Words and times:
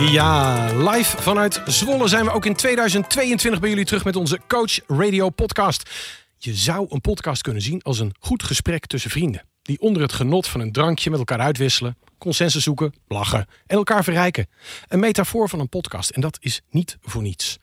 Ja, 0.00 0.66
live 0.90 1.22
vanuit 1.22 1.62
Zwolle 1.66 2.08
zijn 2.08 2.24
we 2.24 2.30
ook 2.32 2.46
in 2.46 2.54
2022 2.54 3.60
bij 3.60 3.68
jullie 3.70 3.84
terug 3.84 4.04
met 4.04 4.16
onze 4.16 4.40
Coach 4.46 4.78
Radio 4.86 5.30
podcast. 5.30 5.90
Je 6.38 6.54
zou 6.54 6.86
een 6.88 7.00
podcast 7.00 7.42
kunnen 7.42 7.62
zien 7.62 7.82
als 7.82 7.98
een 7.98 8.14
goed 8.18 8.42
gesprek 8.42 8.86
tussen 8.86 9.10
vrienden. 9.10 9.42
Die 9.66 9.80
onder 9.80 10.02
het 10.02 10.12
genot 10.12 10.48
van 10.48 10.60
een 10.60 10.72
drankje 10.72 11.10
met 11.10 11.18
elkaar 11.18 11.40
uitwisselen, 11.40 11.96
consensus 12.18 12.62
zoeken, 12.62 12.94
lachen 13.08 13.46
en 13.66 13.76
elkaar 13.76 14.04
verrijken. 14.04 14.46
Een 14.88 15.00
metafoor 15.00 15.48
van 15.48 15.60
een 15.60 15.68
podcast 15.68 16.10
en 16.10 16.20
dat 16.20 16.38
is 16.40 16.60
niet 16.70 16.98
voor 17.02 17.22
niets. 17.22 17.58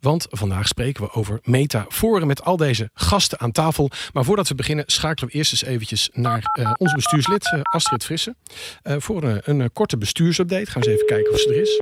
Want 0.00 0.26
vandaag 0.30 0.68
spreken 0.68 1.04
we 1.04 1.12
over 1.12 1.38
metaforen 1.42 2.26
met 2.26 2.44
al 2.44 2.56
deze 2.56 2.90
gasten 2.94 3.40
aan 3.40 3.52
tafel. 3.52 3.90
Maar 4.12 4.24
voordat 4.24 4.48
we 4.48 4.54
beginnen 4.54 4.84
schakelen 4.86 5.30
we 5.30 5.36
eerst 5.36 5.52
eens 5.52 5.64
eventjes 5.64 6.10
naar 6.12 6.56
uh, 6.58 6.72
onze 6.76 6.94
bestuurslid 6.94 7.52
uh, 7.54 7.60
Astrid 7.62 8.04
Frisse. 8.04 8.36
Uh, 8.82 8.96
voor 8.98 9.22
een, 9.22 9.60
een 9.60 9.72
korte 9.72 9.98
bestuursupdate. 9.98 10.70
Gaan 10.70 10.82
we 10.82 10.88
eens 10.88 10.96
even 10.96 11.06
kijken 11.06 11.32
of 11.32 11.38
ze 11.38 11.48
er 11.48 11.60
is. 11.60 11.80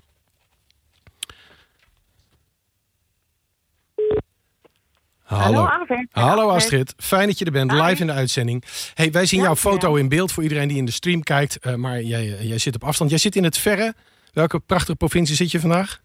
Hallo 5.43 5.65
Astrid. 5.65 6.07
Hallo 6.11 6.49
Astrid, 6.49 6.95
fijn 6.97 7.27
dat 7.27 7.39
je 7.39 7.45
er 7.45 7.53
bent, 7.53 7.71
Hi. 7.73 7.81
live 7.83 8.01
in 8.01 8.07
de 8.07 8.13
uitzending. 8.13 8.65
Hey, 8.95 9.11
wij 9.11 9.27
zien 9.27 9.39
Ja, 9.41 9.45
jouw 9.47 9.57
foto 9.57 9.95
in 9.95 10.09
beeld 10.09 10.33
voor 10.33 10.43
iedereen 10.43 10.69
die 10.69 10.77
in 10.77 10.85
de 10.85 10.91
stream 10.91 11.23
kijkt. 11.23 11.59
eh, 11.59 11.75
maar 11.75 12.03
jij, 12.03 12.25
jij 12.41 12.59
zit 12.59 12.75
op 12.75 12.85
afstand. 12.85 13.11
Jij 13.11 13.19
zit 13.19 13.37
in 13.37 13.45
het 13.45 13.59
verre. 13.59 13.95
Welke 14.33 14.59
prachtige 14.61 14.97
provincie 14.97 15.37
zit 15.37 15.51
je 15.51 15.61
vandaag? 15.61 16.01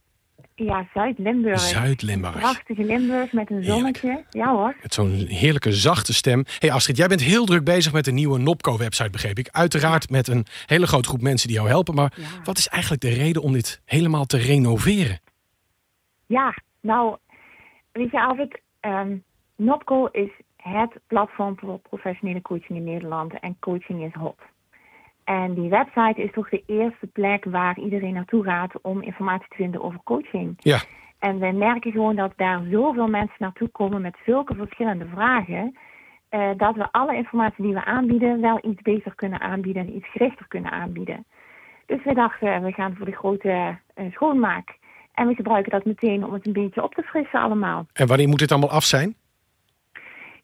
Ja, 0.55 0.87
Zuid-Limburg. 0.93 1.59
Zuid-Limburg. 1.59 2.35
Prachtige 2.39 2.83
Limburg 2.83 3.31
met 3.31 3.51
een 3.51 3.63
zonnetje. 3.63 4.23
Ja 4.29 4.51
hoor. 4.51 4.75
Met 4.81 4.93
zo'n 4.93 5.25
heerlijke 5.27 5.73
zachte 5.73 6.13
stem. 6.13 6.43
Hey 6.59 6.71
Astrid, 6.71 6.97
jij 6.97 7.07
bent 7.07 7.21
heel 7.21 7.45
druk 7.45 7.63
bezig 7.63 7.93
met 7.93 8.07
een 8.07 8.13
nieuwe 8.13 8.39
Nopco-website, 8.39 9.09
begreep 9.09 9.39
ik. 9.39 9.47
Uiteraard 9.51 10.09
met 10.09 10.27
een 10.27 10.45
hele 10.65 10.87
grote 10.87 11.07
groep 11.07 11.21
mensen 11.21 11.47
die 11.47 11.57
jou 11.57 11.69
helpen. 11.69 11.95
Maar 11.95 12.13
Ja. 12.15 12.23
wat 12.43 12.57
is 12.57 12.67
eigenlijk 12.67 13.01
de 13.01 13.09
reden 13.09 13.41
om 13.41 13.53
dit 13.53 13.81
helemaal 13.85 14.25
te 14.25 14.37
renoveren? 14.37 15.19
Ja, 16.25 16.57
nou, 16.81 17.17
weet 17.91 18.11
je 18.11 18.21
Alfred, 18.21 18.61
Nopco 19.57 20.05
is 20.11 20.29
het 20.55 20.91
platform 21.07 21.55
voor 21.59 21.79
professionele 21.79 22.41
coaching 22.41 22.77
in 22.77 22.83
Nederland 22.83 23.39
en 23.39 23.57
coaching 23.59 24.03
is 24.03 24.13
hot. 24.13 24.39
En 25.23 25.53
die 25.53 25.69
website 25.69 26.21
is 26.23 26.31
toch 26.31 26.49
de 26.49 26.63
eerste 26.65 27.07
plek 27.07 27.45
waar 27.45 27.79
iedereen 27.79 28.13
naartoe 28.13 28.43
gaat 28.43 28.81
om 28.81 29.01
informatie 29.01 29.47
te 29.49 29.55
vinden 29.55 29.81
over 29.83 29.99
coaching. 30.03 30.55
Ja, 30.59 30.79
En 31.19 31.39
we 31.39 31.51
merken 31.51 31.91
gewoon 31.91 32.15
dat 32.15 32.33
daar 32.35 32.61
zoveel 32.71 33.07
mensen 33.07 33.35
naartoe 33.39 33.67
komen 33.67 34.01
met 34.01 34.17
zulke 34.25 34.55
verschillende 34.55 35.05
vragen. 35.05 35.77
eh, 36.29 36.49
dat 36.57 36.75
we 36.75 36.91
alle 36.91 37.15
informatie 37.15 37.63
die 37.63 37.73
we 37.73 37.85
aanbieden 37.85 38.41
wel 38.41 38.59
iets 38.61 38.81
beter 38.81 39.15
kunnen 39.15 39.39
aanbieden 39.41 39.87
en 39.87 39.95
iets 39.95 40.11
gerichter 40.11 40.47
kunnen 40.47 40.71
aanbieden. 40.71 41.25
Dus 41.85 42.03
we 42.03 42.13
dachten, 42.13 42.63
we 42.63 42.71
gaan 42.71 42.95
voor 42.95 43.05
de 43.05 43.15
grote 43.15 43.77
eh, 43.93 44.05
schoonmaak. 44.11 44.77
En 45.13 45.27
we 45.27 45.35
gebruiken 45.35 45.71
dat 45.71 45.85
meteen 45.85 46.25
om 46.25 46.33
het 46.33 46.47
een 46.47 46.53
beetje 46.53 46.83
op 46.83 46.93
te 46.93 47.01
frissen 47.01 47.39
allemaal. 47.39 47.85
en 47.93 48.07
wanneer 48.07 48.27
moet 48.27 48.39
dit 48.39 48.51
allemaal 48.51 48.69
af 48.69 48.83
zijn? 48.83 49.15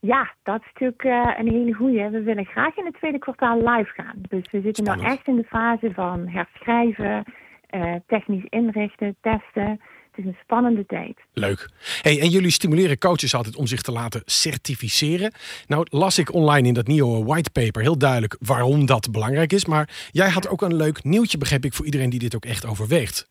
Ja, 0.06 0.34
dat 0.44 0.62
is 0.62 0.66
natuurlijk 0.66 1.04
eh, 1.04 1.40
een 1.40 1.52
hele 1.52 1.74
goeie. 1.74 2.10
We 2.10 2.22
willen 2.22 2.46
graag 2.46 2.78
in 2.78 2.86
het 2.86 2.94
tweede 2.94 3.20
kwartaal 3.20 3.58
live 3.58 3.92
gaan. 3.94 4.16
Dus 4.30 4.52
we 4.52 4.62
zitten 4.62 4.84
nou 4.84 4.98
Spannend. 4.98 5.18
echt 5.18 5.28
in 5.28 5.36
de 5.36 5.44
fase 5.44 5.92
van 5.94 6.28
herschrijven, 6.28 7.24
eh, 7.70 7.96
technisch 8.08 8.46
inrichten, 8.50 9.16
testen. 9.22 9.70
Het 10.12 10.18
is 10.18 10.26
een 10.26 10.38
spannende 10.42 10.86
tijd. 10.86 11.20
Leuk. 11.34 11.70
Hey, 12.02 12.22
en 12.22 12.30
jullie 12.30 12.52
stimuleren 12.52 12.98
coaches 12.98 13.36
altijd 13.36 13.56
om 13.56 13.66
zich 13.66 13.82
te 13.82 13.92
laten 13.92 14.22
certificeren. 14.26 15.34
Nou 15.68 15.86
las 15.90 16.18
ik 16.18 16.34
online 16.34 16.68
in 16.68 16.74
dat 16.74 16.88
nieuwe 16.88 17.26
whitepaper 17.26 17.82
heel 17.82 17.98
duidelijk 17.98 18.38
waarom 18.40 18.86
dat 18.86 19.12
belangrijk 19.12 19.54
is. 19.54 19.66
Maar 19.66 19.90
jij 20.12 20.30
had 20.30 20.48
ook 20.50 20.62
een 20.62 20.76
leuk 20.76 21.04
nieuwtje, 21.04 21.38
begreep 21.38 21.66
ik, 21.66 21.74
voor 21.74 21.86
iedereen 21.86 22.10
die 22.10 22.20
dit 22.20 22.36
ook 22.36 22.46
echt 22.46 22.66
overweegt. 22.66 23.30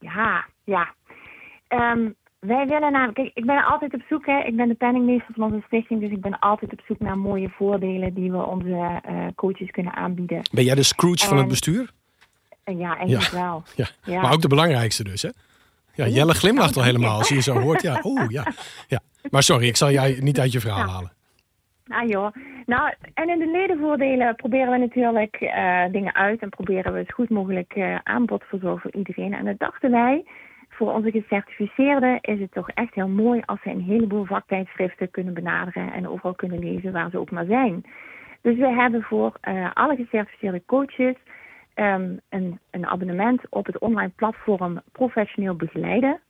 Ja, 0.00 0.46
ja. 0.64 0.94
Ehm, 1.68 2.08
wij 2.38 2.66
willen 2.66 2.92
namelijk, 2.92 3.14
kijk, 3.14 3.30
ik 3.34 3.46
ben 3.46 3.64
altijd 3.64 3.94
op 3.94 4.02
zoek, 4.08 4.26
hè. 4.26 4.38
ik 4.38 4.56
ben 4.56 4.68
de 4.68 4.74
penningmeester 4.74 5.34
van 5.34 5.44
onze 5.44 5.62
stichting, 5.66 6.00
dus 6.00 6.10
ik 6.10 6.20
ben 6.20 6.38
altijd 6.38 6.72
op 6.72 6.80
zoek 6.86 6.98
naar 6.98 7.18
mooie 7.18 7.48
voordelen 7.48 8.14
die 8.14 8.30
we 8.30 8.46
onze 8.46 9.00
eh, 9.02 9.26
coaches 9.34 9.70
kunnen 9.70 9.92
aanbieden. 9.92 10.42
Ben 10.52 10.64
jij 10.64 10.74
de 10.74 10.82
Scrooge 10.82 11.26
van 11.26 11.36
het 11.36 11.48
bestuur? 11.48 11.90
En 12.64 12.78
ja, 12.78 12.96
eigenlijk 12.96 13.30
wel. 13.30 13.62
Ja. 13.74 13.86
Ja. 14.04 14.20
Maar 14.20 14.32
ook 14.32 14.42
de 14.42 14.48
belangrijkste 14.48 15.04
dus, 15.04 15.22
hè? 15.22 15.30
Ja, 15.94 16.06
Jelle 16.06 16.34
glimlacht 16.34 16.76
al 16.76 16.82
helemaal 16.82 17.18
als 17.18 17.28
je 17.28 17.34
je 17.34 17.42
zo 17.42 17.58
hoort. 17.58 17.82
Ja, 17.82 18.00
oeh, 18.10 18.28
ja. 18.28 18.46
ja. 18.88 19.00
Maar 19.30 19.42
sorry, 19.42 19.66
ik 19.66 19.76
zal 19.76 19.90
jij 19.90 20.18
niet 20.20 20.40
uit 20.40 20.52
je 20.52 20.60
verhaal 20.60 20.88
halen. 20.88 21.12
Ah 21.88 22.08
joh. 22.08 22.34
Nou, 22.66 22.92
en 23.14 23.28
in 23.28 23.38
de 23.38 23.50
ledenvoordelen 23.50 24.36
proberen 24.36 24.70
we 24.70 24.78
natuurlijk 24.78 25.36
eh, 25.36 25.82
dingen 25.90 26.14
uit 26.14 26.40
en 26.40 26.48
proberen 26.48 26.92
we 26.92 26.98
het 26.98 27.12
goed 27.12 27.30
mogelijk 27.30 27.72
eh, 27.72 27.98
aanbod 28.02 28.44
verzorgen 28.44 28.80
voor 28.80 29.00
iedereen. 29.00 29.34
En 29.34 29.44
dat 29.44 29.58
dachten 29.58 29.90
wij, 29.90 30.24
voor 30.76 30.92
onze 30.92 31.10
gecertificeerden 31.10 32.18
is 32.20 32.40
het 32.40 32.52
toch 32.52 32.70
echt 32.70 32.94
heel 32.94 33.08
mooi 33.08 33.42
als 33.44 33.60
ze 33.62 33.70
een 33.70 33.80
heleboel 33.80 34.24
vaktijdschriften 34.24 35.10
kunnen 35.10 35.34
benaderen 35.34 35.92
en 35.92 36.08
overal 36.08 36.34
kunnen 36.34 36.58
lezen 36.58 36.92
waar 36.92 37.10
ze 37.10 37.18
ook 37.18 37.30
maar 37.30 37.44
zijn. 37.44 37.84
Dus 38.40 38.56
we 38.56 38.68
hebben 38.68 39.02
voor 39.02 39.36
eh, 39.40 39.70
alle 39.74 39.96
gecertificeerde 39.96 40.62
coaches 40.66 41.16
ehm, 41.74 42.16
een, 42.28 42.58
een 42.70 42.86
abonnement 42.86 43.40
op 43.50 43.66
het 43.66 43.78
online 43.78 44.12
platform 44.16 44.80
Professioneel 44.92 45.54
Begeleiden 45.54 46.20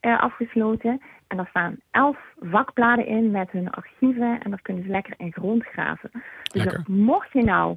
eh, 0.00 0.20
afgesloten. 0.20 1.02
En 1.26 1.36
daar 1.36 1.48
staan 1.48 1.76
elf 1.90 2.18
vakbladen 2.40 3.06
in 3.06 3.30
met 3.30 3.50
hun 3.50 3.70
archieven 3.70 4.40
en 4.42 4.50
daar 4.50 4.62
kunnen 4.62 4.82
ze 4.82 4.90
lekker 4.90 5.14
in 5.16 5.32
grondgraven. 5.32 6.10
Dus 6.12 6.64
Lekker. 6.64 6.84
mocht 6.86 7.32
je 7.32 7.42
nou 7.42 7.76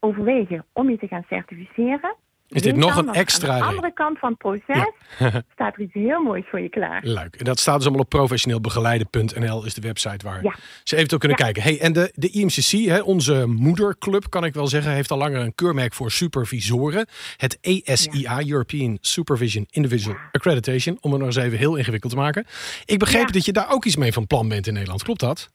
overwegen 0.00 0.64
om 0.72 0.90
je 0.90 0.98
te 0.98 1.06
gaan 1.06 1.24
certificeren, 1.28 2.14
Is 2.52 2.62
dit 2.62 2.76
nog 2.76 2.96
een 2.96 3.12
extra 3.12 3.52
Aan 3.52 3.58
de 3.58 3.64
andere 3.64 3.92
kant 3.92 4.18
van 4.18 4.28
het 4.28 4.38
proces 4.38 4.90
staat 5.54 5.74
er 5.74 5.80
iets 5.80 5.92
heel 5.92 6.20
moois 6.22 6.44
voor 6.50 6.60
je 6.60 6.68
klaar. 6.68 7.00
Leuk. 7.04 7.34
En 7.36 7.44
dat 7.44 7.60
staat 7.60 7.74
dus 7.76 7.84
allemaal 7.84 8.02
op 8.04 8.08
professioneelbegeleiden.nl 8.08 9.64
is 9.64 9.74
de 9.74 9.80
website 9.80 10.26
waar 10.26 10.42
Ja. 10.42 10.54
ze 10.84 10.94
eventueel 10.96 11.20
kunnen 11.20 11.38
Ja. 11.38 11.44
kijken. 11.44 11.62
Hey, 11.62 11.80
en 11.80 11.92
de, 11.92 12.12
de 12.14 12.28
IMCC, 12.30 12.70
hè, 12.88 13.00
onze 13.00 13.46
moederclub 13.46 14.24
kan 14.28 14.44
ik 14.44 14.54
wel 14.54 14.66
zeggen, 14.66 14.92
heeft 14.92 15.10
al 15.10 15.18
langer 15.18 15.40
een 15.40 15.54
keurmerk 15.54 15.94
voor 15.94 16.10
supervisoren. 16.10 17.06
Het 17.36 17.58
ESIA, 17.60 18.40
European 18.46 18.98
Supervision 19.00 19.66
Individual 19.70 20.16
Accreditation, 20.32 20.98
om 21.00 21.10
het 21.10 21.18
nog 21.18 21.28
eens 21.28 21.44
even 21.44 21.58
heel 21.58 21.76
ingewikkeld 21.76 22.12
te 22.12 22.18
maken. 22.18 22.46
Ik 22.84 22.98
begreep 22.98 23.32
dat 23.32 23.44
je 23.44 23.52
daar 23.52 23.70
ook 23.72 23.84
iets 23.84 23.96
mee 23.96 24.12
van 24.12 24.26
plan 24.26 24.48
bent 24.48 24.66
in 24.66 24.72
Nederland. 24.72 25.02
Klopt 25.02 25.20
dat? 25.20 25.50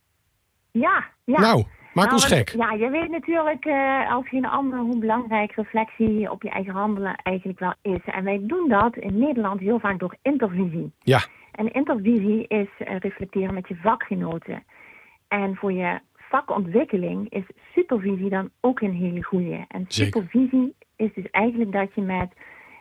Ja, 0.71 1.05
ja. 1.25 1.39
Nou, 1.39 1.65
maak 1.97 2.11
Nou, 2.11 2.21
ons 2.21 2.25
gek. 2.25 2.49
Ja, 2.49 2.71
je 2.71 2.89
weet 2.89 3.09
natuurlijk 3.09 3.65
eh, 3.65 4.11
als 4.11 4.27
geen 4.29 4.45
ander 4.45 4.79
hoe 4.79 4.99
belangrijk 4.99 5.51
reflectie 5.55 6.31
op 6.31 6.43
je 6.43 6.49
eigen 6.49 6.73
handelen 6.73 7.15
eigenlijk 7.15 7.59
wel 7.59 7.73
is. 7.81 8.01
En 8.05 8.23
wij 8.23 8.39
doen 8.41 8.69
dat 8.69 8.95
in 8.95 9.17
Nederland 9.17 9.59
heel 9.59 9.79
vaak 9.79 9.99
door 9.99 10.15
intervisie. 10.21 10.91
Ja, 10.99 11.21
En 11.51 11.71
intervisie 11.73 12.47
is 12.47 12.67
eh, 12.77 12.97
reflecteren 12.97 13.53
met 13.53 13.67
je 13.67 13.75
vakgenoten. 13.75 14.63
En 15.27 15.55
voor 15.55 15.71
je 15.71 15.99
vakontwikkeling 16.15 17.29
is 17.29 17.43
supervisie 17.73 18.29
dan 18.29 18.49
ook 18.61 18.81
een 18.81 18.93
hele 18.93 19.23
goede. 19.23 19.65
En 19.67 19.85
Zeker. 19.87 20.21
supervisie 20.21 20.75
is 20.95 21.13
dus 21.13 21.29
eigenlijk 21.31 21.71
dat 21.71 21.89
je 21.95 22.01
met 22.01 22.29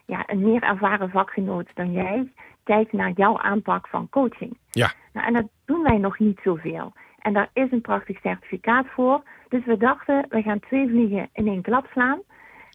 ja, 0.06 0.22
een 0.26 0.42
meer 0.42 0.62
ervaren 0.62 1.10
vakgenoot 1.10 1.68
dan 1.74 1.92
jij 1.92 2.32
kijkt 2.64 2.92
naar 2.92 3.12
jouw 3.14 3.38
aanpak 3.38 3.88
van 3.88 4.08
coaching. 4.08 4.58
ja. 4.70 4.92
Nou, 5.12 5.26
en 5.26 5.32
dat 5.32 5.48
doen 5.64 5.82
wij 5.82 5.98
nog 5.98 6.18
niet 6.18 6.40
zoveel. 6.44 6.92
En 7.26 7.32
daar 7.32 7.50
is 7.52 7.70
een 7.70 7.80
prachtig 7.80 8.20
certificaat 8.20 8.86
voor. 8.86 9.22
Dus 9.48 9.64
we 9.64 9.76
dachten, 9.76 10.26
we 10.28 10.42
gaan 10.42 10.60
twee 10.60 10.88
vliegen 10.88 11.28
in 11.32 11.46
één 11.46 11.62
klap 11.62 11.86
slaan. 11.92 12.20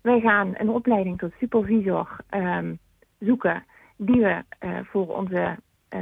Wij 0.03 0.19
gaan 0.19 0.53
een 0.57 0.69
opleiding 0.69 1.17
tot 1.17 1.33
supervisor 1.39 2.17
ehm, 2.29 2.73
zoeken 3.19 3.63
die 3.97 4.21
we 4.21 4.43
eh, 4.59 4.69
voor 4.83 5.17
onze 5.17 5.57
eh, 5.89 6.01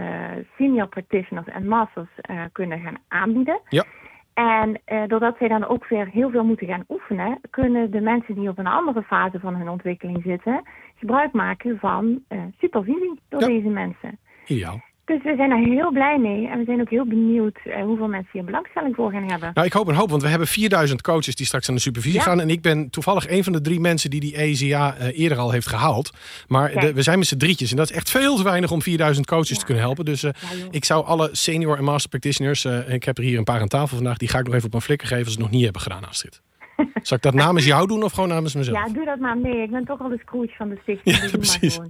senior 0.58 0.88
practitioners 0.88 1.48
en 1.48 1.68
masters 1.68 2.10
eh, 2.16 2.42
kunnen 2.52 2.80
gaan 2.80 2.98
aanbieden. 3.08 3.60
Ja. 3.68 3.86
En 4.34 4.82
doordat 5.08 5.38
zij 5.38 5.48
dan 5.48 5.68
ook 5.68 5.88
weer 5.88 6.08
heel 6.08 6.30
veel 6.30 6.44
moeten 6.44 6.68
gaan 6.68 6.86
oefenen, 6.90 7.40
kunnen 7.50 7.92
de 7.92 8.02
mensen 8.02 8.36
die 8.36 8.50
op 8.50 8.58
een 8.58 8.68
andere 8.68 9.04
fase 9.04 9.40
van 9.40 9.56
hun 9.56 9.70
ontwikkeling 9.70 10.22
zitten, 10.24 10.64
gebruik 10.96 11.32
maken 11.32 11.80
van 11.80 12.24
supervisie 12.60 13.20
door 13.30 13.42
Ja. 13.42 13.48
deze 13.48 13.68
mensen. 13.68 14.20
Ideaal. 14.46 14.82
Dus 15.10 15.24
we 15.24 15.34
zijn 15.36 15.52
er 15.52 15.58
heel 15.58 15.92
blij 15.92 16.18
mee. 16.18 16.48
En 16.48 16.58
we 16.58 16.64
zijn 16.66 16.82
ook 16.82 16.90
heel 16.90 17.06
benieuwd 17.06 17.60
uh, 17.64 17.84
hoeveel 17.84 18.08
mensen 18.08 18.30
hier 18.32 18.44
belangstelling 18.44 18.96
voor 18.96 19.12
gaan 19.12 19.30
hebben. 19.30 19.52
Nou, 19.54 19.68
ik 19.68 19.74
hoop 19.74 19.88
een 19.88 19.96
hoop, 19.96 20.10
want 20.10 20.22
we 20.22 20.28
hebben 20.28 20.48
4000 20.48 21.02
coaches 21.02 21.36
die 21.36 21.46
straks 21.46 21.70
aan 21.70 21.76
de 21.76 21.82
supervisie 21.82 22.20
gaan. 22.20 22.42
En 22.42 22.50
ik 22.50 22.62
ben 22.62 22.90
toevallig 22.90 23.30
een 23.30 23.44
van 23.44 23.54
de 23.54 23.62
drie 23.62 23.80
mensen 23.80 24.10
die 24.10 24.20
die 24.20 24.38
EZA 24.38 24.96
uh, 24.98 25.20
eerder 25.20 25.38
al 25.38 25.52
heeft 25.52 25.68
gehaald. 25.68 26.12
Maar 26.48 26.80
de, 26.80 26.94
we 26.94 27.02
zijn 27.02 27.18
met 27.18 27.28
z'n 27.28 27.38
drietjes. 27.38 27.72
En 27.72 27.78
dat 27.78 27.90
is 27.90 27.96
echt 27.96 28.10
veel 28.10 28.36
te 28.36 28.44
weinig 28.44 28.72
om 28.72 28.82
4000 28.82 29.26
coaches 29.26 29.60
te 29.60 29.66
kunnen 29.66 29.84
helpen. 29.84 30.06
Dus 30.06 30.24
uh, 30.24 30.32
ik 30.72 30.86
zou 30.86 31.06
alle 31.06 31.30
senior 31.32 31.78
en 31.78 31.84
master 31.84 32.10
practitioners, 32.10 32.66
ik 32.88 33.04
heb 33.04 33.18
er 33.18 33.24
hier 33.24 33.38
een 33.38 33.44
paar 33.44 33.62
aan 33.62 33.68
tafel 33.68 33.96
vandaag, 33.96 34.18
die 34.18 34.28
ga 34.28 34.40
ik 34.40 34.46
nog 34.46 34.54
even 34.54 34.68
op 34.68 34.74
een 34.74 34.82
flikker 34.82 35.08
geven 35.08 35.26
als 35.26 35.34
ze 35.34 35.40
het 35.40 35.48
nog 35.48 35.56
niet 35.56 35.64
hebben 35.64 35.82
gedaan, 35.82 36.08
Astrid. 36.08 36.42
Zal 37.02 37.18
ik 37.18 37.24
dat 37.24 37.34
namens 37.34 37.66
jou 37.66 37.88
doen 37.88 38.04
of 38.04 38.12
gewoon 38.12 38.30
namens 38.30 38.56
mezelf? 38.56 38.78
Ja, 38.78 38.94
doe 38.94 39.06
dat 39.06 39.20
maar. 39.20 39.38
Nee, 39.38 39.62
ik 39.62 39.72
ben 39.72 39.86
toch 39.86 40.02
al 40.02 40.10
de 40.10 40.18
scrooge 40.18 40.54
van 40.58 40.70
de 40.70 40.78
stichting. 40.82 41.16
Ja, 41.16 41.22
dus 41.22 41.32
precies. 41.32 41.80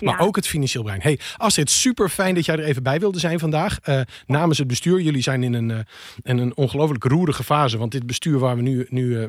Maar, 0.00 0.14
maar 0.14 0.26
ook 0.26 0.36
het 0.36 0.46
financieel 0.46 0.82
brein. 0.82 1.00
Hey, 1.00 1.18
Astrid, 1.36 1.70
super 1.70 2.08
fijn 2.08 2.34
dat 2.34 2.44
jij 2.44 2.56
er 2.56 2.64
even 2.64 2.82
bij 2.82 2.98
wilde 3.00 3.18
zijn 3.18 3.38
vandaag. 3.38 3.78
Uh, 3.88 4.00
namens 4.26 4.58
het 4.58 4.66
bestuur. 4.66 5.00
Jullie 5.00 5.22
zijn 5.22 5.42
in 5.42 5.54
een, 5.54 5.68
uh, 5.68 5.78
in 6.22 6.38
een 6.38 6.56
ongelooflijk 6.56 7.04
roerige 7.04 7.44
fase. 7.44 7.78
Want 7.78 7.92
dit 7.92 8.06
bestuur 8.06 8.38
waar 8.38 8.56
we 8.56 8.62
nu, 8.62 8.86
nu 8.88 9.16
uh, 9.16 9.28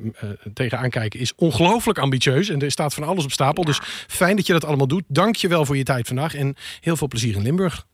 tegenaan 0.54 0.90
kijken 0.90 1.20
is 1.20 1.36
ongelooflijk 1.36 1.98
ambitieus. 1.98 2.50
En 2.50 2.60
er 2.60 2.72
staat 2.72 2.94
van 2.94 3.04
alles 3.04 3.24
op 3.24 3.32
stapel. 3.32 3.64
Ja. 3.64 3.70
Dus 3.70 3.80
fijn 4.08 4.36
dat 4.36 4.48
je 4.48 4.54
dat 4.54 4.66
allemaal 4.66 4.88
doet. 4.88 5.04
Dank 5.08 5.36
je 5.36 5.48
wel 5.48 5.66
voor 5.66 5.78
je 5.78 5.84
tijd 5.84 6.08
vandaag. 6.08 6.36
En 6.36 6.56
heel 6.80 6.96
veel 6.96 7.08
plezier 7.08 7.36
in 7.36 7.42
Limburg. 7.42 7.86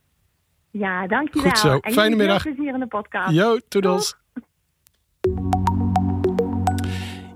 Ja, 0.72 1.08
dankjewel. 1.08 1.50
Goed 1.50 1.60
zo. 1.60 1.78
En 1.78 1.94
Fijne 1.94 2.16
middag. 2.16 2.42
Veel 2.42 2.54
plezier 2.54 2.74
in 2.74 2.80
de 2.80 2.88
podcast. 2.88 3.32
Jo, 3.32 3.60
toedels. 3.68 4.16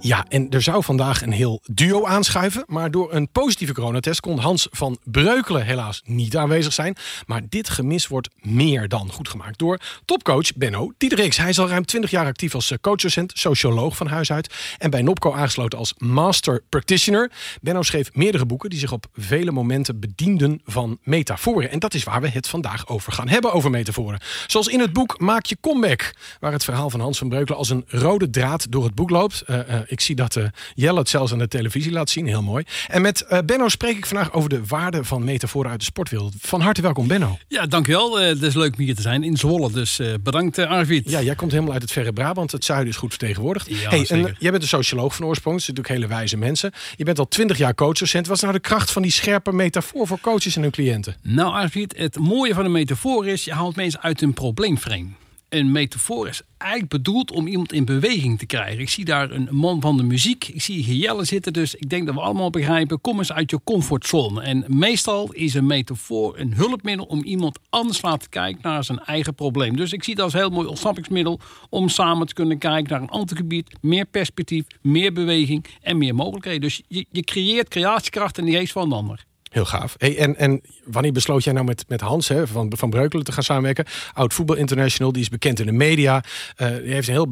Ja, 0.08 0.26
en 0.30 0.50
er 0.50 0.62
zou 0.62 0.84
vandaag 0.84 1.22
een 1.22 1.32
heel 1.32 1.62
duo 1.66 2.06
aanschuiven. 2.06 2.64
Maar 2.68 2.92
door 2.92 3.14
een 3.14 3.30
positieve 3.30 3.74
coronatest 3.74 4.20
kon 4.20 4.40
Hans 4.40 4.68
van 4.72 4.98
Breukelen 5.04 5.66
helaas 5.66 6.02
niet 6.06 6.38
aanwezig 6.38 6.74
zijn. 6.74 6.96
Maar 7.26 7.42
dit 7.50 7.70
gemis 7.70 8.08
wordt 8.08 8.30
meer 8.42 8.88
dan 8.88 9.12
goed 9.12 9.30
gemaakt 9.30 9.58
door 9.58 9.80
topcoach 10.06 10.56
Benno 10.56 10.92
Diedericks. 10.98 11.38
Hij 11.38 11.50
is 11.50 11.60
al 11.60 11.68
ruim 11.68 11.86
20 11.86 12.12
jaar 12.12 12.26
actief 12.26 12.56
als 12.56 12.72
eh, 12.72 12.78
coachdocent, 12.82 13.32
socioloog 13.36 13.98
van 13.98 14.08
huis 14.08 14.32
uit. 14.32 14.54
En 14.78 14.90
bij 14.90 15.02
Nopco 15.02 15.34
aangesloten 15.34 15.80
als 15.80 15.94
master 15.98 16.64
practitioner. 16.70 17.32
Benno 17.62 17.82
schreef 17.82 18.10
meerdere 18.14 18.46
boeken 18.46 18.70
die 18.70 18.80
zich 18.80 18.92
op 18.92 19.06
vele 19.14 19.52
momenten 19.52 20.00
bedienden 20.00 20.62
van 20.66 21.00
metaforen. 21.04 21.72
En 21.72 21.80
dat 21.80 21.94
is 21.94 22.04
waar 22.04 22.22
we 22.22 22.30
het 22.30 22.48
vandaag 22.48 22.88
over 22.88 23.12
gaan 23.12 23.28
hebben, 23.28 23.54
over 23.54 23.70
metaforen. 23.70 24.20
Zoals 24.48 24.68
in 24.68 24.80
het 24.80 24.94
boek 24.94 25.20
Maak 25.20 25.46
je 25.46 25.58
comeback. 25.62 26.14
Waar 26.40 26.52
het 26.52 26.64
verhaal 26.64 26.90
van 26.90 27.00
Hans 27.00 27.18
van 27.18 27.30
Breukelen 27.30 27.58
als 27.58 27.70
een 27.70 27.86
rode 27.88 28.30
draad 28.30 28.72
door 28.72 28.84
het 28.84 28.96
boek 28.96 29.10
loopt. 29.10 29.44
Uh, 29.48 29.58
uh, 29.58 29.97
ik 29.98 30.04
zie 30.04 30.16
dat 30.16 30.36
uh, 30.36 30.46
Jelle 30.76 31.00
het 31.00 31.10
zelfs 31.10 31.32
aan 31.32 31.38
de 31.38 31.48
televisie 31.48 31.92
laat 31.92 32.10
zien. 32.10 32.28
Heel 32.28 32.42
mooi. 32.42 32.64
En 32.88 33.02
met 33.02 33.26
uh, 33.30 33.40
Benno 33.46 33.68
spreek 33.68 33.98
ik 33.98 34.06
vandaag 34.06 34.34
over 34.34 34.50
de 34.50 34.66
waarde 34.66 35.04
van 35.04 35.24
metaforen 35.24 35.72
uit 35.72 35.80
de 35.80 35.86
sportwereld. 35.86 36.34
Van 36.40 36.62
harte 36.62 36.82
welkom, 36.82 37.08
Benno. 37.08 37.38
Ja, 37.48 37.66
dankjewel. 37.66 38.22
Uh, 38.22 38.28
het 38.28 38.42
is 38.42 38.54
leuk 38.54 38.74
om 38.78 38.84
hier 38.84 38.96
te 38.96 39.02
zijn 39.02 39.24
in 39.24 39.38
Zwolle. 39.38 39.72
Dus 39.72 40.02
bedankt, 40.24 40.58
Arvid. 40.60 41.10
Ja, 41.10 41.22
jij 41.22 41.36
komt 41.36 41.52
helemaal 41.52 41.74
uit 41.74 41.82
het 41.82 41.92
verre 41.92 42.14
Brabant. 42.14 42.52
Het 42.52 42.66
zuiden 42.66 42.90
is 42.90 42.98
goed 42.98 43.10
vertegenwoordigd. 43.10 43.68
Ja, 43.70 43.90
hey, 43.90 44.06
en, 44.08 44.36
jij 44.40 44.52
bent 44.52 44.64
een 44.64 44.70
socioloog 44.70 45.16
van 45.16 45.26
oorsprong. 45.26 45.58
Dat 45.58 45.68
natuurlijk 45.68 45.96
hele 45.96 46.08
wijze 46.16 46.38
mensen. 46.38 46.72
Je 46.96 47.04
bent 47.04 47.20
al 47.20 47.28
twintig 47.28 47.58
jaar 47.58 47.76
coachdocent. 47.76 48.28
Wat 48.28 48.36
is 48.36 48.42
nou 48.42 48.54
de 48.54 48.60
kracht 48.60 48.92
van 48.92 49.02
die 49.02 49.12
scherpe 49.12 49.54
metafoor 49.54 50.08
voor 50.08 50.20
coaches 50.20 50.56
en 50.56 50.62
hun 50.62 50.72
cliënten? 50.72 51.16
Nou, 51.22 51.54
Arvid, 51.54 51.98
het 51.98 52.18
mooie 52.18 52.54
van 52.54 52.66
een 52.66 52.72
metafoor 52.72 53.28
is... 53.28 53.44
je 53.44 53.54
haalt 53.54 53.76
mensen 53.76 54.02
uit 54.02 54.22
een 54.22 54.34
probleemframe 54.34 55.08
een 55.50 55.72
metafoor 55.72 56.28
is 56.28 56.42
eigenlijk 56.58 56.92
bedoeld 56.92 57.32
om 57.32 57.48
iemand 57.48 57.74
in 57.74 57.86
beweging 57.86 58.40
te 58.40 58.46
krijgen. 58.46 58.80
Ik 58.80 58.90
zie 58.90 59.06
daar 59.06 59.32
een 59.32 59.48
man 59.52 59.82
van 59.82 59.98
de 59.98 60.04
muziek. 60.04 60.48
Ik 60.48 60.62
zie 60.62 60.98
Jelle 60.98 61.26
zitten. 61.26 61.54
Dus 61.54 61.76
ik 61.76 61.90
denk 61.90 62.06
dat 62.06 62.16
we 62.16 62.22
allemaal 62.22 62.50
begrijpen. 62.50 63.02
Kom 63.02 63.18
eens 63.18 63.32
uit 63.32 63.52
je 63.52 63.60
comfortzone. 63.64 64.42
En 64.42 64.64
meestal 64.68 65.32
is 65.32 65.54
een 65.54 65.66
metafoor 65.66 66.38
een 66.38 66.54
hulpmiddel 66.54 67.06
om 67.06 67.24
iemand 67.24 67.60
anders 67.70 68.00
te 68.00 68.08
laten 68.08 68.30
kijken 68.30 68.62
naar 68.62 68.84
zijn 68.84 69.00
eigen 69.00 69.36
probleem. 69.36 69.76
Dus 69.76 69.94
ik 69.94 70.04
zie 70.04 70.16
dat 70.16 70.24
als 70.24 70.34
heel 70.34 70.50
mooi 70.50 70.68
ontsnappingsmiddel 70.68 71.40
om 71.70 71.90
samen 71.90 72.28
te 72.28 72.34
kunnen 72.34 72.58
kijken 72.58 72.92
naar 72.92 73.02
een 73.02 73.10
ander 73.10 73.36
gebied. 73.38 73.78
Meer 73.82 74.06
perspectief, 74.06 74.66
meer 74.82 75.14
beweging 75.14 75.66
en 75.82 75.98
meer 75.98 76.16
mogelijkheden. 76.16 76.62
Dus 76.62 76.82
je, 76.88 77.06
je 77.12 77.22
creëert 77.22 77.68
creatiekracht 77.68 78.38
in 78.38 78.46
de 78.46 78.52
geest 78.52 78.72
van 78.72 78.90
de 78.90 78.96
ander. 78.96 79.27
Heel 79.50 79.66
gaaf. 79.66 79.96
Hey, 79.98 80.18
en, 80.18 80.38
en 80.38 80.62
wanneer 80.86 81.12
besloot 81.12 81.44
jij 81.44 81.54
nou 81.54 81.66
met, 81.66 81.86
met 81.88 82.02
Hans 82.02 82.28
hè, 82.28 82.48
van, 82.48 82.74
van 82.76 82.90
Breukelen 82.90 83.26
te 83.26 83.32
gaan 83.32 83.44
samenwerken? 83.44 83.86
Oud 84.14 84.34
Voetbal 84.34 84.56
International, 84.56 85.12
die 85.12 85.22
is 85.22 85.30
bekend 85.30 85.60
in 85.60 85.66
de 85.66 85.72
media. 85.72 86.24
Uh, 86.58 86.68
die 86.68 86.94
heeft 86.94 87.08
een 87.08 87.14
heel 87.14 87.28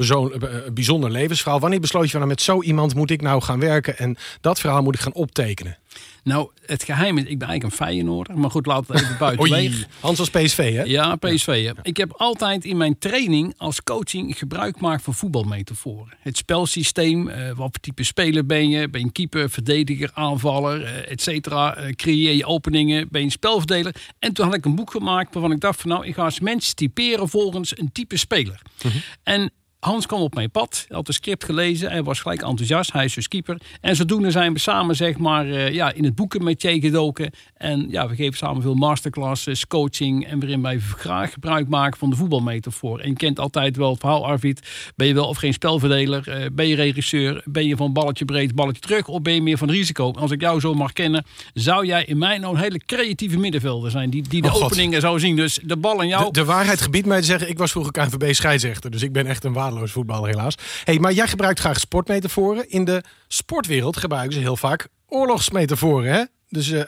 bijzonder 0.73 1.12
levensverhaal. 1.12 1.59
Wanneer 1.59 1.79
besloot 1.79 2.03
je 2.03 2.09
van 2.09 2.19
nou, 2.19 2.31
met 2.31 2.41
zo 2.41 2.62
iemand 2.62 2.95
moet 2.95 3.12
ik 3.12 3.21
nou 3.21 3.41
gaan 3.41 3.59
werken 3.59 3.97
en 3.97 4.17
dat 4.41 4.59
verhaal 4.59 4.83
moet 4.83 4.95
ik 4.95 5.01
gaan 5.01 5.13
optekenen? 5.13 5.77
Nou, 6.24 6.50
het 6.65 6.83
geheim 6.83 7.18
is, 7.18 7.24
ik 7.24 7.39
ben 7.39 7.47
eigenlijk 7.47 7.80
een 7.80 7.86
Feyenoorder. 7.86 8.38
Maar 8.38 8.51
goed, 8.51 8.65
laten 8.65 8.94
we 8.94 9.01
even 9.01 9.18
buiten 9.18 9.88
Hans 10.00 10.18
was 10.18 10.30
PSV, 10.30 10.74
hè? 10.74 10.83
Ja, 10.83 11.15
PSV. 11.15 11.59
Ja. 11.63 11.74
Ik 11.81 11.97
heb 11.97 12.13
altijd 12.18 12.65
in 12.65 12.77
mijn 12.77 12.97
training 12.97 13.53
als 13.57 13.83
coaching 13.83 14.38
gebruik 14.38 14.77
gemaakt 14.77 15.03
van 15.03 15.13
voetbalmetaforen. 15.13 16.18
Het 16.19 16.38
spelsysteem, 16.38 17.27
uh, 17.27 17.47
wat 17.47 17.56
voor 17.57 17.69
type 17.81 18.03
speler 18.03 18.45
ben 18.45 18.69
je? 18.69 18.89
Ben 18.89 19.01
je 19.01 19.12
keeper, 19.12 19.50
verdediger, 19.50 20.12
aanvaller, 20.13 20.81
uh, 20.81 21.12
et 21.12 21.21
cetera? 21.21 21.77
Uh, 21.77 21.92
creëer 21.92 22.33
je 22.33 22.45
openingen, 22.45 23.07
ben 23.12 23.19
je 23.19 23.25
een 23.25 23.31
spelverdeler? 23.31 23.95
En 24.19 24.33
toen 24.33 24.45
had 24.45 24.56
ik 24.56 24.65
een 24.65 24.75
boek 24.75 24.91
gemaakt 24.91 25.33
waarvan 25.33 25.51
ik 25.51 25.59
dacht 25.59 25.81
van 25.81 25.89
nou, 25.89 26.06
ik 26.06 26.13
ga 26.13 26.25
eens 26.25 26.39
mensen 26.39 26.75
typeren 26.75 27.30
volgens 27.30 27.77
een 27.77 27.91
type 27.91 28.18
speler. 28.18 28.62
-hmm. 28.81 28.91
En 29.24 29.51
Hans 29.86 30.06
kwam 30.06 30.22
op 30.22 30.34
mijn 30.34 30.52
pad, 30.52 30.86
had 30.90 31.08
een 31.08 31.14
script 31.14 31.44
gelezen. 31.44 31.92
Hij 31.92 32.04
was 32.04 32.20
gelijk 32.20 32.42
enthousiast. 32.42 32.94
Hij 32.94 33.06
is 33.06 33.14
dus 33.14 33.28
keeper. 33.28 33.58
En 33.82 33.96
zodoende 33.96 34.32
zijn 34.32 34.54
we 34.54 34.60
samen 34.60 34.96
zeg 34.96 35.18
maar, 35.18 35.48
uh, 35.48 35.74
ja, 35.74 35.94
in 35.94 36.04
het 36.04 36.16
boekenmetier 36.16 36.80
gedoken. 36.80 37.32
En 37.58 37.88
ja, 37.90 38.08
we 38.08 38.16
geven 38.16 38.38
samen 38.38 38.62
veel 38.62 38.74
masterclasses, 38.74 39.68
coaching. 39.68 40.28
En 40.28 40.40
waarin 40.40 40.62
wij 40.62 40.80
graag 40.80 41.34
gebruik 41.34 41.68
maken 41.68 42.00
van 42.00 42.10
de 42.10 42.16
voetbalmetafoor. 42.16 43.00
En 43.00 43.10
je 43.10 43.16
kent 43.16 43.40
altijd 43.40 43.78
wel 43.78 43.90
het 43.90 44.00
verhaal, 44.00 44.26
Arvid. 44.26 44.62
Ben 44.96 45.08
je 45.08 45.14
wel 45.14 45.28
of 45.28 45.38
geen 45.38 45.54
spelverdeler? 45.54 46.24
Uh, 46.28 46.46
ben 46.54 46.68
je 46.68 46.76
regisseur? 46.76 47.42
Ben 47.46 47.68
je 47.68 47.76
van 47.76 47.94
balletje 47.94 48.26
breed, 48.26 48.56
balletje 48.56 48.82
terug? 48.82 49.08
Of 49.08 49.22
ben 49.22 49.34
je 49.34 49.42
meer 49.42 49.58
van 49.58 49.70
risico? 49.70 50.12
Als 50.12 50.32
ik 50.32 50.42
jou 50.42 50.60
zo 50.60 50.74
mag 50.74 50.94
kennen, 50.94 51.26
zou 51.54 51.86
jij 51.86 52.06
in 52.06 52.18
mij 52.18 52.38
nou 52.38 52.56
een 52.56 52.62
hele 52.62 52.82
creatieve 52.86 53.38
middenvelder 53.38 53.92
zijn. 53.92 54.10
Die, 54.10 54.28
die 54.30 54.42
de 54.42 54.54
oh, 54.54 54.64
openingen 54.64 55.02
zou 55.02 55.20
zien. 55.20 55.36
Dus 55.36 55.60
de 55.64 55.78
bal 55.78 56.02
en 56.02 56.08
jou. 56.08 56.26
De, 56.26 56.32
de 56.32 56.46
waarheid 56.46 56.82
gebiedt 56.82 57.08
mij 57.08 57.20
te 57.20 57.26
zeggen, 57.26 57.50
ik 57.50 57.58
was 57.58 57.72
vroeger 57.72 57.92
KNVB 57.92 58.34
scheidsrechter. 58.34 58.92
Dus 58.92 59.02
ik 59.02 59.12
ben 59.12 59.26
echt 59.26 59.44
een 59.44 59.54
waardeloos 59.75 59.92
voetbal 59.92 60.25
helaas. 60.25 60.56
Hey, 60.83 61.00
maar 61.00 61.13
jij 61.13 61.27
gebruikt 61.27 61.60
graag 61.60 61.80
sportmetaforen. 61.80 62.69
In 62.69 62.86
de 62.86 63.04
sportwereld 63.27 63.98
gebruiken 63.98 64.33
ze 64.33 64.39
heel 64.39 64.57
vaak 64.57 64.88
oorlogsmetaforen, 65.07 66.13
hè? 66.13 66.24
Dus 66.50 66.69
uh, 66.69 66.81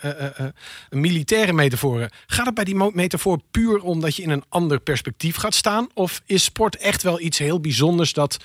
militaire 0.90 1.54
metaforen. 1.54 2.10
Gaat 2.28 2.46
het 2.46 2.56
bij 2.56 2.64
die 2.64 2.92
metafoor 2.94 3.40
puur 3.52 3.82
omdat 3.82 4.16
je 4.16 4.24
in 4.24 4.30
een 4.30 4.44
ander 4.50 4.80
perspectief 4.80 5.36
gaat 5.36 5.54
staan? 5.54 5.88
Of 5.94 6.22
is 6.26 6.44
sport 6.44 6.78
echt 6.78 7.04
wel 7.04 7.20
iets 7.20 7.38
heel 7.38 7.60
bijzonders 7.60 8.14
dat 8.14 8.38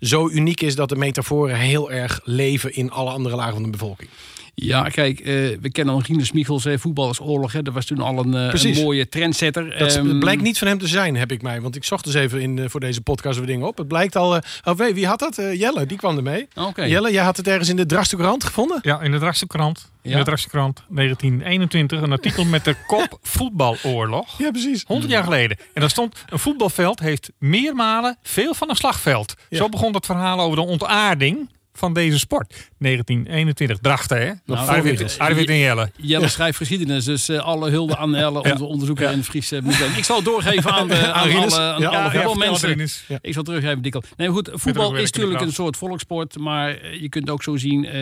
zo 0.00 0.28
uniek 0.28 0.60
is 0.60 0.74
dat 0.74 0.88
de 0.88 0.96
metaforen 0.96 1.56
heel 1.56 1.90
erg 1.90 2.20
leven 2.24 2.74
in 2.74 2.90
alle 2.90 3.10
andere 3.10 3.36
lagen 3.36 3.52
van 3.52 3.62
de 3.62 3.70
bevolking? 3.70 4.10
Ja, 4.58 4.88
kijk, 4.88 5.20
uh, 5.20 5.26
we 5.60 5.70
kennen 5.72 5.94
al 5.94 6.02
Rinus 6.02 6.32
Michels, 6.32 6.64
hè, 6.64 6.78
voetballersoorlog. 6.78 7.52
Hè, 7.52 7.62
dat 7.62 7.74
was 7.74 7.84
toen 7.84 8.00
al 8.00 8.18
een, 8.18 8.34
uh, 8.34 8.62
een 8.62 8.82
mooie 8.82 9.08
trendsetter. 9.08 9.78
Dat 9.78 9.96
um, 9.96 10.18
blijkt 10.18 10.42
niet 10.42 10.58
van 10.58 10.68
hem 10.68 10.78
te 10.78 10.86
zijn, 10.86 11.16
heb 11.16 11.32
ik 11.32 11.42
mij. 11.42 11.60
Want 11.60 11.76
ik 11.76 11.84
zocht 11.84 12.04
dus 12.04 12.14
even 12.14 12.40
in, 12.40 12.56
uh, 12.56 12.64
voor 12.68 12.80
deze 12.80 13.00
podcast 13.00 13.38
weer 13.38 13.46
dingen 13.46 13.66
op. 13.66 13.78
Het 13.78 13.88
blijkt 13.88 14.16
al... 14.16 14.40
oh, 14.64 14.76
wie 14.76 15.06
had 15.06 15.18
dat? 15.18 15.36
Jelle, 15.36 15.86
die 15.86 15.96
kwam 15.96 16.16
ermee. 16.16 16.48
Okay. 16.54 16.88
Jelle, 16.88 17.12
jij 17.12 17.24
had 17.24 17.36
het 17.36 17.48
ergens 17.48 17.68
in 17.68 17.76
de 17.76 17.86
Dragsterkrant 17.86 18.44
gevonden? 18.44 18.78
Ja, 18.82 19.00
in 19.00 19.10
de 19.10 19.18
Dragsterkrant. 19.18 19.90
Ja. 20.02 20.10
In 20.10 20.18
de 20.18 20.24
Dragsterkrant 20.24 20.82
1921. 20.88 22.02
Een 22.02 22.12
artikel 22.12 22.44
met 22.44 22.64
de 22.64 22.76
kop 22.86 23.18
voetbaloorlog. 23.22 24.38
Ja, 24.38 24.50
precies. 24.50 24.84
100 24.86 25.10
jaar 25.10 25.24
geleden. 25.24 25.56
En 25.74 25.80
daar 25.80 25.90
stond, 25.90 26.24
een 26.28 26.38
voetbalveld 26.38 27.00
heeft 27.00 27.30
meermalen 27.38 28.16
veel 28.22 28.54
van 28.54 28.68
een 28.68 28.76
slagveld. 28.76 29.34
Ja. 29.48 29.56
Zo 29.56 29.68
begon 29.68 29.94
het 29.94 30.06
verhaal 30.06 30.40
over 30.40 30.56
de 30.56 30.66
ontaarding 30.66 31.48
van 31.76 31.92
deze 31.92 32.18
sport. 32.18 32.70
1921, 32.78 33.78
Drachten, 33.78 34.18
hè? 34.20 34.32
Nou, 34.44 34.68
Arvid, 34.68 35.18
Arvid 35.18 35.48
en 35.48 35.58
Jelle. 35.58 35.90
Jelle 35.96 36.28
schrijft 36.28 36.56
geschiedenis, 36.56 37.04
dus 37.04 37.28
uh, 37.28 37.38
alle 37.38 37.70
hulde 37.70 37.96
aan 37.96 38.10
Jelle, 38.10 38.42
onze 38.42 38.64
onderzoeker 38.64 39.08
het 39.08 39.24
Friese 39.24 39.60
museum. 39.62 39.92
Ik 39.96 40.04
zal 40.04 40.22
doorgeven 40.22 40.72
aan, 40.72 40.88
de, 40.88 40.94
aan, 41.12 41.30
aan 41.30 41.36
alle, 41.36 41.60
aan 41.60 41.84
alle 41.84 42.10
voetbalmensen. 42.10 42.88
Ik 43.20 43.32
zal 43.32 43.42
teruggeven, 43.42 43.82
Dikkel. 43.82 44.02
Nee, 44.16 44.28
goed, 44.28 44.50
voetbal 44.52 44.94
is 44.94 45.12
natuurlijk 45.12 45.40
een 45.40 45.52
soort 45.52 45.76
volkssport, 45.76 46.38
maar 46.38 46.94
je 46.94 47.08
kunt 47.08 47.30
ook 47.30 47.42
zo 47.42 47.56
zien, 47.56 47.84
uh, 47.84 47.92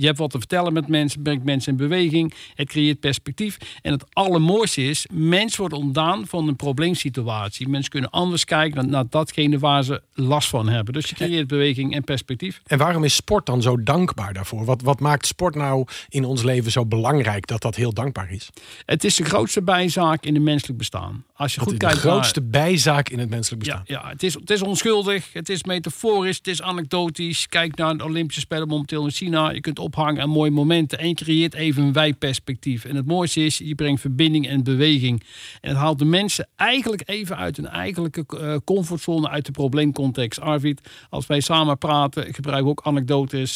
je 0.00 0.06
hebt 0.06 0.18
wat 0.18 0.30
te 0.30 0.38
vertellen 0.38 0.72
met 0.72 0.88
mensen, 0.88 1.22
brengt 1.22 1.44
mensen 1.44 1.72
in 1.72 1.78
beweging, 1.78 2.34
het 2.54 2.68
creëert 2.68 3.00
perspectief. 3.00 3.56
En 3.82 3.92
het 3.92 4.04
allermooiste 4.12 4.82
is, 4.84 5.06
mensen 5.12 5.60
worden 5.60 5.78
ontdaan 5.78 6.26
van 6.26 6.48
een 6.48 6.56
probleemsituatie. 6.56 7.68
Mensen 7.68 7.90
kunnen 7.90 8.10
anders 8.10 8.44
kijken 8.44 8.76
naar, 8.76 8.88
naar 8.88 9.04
datgene 9.10 9.58
waar 9.58 9.84
ze 9.84 10.02
last 10.14 10.48
van 10.48 10.68
hebben. 10.68 10.94
Dus 10.94 11.08
je 11.08 11.14
creëert 11.14 11.46
beweging 11.46 11.94
en 11.94 12.04
perspectief. 12.04 12.60
En 12.66 12.78
waarom 12.78 13.04
is 13.04 13.09
is 13.10 13.16
sport 13.16 13.46
dan 13.46 13.62
zo 13.62 13.82
dankbaar 13.82 14.32
daarvoor? 14.32 14.64
Wat, 14.64 14.82
wat 14.82 15.00
maakt 15.00 15.26
sport 15.26 15.54
nou 15.54 15.86
in 16.08 16.24
ons 16.24 16.42
leven 16.42 16.72
zo 16.72 16.86
belangrijk 16.86 17.46
dat 17.46 17.62
dat 17.62 17.74
heel 17.74 17.92
dankbaar 17.92 18.30
is? 18.30 18.50
Het 18.84 19.04
is 19.04 19.14
de 19.14 19.24
grootste 19.24 19.62
bijzaak 19.62 20.24
in 20.24 20.34
het 20.34 20.42
menselijk 20.42 20.78
bestaan. 20.78 21.24
Als 21.34 21.54
je 21.54 21.60
goed 21.60 21.76
kijkt 21.76 21.94
de 21.94 22.00
grootste 22.00 22.42
bijzaak 22.42 23.08
in 23.08 23.18
het 23.18 23.30
menselijk 23.30 23.62
bestaan. 23.62 23.82
Ja, 23.86 24.02
ja 24.02 24.08
het, 24.08 24.22
is, 24.22 24.34
het 24.34 24.50
is 24.50 24.62
onschuldig, 24.62 25.32
het 25.32 25.48
is 25.48 25.64
metaforisch, 25.64 26.36
het 26.36 26.46
is 26.46 26.62
anekdotisch. 26.62 27.48
Kijk 27.48 27.76
naar 27.76 27.96
de 27.96 28.04
Olympische 28.04 28.40
Spelen 28.40 28.68
momenteel 28.68 29.04
in 29.04 29.10
China. 29.10 29.50
Je 29.50 29.60
kunt 29.60 29.78
ophangen 29.78 30.22
aan 30.22 30.28
mooie 30.28 30.50
momenten 30.50 30.98
en 30.98 31.08
je 31.08 31.14
creëert 31.14 31.54
even 31.54 31.82
een 31.82 31.92
wijperspectief. 31.92 32.84
En 32.84 32.96
het 32.96 33.06
mooiste 33.06 33.44
is, 33.44 33.58
je 33.58 33.74
brengt 33.74 34.00
verbinding 34.00 34.48
en 34.48 34.62
beweging. 34.62 35.22
En 35.60 35.68
het 35.68 35.78
haalt 35.78 35.98
de 35.98 36.04
mensen 36.04 36.48
eigenlijk 36.56 37.02
even 37.06 37.36
uit 37.36 37.56
hun 37.56 37.66
eigenlijke 37.66 38.24
uh, 38.34 38.56
comfortzone, 38.64 39.28
uit 39.28 39.46
de 39.46 39.52
probleemcontext. 39.52 40.40
Arvid, 40.40 40.88
als 41.10 41.26
wij 41.26 41.40
samen 41.40 41.78
praten, 41.78 42.34
gebruiken 42.34 42.64
we 42.64 42.70
ook 42.70 42.80
anekdotes. 42.82 42.99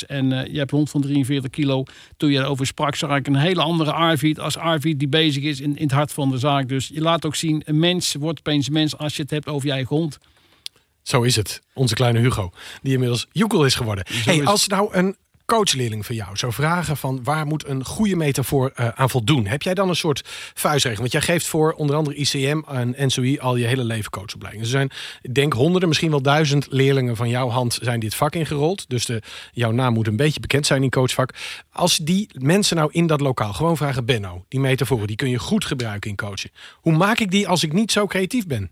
En 0.06 0.30
uh, 0.30 0.46
je 0.46 0.58
hebt 0.58 0.70
een 0.70 0.76
hond 0.76 0.90
van 0.90 1.00
43 1.00 1.50
kilo. 1.50 1.84
Toen 2.16 2.30
je 2.30 2.38
erover 2.38 2.66
sprak, 2.66 2.94
zag 2.94 3.16
ik 3.16 3.26
een 3.26 3.36
hele 3.36 3.62
andere 3.62 3.92
Arvid 3.92 4.38
als 4.38 4.56
Arvid 4.56 4.98
die 4.98 5.08
bezig 5.08 5.42
is 5.42 5.60
in, 5.60 5.76
in 5.76 5.82
het 5.82 5.92
hart 5.92 6.12
van 6.12 6.30
de 6.30 6.38
zaak. 6.38 6.68
Dus 6.68 6.88
je 6.88 7.00
laat 7.00 7.26
ook 7.26 7.34
zien, 7.34 7.62
een 7.64 7.78
mens 7.78 8.14
wordt 8.14 8.38
opeens 8.38 8.66
een 8.66 8.72
mens 8.72 8.98
als 8.98 9.16
je 9.16 9.22
het 9.22 9.30
hebt 9.30 9.48
over 9.48 9.66
je 9.66 9.72
eigen 9.72 9.96
hond. 9.96 10.18
Zo 11.02 11.22
is 11.22 11.36
het. 11.36 11.60
Onze 11.74 11.94
kleine 11.94 12.18
Hugo, 12.18 12.50
die 12.82 12.92
inmiddels 12.92 13.26
Joekel 13.32 13.64
is 13.64 13.74
geworden. 13.74 14.06
Hey, 14.08 14.44
als 14.44 14.66
nou 14.66 14.94
een 14.94 15.16
coachleerling 15.46 16.06
van 16.06 16.14
jou 16.14 16.36
zou 16.36 16.52
vragen 16.52 16.96
van 16.96 17.20
waar 17.22 17.46
moet 17.46 17.66
een 17.68 17.84
goede 17.84 18.16
metafoor 18.16 18.72
uh, 18.76 18.88
aan 18.88 19.10
voldoen, 19.10 19.46
heb 19.46 19.62
jij 19.62 19.74
dan 19.74 19.88
een 19.88 19.96
soort 19.96 20.22
vuistregel? 20.54 21.00
Want 21.00 21.12
jij 21.12 21.20
geeft 21.20 21.46
voor 21.46 21.72
onder 21.72 21.96
andere 21.96 22.16
ICM 22.16 22.60
en 22.68 22.94
NSOI 22.96 23.38
al 23.38 23.56
je 23.56 23.66
hele 23.66 23.84
leven 23.84 24.10
coachopleiding. 24.10 24.64
Er 24.64 24.70
zijn, 24.70 24.90
ik 25.22 25.34
denk 25.34 25.52
honderden, 25.52 25.88
misschien 25.88 26.10
wel 26.10 26.22
duizend 26.22 26.66
leerlingen 26.70 27.16
van 27.16 27.28
jouw 27.28 27.48
hand 27.48 27.78
zijn 27.82 28.00
dit 28.00 28.14
vak 28.14 28.34
ingerold. 28.34 28.84
Dus 28.88 29.04
de, 29.04 29.22
jouw 29.52 29.70
naam 29.70 29.92
moet 29.92 30.06
een 30.06 30.16
beetje 30.16 30.40
bekend 30.40 30.66
zijn 30.66 30.82
in 30.82 30.90
coachvak. 30.90 31.34
Als 31.70 31.96
die 31.96 32.28
mensen 32.38 32.76
nou 32.76 32.88
in 32.92 33.06
dat 33.06 33.20
lokaal 33.20 33.52
gewoon 33.52 33.76
vragen, 33.76 34.04
Benno, 34.04 34.44
die 34.48 34.60
metaforen, 34.60 35.06
die 35.06 35.16
kun 35.16 35.30
je 35.30 35.38
goed 35.38 35.64
gebruiken 35.64 36.10
in 36.10 36.16
coachen. 36.16 36.50
Hoe 36.74 36.96
maak 36.96 37.18
ik 37.18 37.30
die 37.30 37.48
als 37.48 37.62
ik 37.62 37.72
niet 37.72 37.92
zo 37.92 38.06
creatief 38.06 38.46
ben? 38.46 38.70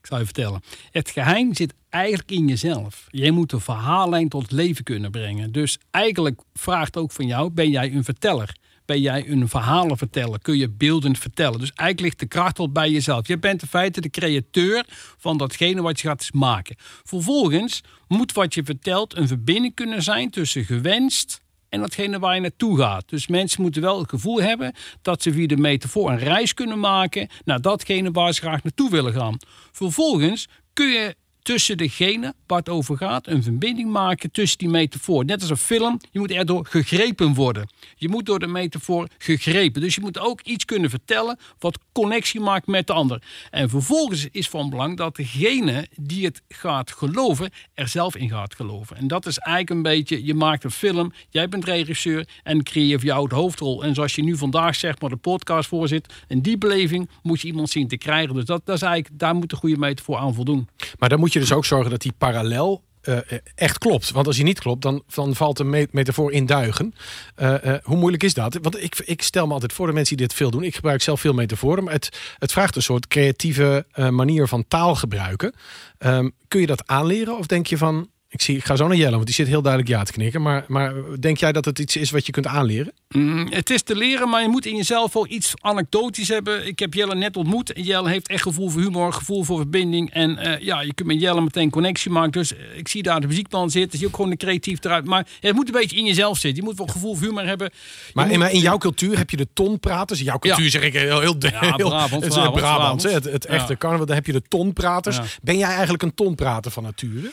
Ik 0.00 0.06
zal 0.08 0.18
je 0.18 0.24
vertellen. 0.24 0.62
Het 0.90 1.10
geheim 1.10 1.54
zit 1.54 1.74
eigenlijk 1.88 2.30
in 2.30 2.48
jezelf. 2.48 3.06
Jij 3.10 3.30
moet 3.30 3.52
een 3.52 3.60
verhaallijn 3.60 4.28
tot 4.28 4.50
leven 4.50 4.84
kunnen 4.84 5.10
brengen. 5.10 5.52
Dus 5.52 5.78
eigenlijk 5.90 6.40
vraagt 6.54 6.96
ook 6.96 7.12
van 7.12 7.26
jou: 7.26 7.50
ben 7.50 7.70
jij 7.70 7.92
een 7.92 8.04
verteller? 8.04 8.56
Ben 8.84 9.00
jij 9.00 9.28
een 9.28 9.48
verhalenverteller? 9.48 10.38
Kun 10.40 10.56
je 10.56 10.68
beeldend 10.68 11.18
vertellen? 11.18 11.58
Dus 11.58 11.72
eigenlijk 11.72 12.00
ligt 12.00 12.18
de 12.18 12.36
kracht 12.36 12.58
wel 12.58 12.72
bij 12.72 12.90
jezelf. 12.90 13.26
Je 13.26 13.38
bent 13.38 13.62
in 13.62 13.68
feite 13.68 14.00
de 14.00 14.10
createur 14.10 14.84
van 15.18 15.36
datgene 15.36 15.82
wat 15.82 16.00
je 16.00 16.08
gaat 16.08 16.28
maken. 16.32 16.76
Vervolgens 17.02 17.80
moet 18.08 18.32
wat 18.32 18.54
je 18.54 18.64
vertelt 18.64 19.16
een 19.16 19.28
verbinding 19.28 19.74
kunnen 19.74 20.02
zijn 20.02 20.30
tussen 20.30 20.64
gewenst 20.64 21.40
en 21.72 21.80
datgene 21.80 22.18
waar 22.18 22.34
je 22.34 22.40
naartoe 22.40 22.78
gaat. 22.78 23.08
Dus 23.08 23.26
mensen 23.26 23.62
moeten 23.62 23.82
wel 23.82 23.98
het 23.98 24.08
gevoel 24.08 24.42
hebben 24.42 24.74
dat 25.02 25.22
ze 25.22 25.32
via 25.32 25.46
de 25.46 25.56
metafoor 25.56 26.10
een 26.10 26.18
reis 26.18 26.54
kunnen 26.54 26.78
maken 26.78 27.28
naar 27.44 27.60
datgene 27.60 28.10
waar 28.10 28.32
ze 28.32 28.40
graag 28.40 28.62
naartoe 28.62 28.90
willen 28.90 29.12
gaan. 29.12 29.36
Vervolgens 29.72 30.48
kun 30.72 30.88
je 30.88 31.16
tussen 31.42 31.76
degene 31.76 32.34
waar 32.46 32.58
het 32.58 32.68
over 32.68 32.96
gaat 32.96 33.26
een 33.26 33.42
verbinding 33.42 33.90
maken 33.90 34.30
tussen 34.30 34.58
die 34.58 34.68
metafoor. 34.68 35.24
Net 35.24 35.40
als 35.40 35.50
een 35.50 35.56
film, 35.56 36.00
je 36.10 36.18
moet 36.18 36.30
erdoor 36.30 36.66
gegrepen 36.66 37.34
worden. 37.34 37.68
Je 37.96 38.08
moet 38.08 38.26
door 38.26 38.38
de 38.38 38.46
metafoor 38.46 39.08
gegrepen. 39.18 39.80
Dus 39.80 39.94
je 39.94 40.00
moet 40.00 40.18
ook 40.18 40.40
iets 40.40 40.64
kunnen 40.64 40.90
vertellen 40.90 41.38
wat 41.58 41.78
connectie 41.92 42.40
maakt 42.40 42.66
met 42.66 42.86
de 42.86 42.92
ander. 42.92 43.22
En 43.50 43.68
vervolgens 43.68 44.28
is 44.30 44.48
van 44.48 44.70
belang 44.70 44.96
dat 44.96 45.16
degene 45.16 45.86
die 45.96 46.24
het 46.24 46.42
gaat 46.48 46.90
geloven, 46.90 47.50
er 47.74 47.88
zelf 47.88 48.16
in 48.16 48.28
gaat 48.28 48.54
geloven. 48.54 48.96
En 48.96 49.08
dat 49.08 49.26
is 49.26 49.38
eigenlijk 49.38 49.70
een 49.76 49.92
beetje, 49.92 50.24
je 50.24 50.34
maakt 50.34 50.64
een 50.64 50.70
film, 50.70 51.12
jij 51.28 51.48
bent 51.48 51.64
regisseur 51.64 52.28
en 52.42 52.62
creëer 52.62 52.98
voor 52.98 53.08
jou 53.08 53.34
hoofdrol. 53.34 53.84
En 53.84 53.94
zoals 53.94 54.14
je 54.14 54.22
nu 54.22 54.36
vandaag 54.36 54.74
zeg 54.74 55.00
maar 55.00 55.10
de 55.10 55.16
podcast 55.16 55.68
voor 55.68 55.88
zit, 55.88 56.14
en 56.28 56.40
die 56.40 56.58
beleving 56.58 57.08
moet 57.22 57.40
je 57.40 57.46
iemand 57.46 57.70
zien 57.70 57.88
te 57.88 57.96
krijgen. 57.96 58.34
Dus 58.34 58.44
dat, 58.44 58.66
dat 58.66 58.76
is 58.76 58.82
eigenlijk, 58.82 59.18
daar 59.18 59.34
moet 59.34 59.50
de 59.50 59.56
goede 59.56 59.76
metafoor 59.76 60.16
aan 60.16 60.34
voldoen. 60.34 60.68
Maar 60.98 61.08
dan 61.08 61.18
moet 61.18 61.31
je 61.32 61.38
dus 61.38 61.52
ook 61.52 61.64
zorgen 61.64 61.90
dat 61.90 62.00
die 62.00 62.12
parallel 62.18 62.82
uh, 63.02 63.18
echt 63.54 63.78
klopt. 63.78 64.10
Want 64.10 64.26
als 64.26 64.36
hij 64.36 64.44
niet 64.44 64.60
klopt, 64.60 64.82
dan, 64.82 65.02
dan 65.14 65.34
valt 65.34 65.56
de 65.56 65.88
metafoor 65.90 66.32
in 66.32 66.46
duigen. 66.46 66.94
Uh, 67.36 67.54
hoe 67.82 67.96
moeilijk 67.96 68.22
is 68.22 68.34
dat? 68.34 68.58
Want 68.62 68.82
ik, 68.82 68.98
ik 69.04 69.22
stel 69.22 69.46
me 69.46 69.52
altijd 69.52 69.72
voor 69.72 69.86
de 69.86 69.92
mensen 69.92 70.16
die 70.16 70.26
dit 70.26 70.36
veel 70.36 70.50
doen. 70.50 70.62
Ik 70.62 70.74
gebruik 70.74 71.02
zelf 71.02 71.20
veel 71.20 71.32
metaforen. 71.32 71.84
Maar 71.84 71.92
het, 71.92 72.18
het 72.38 72.52
vraagt 72.52 72.76
een 72.76 72.82
soort 72.82 73.06
creatieve 73.06 73.86
manier 73.96 74.48
van 74.48 74.64
taal 74.68 74.94
gebruiken. 74.94 75.54
Um, 75.98 76.32
kun 76.48 76.60
je 76.60 76.66
dat 76.66 76.86
aanleren? 76.86 77.38
Of 77.38 77.46
denk 77.46 77.66
je 77.66 77.76
van, 77.76 78.08
ik, 78.32 78.42
zie, 78.42 78.56
ik 78.56 78.64
ga 78.64 78.76
zo 78.76 78.86
naar 78.86 78.96
Jelle, 78.96 79.14
want 79.14 79.26
die 79.26 79.34
zit 79.34 79.46
heel 79.46 79.62
duidelijk 79.62 79.92
ja 79.92 80.02
te 80.02 80.12
knikken. 80.12 80.42
Maar, 80.42 80.64
maar 80.68 80.94
denk 81.20 81.36
jij 81.36 81.52
dat 81.52 81.64
het 81.64 81.78
iets 81.78 81.96
is 81.96 82.10
wat 82.10 82.26
je 82.26 82.32
kunt 82.32 82.46
aanleren? 82.46 82.92
Mm, 83.08 83.46
het 83.50 83.70
is 83.70 83.82
te 83.82 83.96
leren, 83.96 84.28
maar 84.28 84.42
je 84.42 84.48
moet 84.48 84.66
in 84.66 84.76
jezelf 84.76 85.12
wel 85.12 85.26
iets 85.28 85.52
anekdotisch 85.60 86.28
hebben. 86.28 86.66
Ik 86.66 86.78
heb 86.78 86.94
Jelle 86.94 87.14
net 87.14 87.36
ontmoet. 87.36 87.72
En 87.72 87.82
Jelle 87.82 88.08
heeft 88.08 88.28
echt 88.28 88.42
gevoel 88.42 88.68
voor 88.68 88.80
humor, 88.80 89.12
gevoel 89.12 89.44
voor 89.44 89.56
verbinding. 89.56 90.10
En 90.10 90.30
uh, 90.30 90.58
ja, 90.58 90.80
je 90.80 90.94
kunt 90.94 91.08
met 91.08 91.20
Jelle 91.20 91.40
meteen 91.40 91.70
connectie 91.70 92.10
maken. 92.10 92.32
Dus 92.32 92.52
uh, 92.52 92.58
ik 92.76 92.88
zie 92.88 93.02
daar 93.02 93.20
de 93.20 93.26
muziekman 93.26 93.70
zitten. 93.70 93.90
Dus 93.90 94.00
je 94.00 94.06
ook 94.06 94.14
gewoon 94.14 94.30
een 94.30 94.36
creatief 94.36 94.84
eruit. 94.84 95.04
Maar 95.04 95.26
het 95.40 95.54
moet 95.54 95.66
een 95.66 95.80
beetje 95.80 95.96
in 95.96 96.04
jezelf 96.04 96.38
zitten. 96.38 96.62
Je 96.62 96.68
moet 96.68 96.78
wel 96.78 96.86
gevoel 96.86 97.14
voor 97.14 97.26
humor 97.26 97.46
hebben. 97.46 97.70
Maar, 98.12 98.26
moet, 98.26 98.36
maar, 98.36 98.52
in 98.52 98.60
jouw 98.60 98.78
cultuur 98.78 99.18
heb 99.18 99.30
je 99.30 99.36
de 99.36 99.48
tonpraters. 99.52 100.18
In 100.18 100.24
jouw 100.24 100.38
cultuur 100.38 100.64
ja. 100.64 100.70
zeg 100.70 100.82
ik 100.82 100.92
heel, 100.92 101.20
heel, 101.20 101.36
ja, 101.38 101.60
heel 101.60 101.88
Brabant, 101.88 102.24
het, 102.24 102.32
Brabant, 102.32 102.54
Brabant, 102.54 103.02
het, 103.02 103.24
het, 103.24 103.46
echte 103.46 103.72
ja. 103.72 103.78
carnaval. 103.78 104.06
Dan 104.06 104.14
heb 104.14 104.26
je 104.26 104.32
de 104.32 104.42
tonpraters. 104.48 105.18
Ben 105.42 105.58
jij 105.58 105.68
eigenlijk 105.68 106.02
een 106.02 106.14
tonprater 106.14 106.70
van 106.70 106.82
nature? 106.82 107.30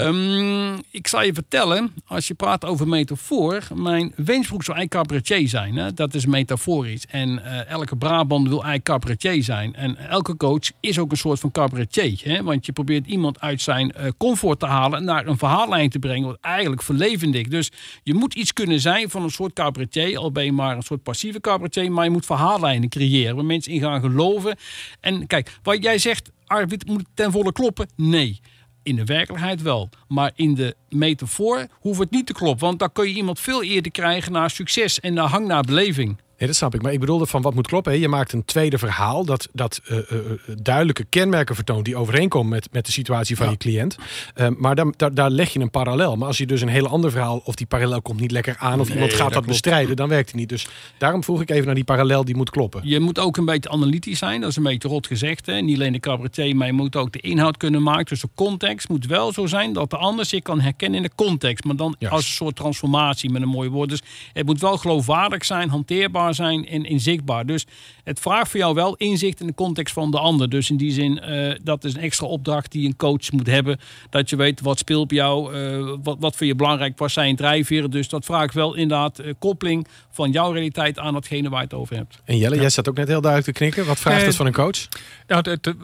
Um, 0.00 0.80
ik 0.90 1.06
zal 1.06 1.22
je 1.22 1.32
vertellen, 1.34 1.94
als 2.06 2.26
je 2.28 2.34
praat 2.34 2.64
over 2.64 2.88
metafoor, 2.88 3.62
mijn 3.74 4.12
wensbroek 4.16 4.64
zou 4.64 4.76
eigenlijk 4.76 4.90
cabaretier 4.90 5.48
zijn. 5.48 5.76
Hè? 5.76 5.92
Dat 5.92 6.14
is 6.14 6.26
metaforisch. 6.26 7.06
En 7.06 7.28
uh, 7.28 7.68
elke 7.68 7.96
Brabant 7.96 8.48
wil 8.48 8.64
eigenlijk 8.64 8.84
cabaretier 8.84 9.42
zijn. 9.42 9.74
En 9.74 9.96
elke 9.96 10.36
coach 10.36 10.70
is 10.80 10.98
ook 10.98 11.10
een 11.10 11.16
soort 11.16 11.40
van 11.40 11.50
cabaretier. 11.50 12.20
Hè? 12.22 12.42
Want 12.42 12.66
je 12.66 12.72
probeert 12.72 13.06
iemand 13.06 13.40
uit 13.40 13.62
zijn 13.62 13.94
uh, 13.96 14.06
comfort 14.18 14.60
te 14.60 14.66
halen 14.66 14.98
en 14.98 15.04
naar 15.04 15.26
een 15.26 15.38
verhaallijn 15.38 15.90
te 15.90 15.98
brengen, 15.98 16.26
wat 16.26 16.38
eigenlijk 16.40 16.82
verlevendig. 16.82 17.48
Dus 17.48 17.70
je 18.02 18.14
moet 18.14 18.34
iets 18.34 18.52
kunnen 18.52 18.80
zijn 18.80 19.10
van 19.10 19.22
een 19.22 19.30
soort 19.30 19.52
cabaretier, 19.52 20.18
al 20.18 20.32
ben 20.32 20.44
je 20.44 20.52
maar 20.52 20.76
een 20.76 20.82
soort 20.82 21.02
passieve 21.02 21.40
cabaretier, 21.40 21.92
maar 21.92 22.04
je 22.04 22.10
moet 22.10 22.26
verhaallijnen 22.26 22.88
creëren 22.88 23.36
waar 23.36 23.44
mensen 23.44 23.72
in 23.72 23.80
gaan 23.80 24.00
geloven. 24.00 24.56
En 25.00 25.26
kijk, 25.26 25.58
wat 25.62 25.82
jij 25.82 25.98
zegt, 25.98 26.30
Arvid 26.46 26.86
moet 26.86 27.04
ten 27.14 27.32
volle 27.32 27.52
kloppen. 27.52 27.88
Nee. 27.96 28.40
In 28.86 28.96
de 28.96 29.04
werkelijkheid 29.04 29.62
wel. 29.62 29.88
Maar 30.08 30.32
in 30.34 30.54
de 30.54 30.76
metafoor 30.88 31.66
hoeft 31.72 31.98
het 31.98 32.10
niet 32.10 32.26
te 32.26 32.32
kloppen. 32.32 32.66
Want 32.66 32.78
dan 32.78 32.92
kun 32.92 33.08
je 33.08 33.14
iemand 33.14 33.40
veel 33.40 33.62
eerder 33.62 33.92
krijgen 33.92 34.32
naar 34.32 34.50
succes 34.50 35.00
en 35.00 35.14
naar 35.14 35.28
hang 35.28 35.46
naar 35.46 35.62
beleving. 35.62 36.18
Nee, 36.38 36.48
dat 36.48 36.56
snap 36.56 36.74
ik. 36.74 36.82
Maar 36.82 36.92
ik 36.92 37.00
bedoelde 37.00 37.26
van 37.26 37.42
wat 37.42 37.54
moet 37.54 37.66
kloppen. 37.66 37.92
Hè? 37.92 37.98
Je 37.98 38.08
maakt 38.08 38.32
een 38.32 38.44
tweede 38.44 38.78
verhaal 38.78 39.24
dat, 39.24 39.48
dat 39.52 39.80
uh, 39.90 39.98
uh, 39.98 40.18
duidelijke 40.62 41.04
kenmerken 41.04 41.54
vertoont 41.54 41.84
die 41.84 41.96
overeenkomen 41.96 42.48
met, 42.48 42.68
met 42.72 42.86
de 42.86 42.92
situatie 42.92 43.36
van 43.36 43.46
ja. 43.46 43.52
je 43.52 43.58
cliënt. 43.58 43.96
Uh, 44.36 44.46
maar 44.56 44.74
daar, 44.74 44.86
daar, 44.96 45.14
daar, 45.14 45.30
leg 45.30 45.52
je 45.52 45.60
een 45.60 45.70
parallel. 45.70 46.16
Maar 46.16 46.26
als 46.26 46.38
je 46.38 46.46
dus 46.46 46.60
een 46.60 46.68
heel 46.68 46.86
ander 46.86 47.10
verhaal 47.10 47.42
of 47.44 47.54
die 47.54 47.66
parallel 47.66 48.02
komt 48.02 48.20
niet 48.20 48.30
lekker 48.30 48.56
aan 48.58 48.80
of 48.80 48.86
nee, 48.86 48.96
iemand 48.96 49.12
gaat 49.12 49.24
dat, 49.24 49.32
dat 49.32 49.46
bestrijden, 49.46 49.96
dan 49.96 50.08
werkt 50.08 50.26
het 50.26 50.36
niet. 50.38 50.48
Dus 50.48 50.66
daarom 50.98 51.24
vroeg 51.24 51.40
ik 51.40 51.50
even 51.50 51.66
naar 51.66 51.74
die 51.74 51.84
parallel 51.84 52.24
die 52.24 52.36
moet 52.36 52.50
kloppen. 52.50 52.80
Je 52.84 53.00
moet 53.00 53.18
ook 53.18 53.36
een 53.36 53.44
beetje 53.44 53.70
analytisch 53.70 54.18
zijn. 54.18 54.40
Dat 54.40 54.50
is 54.50 54.56
een 54.56 54.62
beetje 54.62 54.88
rot 54.88 55.06
gezegd. 55.06 55.46
Hè? 55.46 55.60
Niet 55.60 55.76
alleen 55.76 55.92
de 55.92 56.00
cabaretier, 56.00 56.56
maar 56.56 56.66
je 56.66 56.72
moet 56.72 56.96
ook 56.96 57.12
de 57.12 57.20
inhoud 57.20 57.56
kunnen 57.56 57.82
maken. 57.82 58.04
Dus 58.04 58.20
de 58.20 58.28
context 58.34 58.88
moet 58.88 59.06
wel 59.06 59.32
zo 59.32 59.46
zijn 59.46 59.72
dat 59.72 59.90
de 59.90 59.96
ander 59.96 60.24
zich 60.24 60.42
kan 60.42 60.60
herkennen 60.60 60.96
in 60.96 61.02
de 61.02 61.14
context. 61.14 61.64
Maar 61.64 61.76
dan 61.76 61.96
als 62.08 62.24
een 62.24 62.32
soort 62.32 62.56
transformatie 62.56 63.30
met 63.30 63.42
een 63.42 63.48
mooi 63.48 63.68
woord. 63.68 63.88
Dus 63.88 64.02
het 64.32 64.46
moet 64.46 64.60
wel 64.60 64.76
geloofwaardig 64.76 65.44
zijn, 65.44 65.68
hanteerbaar 65.68 66.25
zijn 66.34 66.68
en 66.68 66.84
inzichtbaar. 66.84 67.46
Dus 67.46 67.66
het 68.04 68.20
vraagt 68.20 68.50
voor 68.50 68.60
jou 68.60 68.74
wel 68.74 68.94
inzicht 68.96 69.40
in 69.40 69.46
de 69.46 69.54
context 69.54 69.94
van 69.94 70.10
de 70.10 70.18
ander. 70.18 70.48
Dus 70.48 70.70
in 70.70 70.76
die 70.76 70.92
zin, 70.92 71.20
uh, 71.28 71.54
dat 71.62 71.84
is 71.84 71.94
een 71.94 72.00
extra 72.00 72.26
opdracht 72.26 72.72
die 72.72 72.86
een 72.86 72.96
coach 72.96 73.30
moet 73.32 73.46
hebben. 73.46 73.78
Dat 74.10 74.30
je 74.30 74.36
weet 74.36 74.60
wat 74.60 74.78
speelt 74.78 75.08
bij 75.08 75.16
jou, 75.16 75.54
uh, 75.54 75.94
wat, 76.02 76.16
wat 76.20 76.36
voor 76.36 76.46
je 76.46 76.54
belangrijk 76.54 76.98
was 76.98 77.12
zijn 77.12 77.36
drijfveren. 77.36 77.90
Dus 77.90 78.08
dat 78.08 78.24
vraagt 78.24 78.54
wel 78.54 78.74
inderdaad 78.74 79.20
uh, 79.20 79.32
koppeling 79.38 79.86
van 80.10 80.30
jouw 80.30 80.52
realiteit 80.52 80.98
aan 80.98 81.12
datgene 81.12 81.48
waar 81.48 81.58
je 81.58 81.64
het 81.64 81.74
over 81.74 81.96
hebt. 81.96 82.20
En 82.24 82.38
Jelle, 82.38 82.54
ja. 82.54 82.60
jij 82.60 82.70
staat 82.70 82.88
ook 82.88 82.96
net 82.96 83.08
heel 83.08 83.20
duidelijk 83.20 83.52
te 83.52 83.58
knikken. 83.64 83.86
Wat 83.86 83.98
vraagt 83.98 84.26
het 84.26 84.36
van 84.36 84.46
een 84.46 84.52
coach? 84.52 84.88
Nou, 85.26 85.50
het, 85.50 85.64
het, 85.64 85.76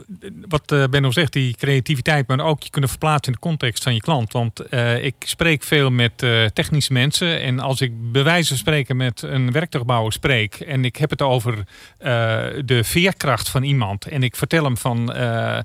wat 0.49 0.91
Benno 0.91 1.11
zegt, 1.11 1.33
die 1.33 1.57
creativiteit, 1.57 2.27
maar 2.27 2.41
ook 2.41 2.63
je 2.63 2.71
kunnen 2.71 2.91
verplaatsen 2.91 3.33
in 3.33 3.39
de 3.41 3.49
context 3.49 3.83
van 3.83 3.95
je 3.95 4.01
klant. 4.01 4.33
Want 4.33 4.63
ik 5.01 5.15
spreek 5.19 5.63
veel 5.63 5.91
met 5.91 6.19
technische 6.53 6.93
mensen. 6.93 7.41
En 7.41 7.59
als 7.59 7.81
ik 7.81 8.13
bij 8.13 8.25
wijze 8.25 8.49
van 8.49 8.57
spreken 8.57 8.97
met 8.97 9.23
een 9.23 9.53
werktuigbouwer 9.53 10.13
spreek 10.13 10.32
en 10.67 10.85
ik 10.85 10.97
heb 10.97 11.11
het 11.11 11.23
over 11.23 11.55
uh, 11.55 11.65
de 12.65 12.85
veerkracht 12.85 13.49
van 13.49 13.63
iemand. 13.63 14.07
En 14.07 14.23
ik 14.23 14.37
vertel 14.37 14.65
hem 14.65 14.77
van, 14.77 15.17
uh, 15.17 15.59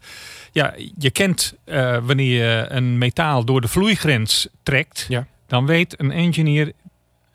ja, 0.51 0.73
je 0.97 1.11
kent 1.11 1.53
uh, 1.65 1.97
wanneer 2.03 2.37
je 2.37 2.65
een 2.69 2.97
metaal 2.97 3.45
door 3.45 3.61
de 3.61 3.67
vloeigrens 3.67 4.47
trekt, 4.63 5.05
ja. 5.09 5.27
dan 5.47 5.65
weet 5.65 5.99
een 5.99 6.11
engineer, 6.11 6.71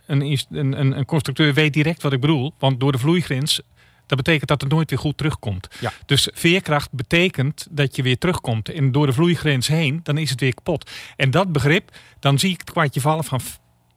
een, 0.07 0.39
een, 0.51 0.97
een 0.97 1.05
constructeur 1.05 1.55
weet 1.55 1.73
direct 1.73 2.03
wat 2.03 2.13
ik 2.13 2.21
bedoel. 2.21 2.53
Want 2.59 2.81
door 2.81 2.93
de 2.93 2.99
vloeigrens 2.99 3.63
dat 4.07 4.25
betekent 4.25 4.49
dat 4.49 4.61
het 4.61 4.71
nooit 4.71 4.91
weer 4.91 4.99
goed 4.99 5.17
terugkomt. 5.17 5.69
Ja. 5.81 5.93
Dus 6.07 6.29
veerkracht 6.33 6.93
betekent 6.93 7.67
dat 7.71 7.97
je 7.97 8.03
weer 8.03 8.19
terugkomt. 8.19 8.69
En 8.69 8.93
door 8.93 9.07
de 9.07 9.13
vloeigrens 9.13 9.67
heen, 9.67 10.01
dan 10.03 10.19
is 10.19 10.31
het 10.31 10.41
weer 10.41 10.55
kapot. 10.55 10.91
En 11.17 11.31
dat 11.31 11.53
begrip, 11.53 11.91
dan 12.19 12.39
zie 12.39 12.51
ik 12.51 12.61
het 12.61 12.71
kwartje 12.71 13.01
vallen 13.01 13.25
van... 13.25 13.41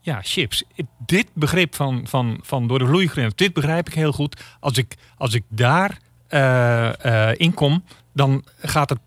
Ja, 0.06 0.20
chips. 0.22 0.64
Dit 0.98 1.28
begrip 1.34 1.76
van, 1.76 2.08
van, 2.08 2.40
van 2.42 2.68
door 2.68 2.80
de 2.80 2.86
vloeigrens, 2.86 3.36
dit 3.36 3.54
begrijp 3.54 3.88
ik 3.88 3.94
heel 3.94 4.12
goed. 4.12 4.42
Als 4.60 4.78
ik, 4.78 4.96
als 5.18 5.34
ik 5.34 5.44
daar 5.48 5.98
uh, 6.30 7.32
in 7.34 7.54
kom, 7.54 7.84
dan 8.14 8.44
gaat 8.58 8.90
het 8.90 9.00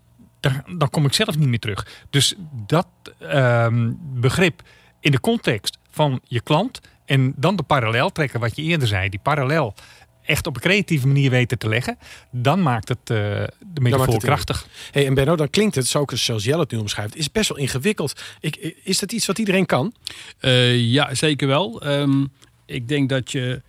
dan 0.77 0.89
kom 0.89 1.05
ik 1.05 1.13
zelf 1.13 1.37
niet 1.37 1.47
meer 1.47 1.59
terug. 1.59 2.05
Dus 2.09 2.35
dat 2.51 2.87
ehm, 3.19 3.91
begrip 3.99 4.61
in 4.99 5.11
de 5.11 5.19
context 5.19 5.77
van 5.89 6.19
je 6.23 6.41
klant 6.41 6.81
en 7.05 7.33
dan 7.35 7.55
de 7.55 7.63
parallel 7.63 8.09
trekken, 8.09 8.39
wat 8.39 8.55
je 8.55 8.61
eerder 8.61 8.87
zei, 8.87 9.09
die 9.09 9.19
parallel 9.19 9.73
echt 10.29 10.47
op 10.47 10.55
een 10.55 10.61
creatieve 10.61 11.07
manier 11.07 11.29
weten 11.29 11.57
te 11.57 11.69
leggen, 11.69 11.97
dan 12.31 12.61
maakt 12.61 12.87
het 12.89 12.97
uh, 12.99 13.07
de 13.07 13.81
metafoor 13.81 14.19
krachtig. 14.19 14.67
Hey, 14.91 15.05
en 15.05 15.13
Benno, 15.13 15.35
dan 15.35 15.49
klinkt 15.49 15.75
het, 15.75 15.87
zoals 15.87 16.43
Jelle 16.43 16.59
het 16.59 16.71
nu 16.71 16.77
omschrijft, 16.77 17.15
is 17.15 17.31
best 17.31 17.49
wel 17.49 17.57
ingewikkeld. 17.57 18.21
Ik, 18.39 18.75
is 18.83 18.99
dat 18.99 19.11
iets 19.11 19.25
wat 19.25 19.39
iedereen 19.39 19.65
kan? 19.65 19.93
Uh, 20.41 20.79
ja, 20.79 21.13
zeker 21.15 21.47
wel. 21.47 21.87
Um, 21.87 22.31
ik 22.65 22.87
denk 22.87 23.09
dat 23.09 23.31
je 23.31 23.61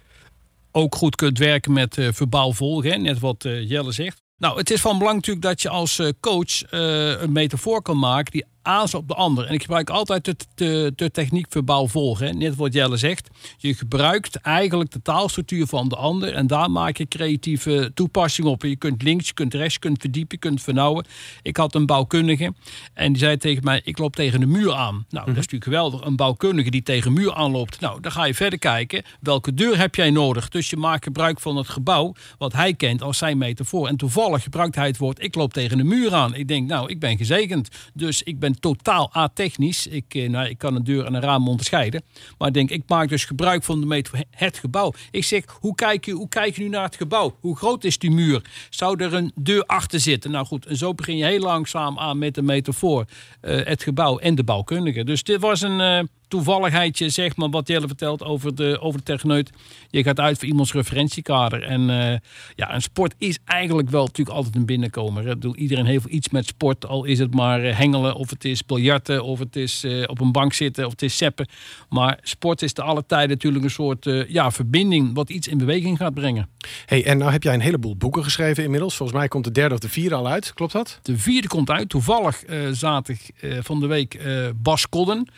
ook 0.72 0.94
goed 0.94 1.16
kunt 1.16 1.38
werken 1.38 1.72
met 1.72 1.96
uh, 1.96 2.08
verbaal 2.12 2.52
volgen, 2.52 3.02
net 3.02 3.18
wat 3.18 3.42
Jelle 3.42 3.92
zegt. 3.92 4.22
Nou, 4.38 4.58
het 4.58 4.70
is 4.70 4.80
van 4.80 4.98
belang 4.98 5.16
natuurlijk 5.16 5.46
dat 5.46 5.62
je 5.62 5.68
als 5.68 6.00
coach 6.20 6.70
een 6.70 7.32
metafoor 7.32 7.82
kan 7.82 7.98
maken 7.98 8.32
die 8.32 8.44
aas 8.70 8.94
op 8.94 9.08
de 9.08 9.14
ander. 9.14 9.46
En 9.46 9.54
ik 9.54 9.60
gebruik 9.60 9.90
altijd 9.90 10.24
de, 10.24 10.36
de, 10.54 10.92
de 10.96 11.10
techniek 11.10 11.46
verbaal 11.48 11.86
volgen. 11.88 12.38
Net 12.38 12.56
wat 12.56 12.72
Jelle 12.72 12.96
zegt. 12.96 13.28
Je 13.56 13.74
gebruikt 13.74 14.36
eigenlijk 14.36 14.90
de 14.90 15.02
taalstructuur 15.02 15.66
van 15.66 15.88
de 15.88 15.96
ander. 15.96 16.34
En 16.34 16.46
daar 16.46 16.70
maak 16.70 16.96
je 16.96 17.08
creatieve 17.08 17.90
toepassingen 17.94 18.50
op. 18.50 18.62
Je 18.62 18.76
kunt 18.76 19.02
links, 19.02 19.26
je 19.26 19.34
kunt 19.34 19.54
rechts, 19.54 19.74
je 19.74 19.80
kunt 19.80 20.00
verdiepen, 20.00 20.38
je 20.40 20.48
kunt 20.48 20.62
vernauwen. 20.62 21.06
Ik 21.42 21.56
had 21.56 21.74
een 21.74 21.86
bouwkundige. 21.86 22.52
En 22.94 23.12
die 23.12 23.22
zei 23.22 23.36
tegen 23.36 23.64
mij, 23.64 23.80
ik 23.84 23.98
loop 23.98 24.16
tegen 24.16 24.40
de 24.40 24.46
muur 24.46 24.72
aan. 24.72 24.94
Nou, 24.94 25.04
dat 25.08 25.20
is 25.20 25.26
mhm. 25.26 25.34
natuurlijk 25.34 25.64
geweldig. 25.64 26.00
Een 26.00 26.16
bouwkundige 26.16 26.70
die 26.70 26.82
tegen 26.82 27.06
een 27.06 27.12
muur 27.12 27.34
aanloopt. 27.34 27.80
Nou, 27.80 28.00
dan 28.00 28.12
ga 28.12 28.24
je 28.24 28.34
verder 28.34 28.58
kijken. 28.58 29.02
Welke 29.20 29.54
deur 29.54 29.78
heb 29.78 29.94
jij 29.94 30.10
nodig? 30.10 30.48
Dus 30.48 30.70
je 30.70 30.76
maakt 30.76 31.04
gebruik 31.04 31.40
van 31.40 31.56
het 31.56 31.68
gebouw. 31.68 32.14
Wat 32.38 32.52
hij 32.52 32.74
kent 32.74 33.02
als 33.02 33.18
zijn 33.18 33.38
metafoor. 33.38 33.88
En 33.88 33.96
toevallig 33.96 34.42
gebruikt 34.42 34.74
hij 34.74 34.86
het 34.86 34.98
woord, 34.98 35.22
ik 35.22 35.34
loop 35.34 35.52
tegen 35.52 35.76
de 35.76 35.84
muur 35.84 36.14
aan. 36.14 36.34
Ik 36.34 36.48
denk, 36.48 36.68
nou, 36.68 36.88
ik 36.88 37.00
ben 37.00 37.16
gezegend. 37.16 37.68
Dus 37.94 38.22
ik 38.22 38.38
ben 38.38 38.59
totaal 38.60 39.12
atechnisch. 39.12 39.86
Ik, 39.86 40.14
eh, 40.14 40.28
nou, 40.28 40.48
ik 40.48 40.58
kan 40.58 40.74
een 40.74 40.84
deur 40.84 41.04
en 41.04 41.14
een 41.14 41.20
raam 41.20 41.48
onderscheiden. 41.48 42.02
Maar 42.38 42.48
ik 42.48 42.54
denk, 42.54 42.70
ik 42.70 42.82
maak 42.86 43.08
dus 43.08 43.24
gebruik 43.24 43.62
van 43.62 43.80
de 43.80 43.86
meter 43.86 44.24
het 44.30 44.58
gebouw. 44.58 44.92
Ik 45.10 45.24
zeg, 45.24 45.44
hoe 45.60 45.74
kijk, 45.74 46.04
je, 46.04 46.12
hoe 46.12 46.28
kijk 46.28 46.56
je 46.56 46.62
nu 46.62 46.68
naar 46.68 46.84
het 46.84 46.96
gebouw? 46.96 47.36
Hoe 47.40 47.56
groot 47.56 47.84
is 47.84 47.98
die 47.98 48.10
muur? 48.10 48.42
Zou 48.70 49.04
er 49.04 49.14
een 49.14 49.32
deur 49.34 49.64
achter 49.64 50.00
zitten? 50.00 50.30
Nou 50.30 50.46
goed, 50.46 50.66
en 50.66 50.76
zo 50.76 50.94
begin 50.94 51.16
je 51.16 51.24
heel 51.24 51.40
langzaam 51.40 51.98
aan 51.98 52.18
met 52.18 52.34
de 52.34 52.42
metafoor. 52.42 53.04
Uh, 53.42 53.64
het 53.64 53.82
gebouw 53.82 54.18
en 54.18 54.34
de 54.34 54.44
bouwkundige. 54.44 55.04
Dus 55.04 55.22
dit 55.22 55.40
was 55.40 55.60
een... 55.60 56.08
Toevalligheidje, 56.30 57.08
zeg 57.08 57.36
maar, 57.36 57.50
wat 57.50 57.68
Jelle 57.68 57.86
vertelt 57.86 58.24
over 58.24 58.54
de, 58.54 58.78
over 58.80 58.98
de 58.98 59.04
techneut. 59.04 59.50
Je 59.90 60.02
gaat 60.02 60.20
uit 60.20 60.38
voor 60.38 60.48
iemands 60.48 60.72
referentiekader. 60.72 61.62
En 61.62 61.80
uh, 61.80 62.12
ja, 62.54 62.74
een 62.74 62.82
sport 62.82 63.14
is 63.18 63.38
eigenlijk 63.44 63.90
wel 63.90 64.04
natuurlijk 64.04 64.36
altijd 64.36 64.56
een 64.56 64.66
binnenkomer. 64.66 65.26
Hè. 65.26 65.38
Doe, 65.38 65.56
iedereen 65.56 65.86
heeft 65.86 66.04
iets 66.04 66.28
met 66.28 66.46
sport, 66.46 66.86
al 66.86 67.04
is 67.04 67.18
het 67.18 67.34
maar 67.34 67.64
eh, 67.64 67.76
hengelen, 67.76 68.14
of 68.14 68.30
het 68.30 68.44
is 68.44 68.66
biljarten, 68.66 69.24
of 69.24 69.38
het 69.38 69.56
is 69.56 69.84
uh, 69.84 70.04
op 70.06 70.20
een 70.20 70.32
bank 70.32 70.52
zitten, 70.52 70.84
of 70.84 70.90
het 70.90 71.02
is 71.02 71.16
seppen. 71.16 71.48
Maar 71.88 72.18
sport 72.22 72.62
is 72.62 72.72
te 72.72 72.82
alle 72.82 73.06
tijden 73.06 73.28
natuurlijk 73.28 73.64
een 73.64 73.70
soort 73.70 74.08
ja, 74.28 74.50
verbinding, 74.50 75.14
wat 75.14 75.30
iets 75.30 75.48
in 75.48 75.58
beweging 75.58 75.96
gaat 75.96 76.14
brengen. 76.14 76.48
Hey, 76.86 77.04
en 77.04 77.18
nou 77.18 77.32
heb 77.32 77.42
jij 77.42 77.54
een 77.54 77.60
heleboel 77.60 77.96
boeken 77.96 78.24
geschreven 78.24 78.64
inmiddels. 78.64 78.96
Volgens 78.96 79.18
mij 79.18 79.28
komt 79.28 79.44
de 79.44 79.50
derde 79.50 79.74
of 79.74 79.80
de 79.80 79.88
vierde 79.88 80.14
al 80.14 80.28
uit, 80.28 80.54
klopt 80.54 80.72
dat? 80.72 80.98
De 81.02 81.18
vierde 81.18 81.48
komt 81.48 81.70
uit. 81.70 81.88
Toevallig 81.88 82.42
zaterdag 82.72 83.18
van 83.60 83.80
de 83.80 83.86
week 83.86 84.20
Bas 84.62 84.88
Kodden. 84.88 85.28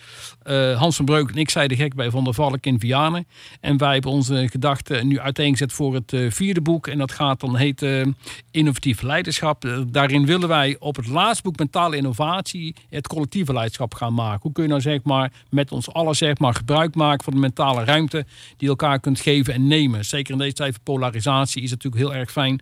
Hans 0.82 0.96
van 0.96 1.04
Breuk 1.04 1.30
en 1.30 1.36
ik 1.36 1.50
zei 1.50 1.68
de 1.68 1.76
gek 1.76 1.94
bij 1.94 2.10
Van 2.10 2.24
der 2.24 2.34
Valk 2.34 2.66
in 2.66 2.80
Vianen. 2.80 3.26
En 3.60 3.76
wij 3.76 3.92
hebben 3.92 4.10
onze 4.10 4.48
gedachten 4.50 5.06
nu 5.06 5.20
uiteengezet 5.20 5.72
voor 5.72 5.94
het 5.94 6.12
eh, 6.12 6.30
vierde 6.30 6.60
boek. 6.60 6.86
En 6.86 6.98
dat 6.98 7.12
gaat 7.12 7.40
dan 7.40 7.56
heten 7.56 8.08
uh, 8.08 8.14
Innovatief 8.50 9.02
Leiderschap. 9.02 9.64
Uh, 9.64 9.80
daarin 9.86 10.26
willen 10.26 10.48
wij 10.48 10.76
op 10.78 10.96
het 10.96 11.06
laatste 11.06 11.42
boek 11.42 11.58
Mentale 11.58 11.96
Innovatie 11.96 12.74
het 12.88 13.06
collectieve 13.06 13.52
leiderschap 13.52 13.94
gaan 13.94 14.14
maken. 14.14 14.40
Hoe 14.42 14.52
kun 14.52 14.62
je 14.62 14.68
nou 14.68 14.80
zeg 14.80 15.02
maar 15.02 15.32
met 15.50 15.72
ons 15.72 15.92
allen 15.92 16.14
zeg 16.14 16.38
maar 16.38 16.54
gebruik 16.54 16.94
maken 16.94 17.24
van 17.24 17.32
de 17.32 17.40
mentale 17.40 17.84
ruimte 17.84 18.26
die 18.56 18.68
elkaar 18.68 19.00
kunt 19.00 19.20
geven 19.20 19.54
en 19.54 19.66
nemen. 19.66 20.04
Zeker 20.04 20.32
in 20.32 20.38
deze 20.38 20.54
tijd 20.54 20.72
van 20.72 20.82
polarisatie 20.82 21.62
is 21.62 21.70
het 21.70 21.82
natuurlijk 21.82 22.10
heel 22.12 22.20
erg 22.20 22.32
fijn 22.32 22.60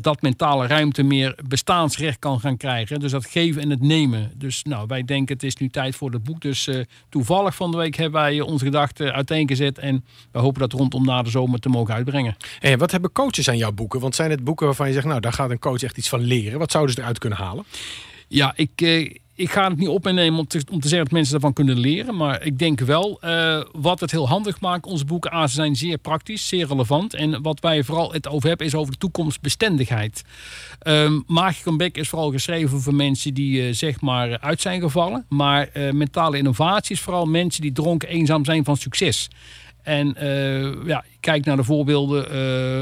dat 0.00 0.22
mentale 0.22 0.66
ruimte 0.66 1.02
meer 1.02 1.38
bestaansrecht 1.48 2.18
kan 2.18 2.40
gaan 2.40 2.56
krijgen. 2.56 3.00
Dus 3.00 3.10
dat 3.10 3.26
geven 3.26 3.62
en 3.62 3.70
het 3.70 3.80
nemen. 3.80 4.32
Dus 4.34 4.62
nou, 4.62 4.86
wij 4.86 5.04
denken 5.04 5.34
het 5.34 5.42
is 5.42 5.56
nu 5.56 5.68
tijd 5.68 5.96
voor 5.96 6.10
het 6.10 6.24
boek. 6.24 6.40
Dus 6.40 6.68
toevallig 7.08 7.47
van 7.54 7.70
de 7.70 7.76
week 7.76 7.96
hebben 7.96 8.20
wij 8.20 8.40
onze 8.40 8.64
gedachten 8.64 9.12
uiteengezet. 9.12 9.78
En 9.78 10.04
we 10.32 10.38
hopen 10.38 10.60
dat 10.60 10.72
rondom 10.72 11.04
na 11.04 11.22
de 11.22 11.30
zomer 11.30 11.60
te 11.60 11.68
mogen 11.68 11.94
uitbrengen. 11.94 12.36
En 12.60 12.78
wat 12.78 12.90
hebben 12.90 13.12
coaches 13.12 13.48
aan 13.48 13.56
jouw 13.56 13.72
boeken? 13.72 14.00
Want 14.00 14.14
zijn 14.14 14.30
het 14.30 14.44
boeken 14.44 14.66
waarvan 14.66 14.86
je 14.86 14.92
zegt, 14.92 15.06
nou 15.06 15.20
daar 15.20 15.32
gaat 15.32 15.50
een 15.50 15.58
coach 15.58 15.82
echt 15.82 15.98
iets 15.98 16.08
van 16.08 16.20
leren. 16.20 16.58
Wat 16.58 16.70
zouden 16.70 16.94
ze 16.94 17.00
eruit 17.00 17.18
kunnen 17.18 17.38
halen? 17.38 17.64
Ja, 18.28 18.52
ik, 18.56 18.70
eh, 18.74 19.14
ik 19.38 19.50
ga 19.50 19.68
het 19.68 19.78
niet 19.78 19.88
op 19.88 20.06
om 20.06 20.46
te, 20.46 20.62
om 20.70 20.80
te 20.80 20.88
zeggen 20.88 21.04
dat 21.04 21.10
mensen 21.10 21.32
daarvan 21.32 21.52
kunnen 21.52 21.78
leren. 21.78 22.16
Maar 22.16 22.42
ik 22.44 22.58
denk 22.58 22.80
wel, 22.80 23.20
uh, 23.24 23.62
wat 23.72 24.00
het 24.00 24.10
heel 24.10 24.28
handig 24.28 24.60
maakt, 24.60 24.86
onze 24.86 25.04
boeken 25.04 25.32
A, 25.32 25.46
zijn 25.46 25.76
zeer 25.76 25.98
praktisch, 25.98 26.48
zeer 26.48 26.66
relevant. 26.66 27.14
En 27.14 27.42
wat 27.42 27.60
wij 27.60 27.84
vooral 27.84 28.12
het 28.12 28.28
over 28.28 28.48
hebben, 28.48 28.66
is 28.66 28.74
over 28.74 28.92
de 28.92 28.98
toekomstbestendigheid. 28.98 30.24
Um, 30.82 31.24
Magic 31.26 31.76
Beck 31.76 31.96
is 31.96 32.08
vooral 32.08 32.30
geschreven 32.30 32.80
voor 32.80 32.94
mensen 32.94 33.34
die 33.34 33.68
uh, 33.68 33.74
zeg 33.74 34.00
maar 34.00 34.40
uit 34.40 34.60
zijn 34.60 34.80
gevallen. 34.80 35.24
Maar 35.28 35.68
uh, 35.74 35.92
mentale 35.92 36.38
innovatie 36.38 36.94
is 36.94 37.02
vooral 37.02 37.26
mensen 37.26 37.62
die 37.62 37.72
dronken 37.72 38.08
eenzaam 38.08 38.44
zijn 38.44 38.64
van 38.64 38.76
succes. 38.76 39.28
En 39.88 40.16
uh, 40.22 40.86
ja, 40.86 41.04
kijk 41.20 41.44
naar 41.44 41.56
de 41.56 41.64
voorbeelden. 41.64 42.34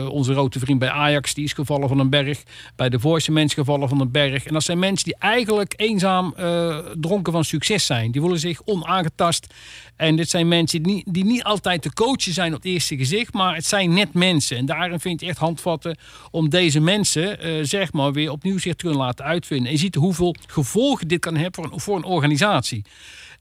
Uh, 0.03 0.09
onze 0.09 0.33
rode 0.33 0.59
vriend 0.59 0.79
bij 0.79 0.91
Ajax, 0.91 1.35
die 1.35 1.45
is 1.45 1.53
gevallen 1.53 1.89
van 1.89 1.99
een 1.99 2.11
berg. 2.11 2.43
Bij 2.77 2.89
de 2.89 3.01
Voice 3.01 3.33
mensen 3.33 3.59
gevallen 3.59 3.89
van 3.89 4.01
een 4.01 4.11
berg. 4.11 4.45
En 4.45 4.53
dat 4.53 4.63
zijn 4.63 4.79
mensen 4.79 5.05
die 5.05 5.17
eigenlijk 5.19 5.75
eenzaam 5.77 6.35
uh, 6.39 6.77
dronken 6.77 7.33
van 7.33 7.45
succes 7.45 7.87
zijn. 7.87 8.11
Die 8.11 8.21
voelen 8.21 8.39
zich 8.41 8.63
onaangetast. 8.65 9.55
En 9.97 10.17
dit 10.17 10.31
zijn 10.31 10.49
mensen 10.49 10.83
die 10.83 10.95
niet, 10.95 11.05
die 11.15 11.25
niet 11.25 11.45
altijd 11.45 11.83
te 11.83 11.93
coachen 11.93 12.33
zijn 12.33 12.55
op 12.55 12.63
het 12.63 12.73
eerste 12.73 12.97
gezicht. 12.97 13.33
Maar 13.33 13.55
het 13.55 13.67
zijn 13.67 13.95
net 13.95 14.15
mensen. 14.15 14.57
En 14.57 14.67
daarin 14.67 15.01
vind 15.01 15.21
je 15.21 15.27
echt 15.27 15.39
handvatten 15.39 15.97
om 16.31 16.49
deze 16.49 16.81
mensen 16.81 17.67
zeg 17.67 17.93
maar 17.93 18.13
weer 18.13 18.31
opnieuw 18.31 18.59
zich 18.59 18.75
te 18.75 18.85
kunnen 18.85 19.03
laten 19.03 19.25
uitvinden. 19.25 19.67
En 19.67 19.73
je 19.73 19.79
ziet 19.79 19.95
hoeveel 19.95 20.35
gevolgen 20.47 21.09
dit 21.09 21.21
kan 21.21 21.37
hebben 21.37 21.65
voor 21.65 21.73
een, 21.73 21.81
voor 21.81 21.97
een 21.97 22.05
organisatie. 22.05 22.85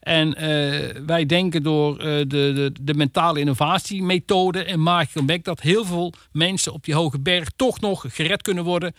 En 0.06 0.28
uh, 0.28 1.04
wij 1.06 1.26
denken 1.26 1.64
door 1.64 1.98
uh, 1.98 2.04
de, 2.04 2.26
de, 2.28 2.72
de, 2.82 2.94
mentale 2.94 3.40
innovatiemethode 3.40 4.64
en 4.64 4.82
Magic 4.82 5.26
Back 5.26 5.44
dat 5.44 5.62
heel 5.62 5.86
veel 5.86 6.14
mensen 6.32 6.74
op 6.74 6.84
die 6.84 6.94
hoge 6.94 7.20
berg 7.20 7.50
toch 7.56 7.80
nog 7.80 8.06
gered 8.08 8.42
kunnen 8.42 8.64
worden. 8.64 8.94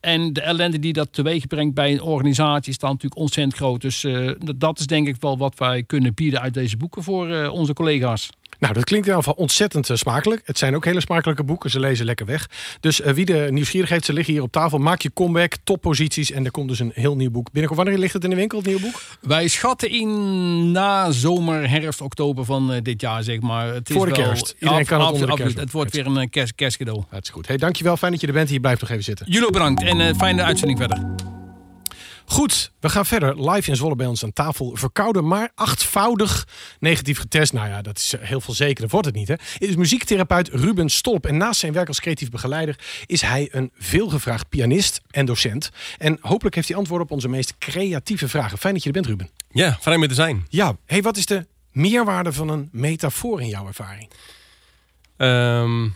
En 0.00 0.32
de 0.32 0.40
ellende 0.40 0.78
die 0.78 0.92
dat 0.92 1.12
teweeg 1.12 1.46
brengt 1.46 1.74
bij 1.74 1.92
een 1.92 2.02
organisatie 2.02 2.72
is 2.72 2.78
dan 2.78 2.90
natuurlijk 2.90 3.20
ontzettend 3.20 3.56
groot. 3.56 3.80
Dus 3.80 4.04
uh, 4.04 4.30
dat 4.56 4.78
is 4.78 4.86
denk 4.86 5.08
ik 5.08 5.16
wel 5.20 5.38
wat 5.38 5.58
wij 5.58 5.82
kunnen 5.82 6.14
bieden 6.14 6.40
uit 6.40 6.54
deze 6.54 6.76
boeken 6.76 7.02
voor 7.02 7.48
onze 7.48 7.72
collega's. 7.72 8.30
Nou, 8.58 8.74
dat 8.74 8.84
klinkt 8.84 9.06
in 9.06 9.12
ieder 9.12 9.28
geval 9.28 9.42
ontzettend 9.42 9.88
uh, 9.88 9.96
smakelijk. 9.96 10.40
Het 10.44 10.58
zijn 10.58 10.74
ook 10.74 10.84
hele 10.84 11.00
smakelijke 11.00 11.44
boeken. 11.44 11.70
Ze 11.70 11.80
lezen 11.80 12.06
lekker 12.06 12.26
weg. 12.26 12.48
Dus 12.80 13.00
uh, 13.00 13.10
wie 13.10 13.24
de 13.24 13.48
nieuwsgierig 13.50 13.88
heeft, 13.88 14.04
ze 14.04 14.12
liggen 14.12 14.32
hier 14.34 14.42
op 14.42 14.52
tafel. 14.52 14.78
Maak 14.78 15.02
je 15.02 15.12
comeback, 15.12 15.52
topposities. 15.64 16.30
En 16.30 16.44
er 16.44 16.50
komt 16.50 16.68
dus 16.68 16.78
een 16.78 16.90
heel 16.94 17.16
nieuw 17.16 17.30
boek 17.30 17.50
binnenkort. 17.52 17.82
Wanneer 17.82 17.98
ligt 17.98 18.12
het 18.12 18.24
in 18.24 18.30
de 18.30 18.36
winkel, 18.36 18.58
het 18.58 18.66
nieuwe 18.66 18.82
boek? 18.82 19.02
Wij 19.20 19.48
schatten 19.48 19.90
in 19.90 20.72
na 20.72 21.10
zomer, 21.10 21.70
herfst, 21.70 22.00
oktober 22.00 22.44
van 22.44 22.72
uh, 22.72 22.78
dit 22.82 23.00
jaar, 23.00 23.22
zeg 23.22 23.40
maar. 23.40 23.74
Het 23.74 23.88
is 23.88 23.96
Voor 23.96 24.06
de 24.06 24.14
wel, 24.14 24.26
kerst. 24.26 24.54
Iedereen 24.58 24.86
kan 24.86 25.00
het 25.00 25.10
onder 25.12 25.28
de 25.28 25.34
kerst. 25.34 25.58
Het 25.58 25.72
wordt 25.72 25.94
weer 25.94 26.06
een 26.06 26.30
kerst, 26.30 26.54
kerstcadeau. 26.54 27.02
Dat 27.10 27.22
is 27.22 27.30
goed. 27.30 27.46
Hey, 27.46 27.56
dankjewel. 27.56 27.96
Fijn 27.96 28.12
dat 28.12 28.20
je 28.20 28.26
er 28.26 28.32
bent. 28.32 28.48
Hier 28.48 28.60
blijft 28.60 28.80
nog 28.80 28.90
even 28.90 29.04
zitten. 29.04 29.26
Jullie 29.28 29.50
bedankt. 29.50 29.82
En 29.82 30.16
fijne 30.16 30.42
uitzending 30.42 30.78
verder. 30.78 31.37
Goed, 32.30 32.72
we 32.80 32.88
gaan 32.88 33.06
verder. 33.06 33.50
Live 33.50 33.70
in 33.70 33.76
Zwolle 33.76 33.96
bij 33.96 34.06
ons 34.06 34.24
aan 34.24 34.32
tafel. 34.32 34.76
Verkouden, 34.76 35.26
maar 35.26 35.50
achtvoudig 35.54 36.48
negatief 36.80 37.18
getest. 37.18 37.52
Nou 37.52 37.68
ja, 37.68 37.82
dat 37.82 37.98
is 37.98 38.14
eh, 38.14 38.28
heel 38.28 38.40
veel 38.40 38.54
zeker. 38.54 38.82
Dat 38.82 38.90
wordt 38.90 39.06
het 39.06 39.14
niet, 39.14 39.28
hè? 39.28 39.34
is 39.58 39.76
muziektherapeut 39.76 40.48
Ruben 40.48 40.88
Stolp. 40.88 41.26
En 41.26 41.36
naast 41.36 41.60
zijn 41.60 41.72
werk 41.72 41.88
als 41.88 42.00
creatief 42.00 42.30
begeleider 42.30 42.78
is 43.06 43.20
hij 43.20 43.48
een 43.50 43.70
veelgevraagd 43.74 44.48
pianist 44.48 45.00
en 45.10 45.26
docent. 45.26 45.70
En 45.98 46.18
hopelijk 46.20 46.54
heeft 46.54 46.68
hij 46.68 46.76
antwoorden 46.76 47.06
op 47.06 47.12
onze 47.12 47.28
meest 47.28 47.58
creatieve 47.58 48.28
vragen. 48.28 48.58
Fijn 48.58 48.74
dat 48.74 48.82
je 48.82 48.88
er 48.88 48.94
bent, 48.94 49.06
Ruben. 49.06 49.30
Ja, 49.50 49.78
fijn 49.80 50.00
met 50.00 50.08
te 50.08 50.14
zijn. 50.14 50.46
Ja, 50.48 50.76
hey, 50.86 51.02
wat 51.02 51.16
is 51.16 51.26
de 51.26 51.46
meerwaarde 51.72 52.32
van 52.32 52.48
een 52.48 52.68
metafoor 52.72 53.40
in 53.40 53.48
jouw 53.48 53.66
ervaring? 53.66 54.10
Um, 55.16 55.94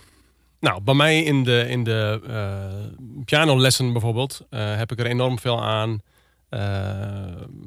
nou, 0.60 0.82
bij 0.82 0.94
mij 0.94 1.22
in 1.22 1.44
de, 1.44 1.66
in 1.68 1.84
de 1.84 2.20
uh, 2.26 3.04
pianolessen 3.24 3.92
bijvoorbeeld 3.92 4.46
uh, 4.50 4.76
heb 4.76 4.92
ik 4.92 4.98
er 4.98 5.06
enorm 5.06 5.38
veel 5.38 5.62
aan 5.62 6.00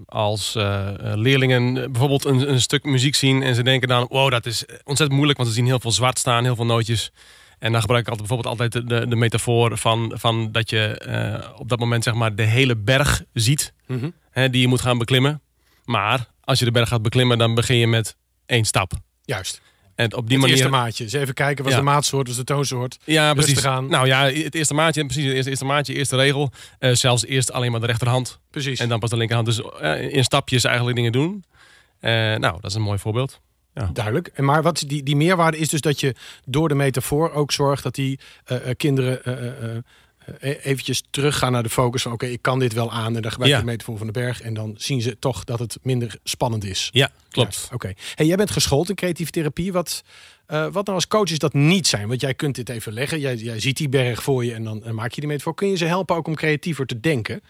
als 0.05 0.55
uh, 0.55 0.89
leerlingen 0.99 1.73
bijvoorbeeld 1.91 2.25
een, 2.25 2.49
een, 2.51 2.61
stuk 2.61 2.83
muziek 2.83 3.15
zien 3.15 3.43
en 3.43 3.55
ze 3.55 3.63
denken 3.63 3.87
dan, 3.87 4.05
wow, 4.09 4.31
dat 4.31 4.45
is 4.45 4.65
ontzettend 4.65 5.11
moeilijk, 5.11 5.37
want 5.37 5.49
ze 5.49 5.55
zien 5.55 5.65
heel 5.65 5.79
veel 5.79 5.91
zwart 5.91 6.19
staan, 6.19 6.43
heel 6.43 6.55
veel 6.55 6.65
nootjes. 6.65 7.11
En 7.59 7.71
dan 7.71 7.81
gebruik 7.81 8.01
ik 8.07 8.09
altijd 8.09 8.27
bijvoorbeeld 8.27 8.59
altijd 8.59 8.89
de, 8.89 9.07
de 9.07 9.15
metafoor 9.15 9.77
van, 9.77 10.11
van 10.15 10.51
dat 10.51 10.69
je 10.69 10.97
eh, 10.97 11.49
op 11.59 11.69
dat 11.69 11.79
moment 11.79 12.03
zeg 12.03 12.13
maar 12.13 12.35
de 12.35 12.43
hele 12.43 12.75
berg 12.77 13.23
ziet 13.33 13.73
Mhm. 13.87 14.09
hè, 14.29 14.49
die 14.49 14.61
je 14.61 14.67
moet 14.67 14.81
gaan 14.81 14.97
beklimmen. 14.97 15.41
Maar 15.83 16.27
als 16.41 16.59
je 16.59 16.65
de 16.65 16.71
berg 16.71 16.89
gaat 16.89 17.01
beklimmen, 17.01 17.37
dan 17.37 17.55
begin 17.55 17.77
je 17.77 17.87
met 17.87 18.15
één 18.45 18.65
stap. 18.65 18.91
Juist. 19.23 19.61
En 19.95 20.05
op 20.05 20.12
die 20.12 20.21
Het 20.21 20.29
manier. 20.39 20.49
eerste 20.55 20.69
maatje. 20.69 21.03
Dus 21.03 21.13
even 21.13 21.34
kijken 21.34 21.63
wat 21.63 21.73
Ja. 21.73 21.79
de 21.79 21.86
maatsoort, 21.86 22.25
dus 22.25 22.36
de 22.36 22.43
toonsoort. 22.43 22.97
Ja, 23.03 23.34
precies. 23.34 23.53
Rustig 23.53 23.71
aan. 23.71 23.88
Nou 23.89 24.08
ja, 24.08 24.29
het 24.29 24.55
eerste 24.55 24.73
maatje, 24.73 25.05
precies. 25.05 25.23
Het 25.25 25.34
eerste, 25.34 25.49
eerste 25.49 25.65
maatje, 25.65 25.93
eerste 25.93 26.15
regel. 26.15 26.51
Eh, 26.79 26.91
zelfs 26.93 27.25
eerst 27.25 27.51
alleen 27.51 27.71
maar 27.71 27.79
de 27.79 27.86
rechterhand. 27.86 28.39
Precies. 28.51 28.79
En 28.79 28.89
dan 28.89 28.99
pas 28.99 29.10
de 29.10 29.17
linkerhand. 29.17 29.47
Dus 29.47 29.62
eh, 29.79 30.13
in 30.13 30.23
stapjes 30.23 30.63
eigenlijk 30.63 30.95
dingen 30.95 31.12
doen. 31.12 31.43
Eh, 31.99 32.12
nou, 32.12 32.41
dat 32.62 32.65
is 32.65 32.73
een 32.73 32.81
mooi 32.81 32.99
voorbeeld. 32.99 33.39
Duidelijk. 33.93 34.27
En 34.34 34.43
Maar 34.45 34.62
wat 34.63 34.84
die, 34.88 35.03
die 35.03 35.15
meerwaarde 35.15 35.58
is 35.58 35.69
dus 35.69 35.81
dat 35.81 35.99
je 35.99 36.15
door 36.45 36.67
de 36.67 36.75
metafoor 36.75 37.31
ook 37.31 37.51
zorgt 37.51 37.84
dat 37.84 37.95
die 37.95 38.19
kinderen 38.77 39.21
eventjes 40.39 41.03
teruggaan 41.09 41.51
naar 41.51 41.63
de 41.63 41.69
focus 41.69 42.01
van 42.01 42.11
oké, 42.11 42.25
ik 42.25 42.41
kan 42.41 42.59
dit 42.59 42.73
wel 42.73 42.91
aan 42.91 43.15
en 43.15 43.21
dan 43.21 43.31
gebruik 43.31 43.51
ik 43.51 43.57
Ja. 43.57 43.65
de 43.65 43.71
metafoor 43.71 43.97
van 43.97 44.07
de 44.07 44.13
berg 44.13 44.41
en 44.41 44.53
dan 44.53 44.75
zien 44.77 45.01
ze 45.01 45.19
toch 45.19 45.43
dat 45.43 45.59
het 45.59 45.77
minder 45.81 46.15
spannend 46.23 46.63
is. 46.63 46.89
Ja, 46.91 47.11
klopt. 47.29 47.65
Ja, 47.69 47.75
Oké. 47.75 47.93
Hey, 48.15 48.25
jij 48.25 48.35
bent 48.35 48.51
geschoold 48.51 48.89
in 48.89 48.95
creatieve 48.95 49.31
therapie. 49.31 49.71
Wat, 49.73 50.03
eh, 50.45 50.61
wat 50.63 50.73
nou 50.85 50.91
als 50.97 51.07
coaches 51.07 51.39
dat 51.39 51.53
niet 51.53 51.88
zijn? 51.88 52.07
Want 52.07 52.21
jij 52.21 52.33
kunt 52.33 52.55
dit 52.55 52.69
even 52.69 52.93
leggen. 52.93 53.19
Jij, 53.19 53.35
jij 53.35 53.59
ziet 53.59 53.77
die 53.77 53.89
berg 53.89 54.23
voor 54.23 54.45
je 54.45 54.53
en 54.53 54.63
dan 54.63 54.83
eh, 54.83 54.91
maak 54.91 55.11
je 55.11 55.19
die 55.21 55.29
metafoor. 55.29 55.55
Kun 55.55 55.67
je 55.69 55.75
ze 55.77 55.85
helpen 55.85 56.15
ook 56.15 56.27
om 56.27 56.35
creatiever 56.35 56.85
te 56.85 56.99
denken? 56.99 57.41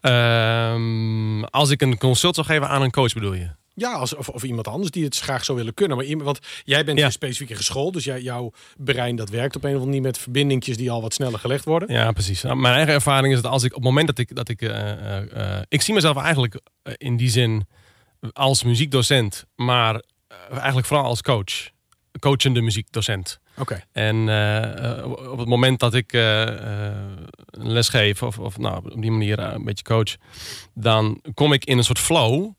Ehm, 0.00 1.42
als 1.42 1.70
ik 1.70 1.82
een 1.82 1.98
consult 1.98 2.34
zou 2.34 2.46
geven 2.46 2.68
aan 2.68 2.82
een 2.82 2.90
coach, 2.90 3.12
bedoel 3.12 3.34
je? 3.34 3.48
Ja, 3.76 3.92
als, 3.92 4.14
of, 4.14 4.28
of 4.28 4.42
iemand 4.42 4.68
anders 4.68 4.90
die 4.90 5.04
het 5.04 5.18
graag 5.18 5.44
zou 5.44 5.58
willen 5.58 5.74
kunnen. 5.74 5.96
Maar 5.96 6.06
iemand, 6.06 6.24
want 6.24 6.38
jij 6.64 6.84
bent 6.84 6.98
Ja. 6.98 7.10
specifiek 7.10 7.50
in 7.50 7.56
geschoold. 7.56 7.92
Dus 7.92 8.04
jij, 8.04 8.20
jouw 8.20 8.52
brein 8.76 9.16
dat 9.16 9.28
werkt 9.30 9.56
op 9.56 9.62
een 9.62 9.68
of 9.68 9.74
andere 9.74 9.90
manier 9.90 10.06
met 10.06 10.18
verbindingjes 10.18 10.76
die 10.76 10.90
al 10.90 11.02
wat 11.02 11.14
sneller 11.14 11.38
gelegd 11.38 11.64
worden. 11.64 11.92
Ja, 11.92 12.12
precies. 12.12 12.42
Nou, 12.42 12.56
Mijn 12.56 12.74
eigen 12.74 12.94
ervaring 12.94 13.34
is 13.34 13.40
dat 13.42 13.52
als 13.52 13.62
ik 13.62 13.70
op 13.70 13.76
het 13.76 13.84
moment 13.84 14.06
dat 14.06 14.18
ik 14.18 14.34
dat 14.34 14.48
ik, 14.48 14.62
eh, 14.62 14.90
eh, 14.90 15.56
eh, 15.56 15.62
ik 15.68 15.82
zie 15.82 15.94
mezelf 15.94 16.16
eigenlijk 16.16 16.60
in 16.96 17.16
die 17.16 17.30
zin 17.30 17.66
als 18.32 18.62
muziekdocent, 18.62 19.44
maar 19.56 20.02
eigenlijk 20.52 20.86
vooral 20.86 21.06
als 21.06 21.22
coach, 21.22 21.70
coachende 22.18 22.60
muziekdocent. 22.60 23.38
Oké. 23.58 23.84
En 23.92 24.16
op 25.30 25.38
het 25.38 25.48
moment 25.48 25.80
dat 25.80 25.94
ik 25.94 26.12
een 26.12 27.72
les 27.72 27.88
geef, 27.88 28.22
of, 28.22 28.38
of 28.38 28.58
nou, 28.58 28.76
op 28.92 29.02
die 29.02 29.10
manier 29.10 29.38
een 29.38 29.64
beetje 29.64 29.84
coach, 29.84 30.14
dan 30.74 31.20
kom 31.34 31.52
ik 31.52 31.64
in 31.64 31.78
een 31.78 31.84
soort 31.84 31.98
flow. 31.98 32.52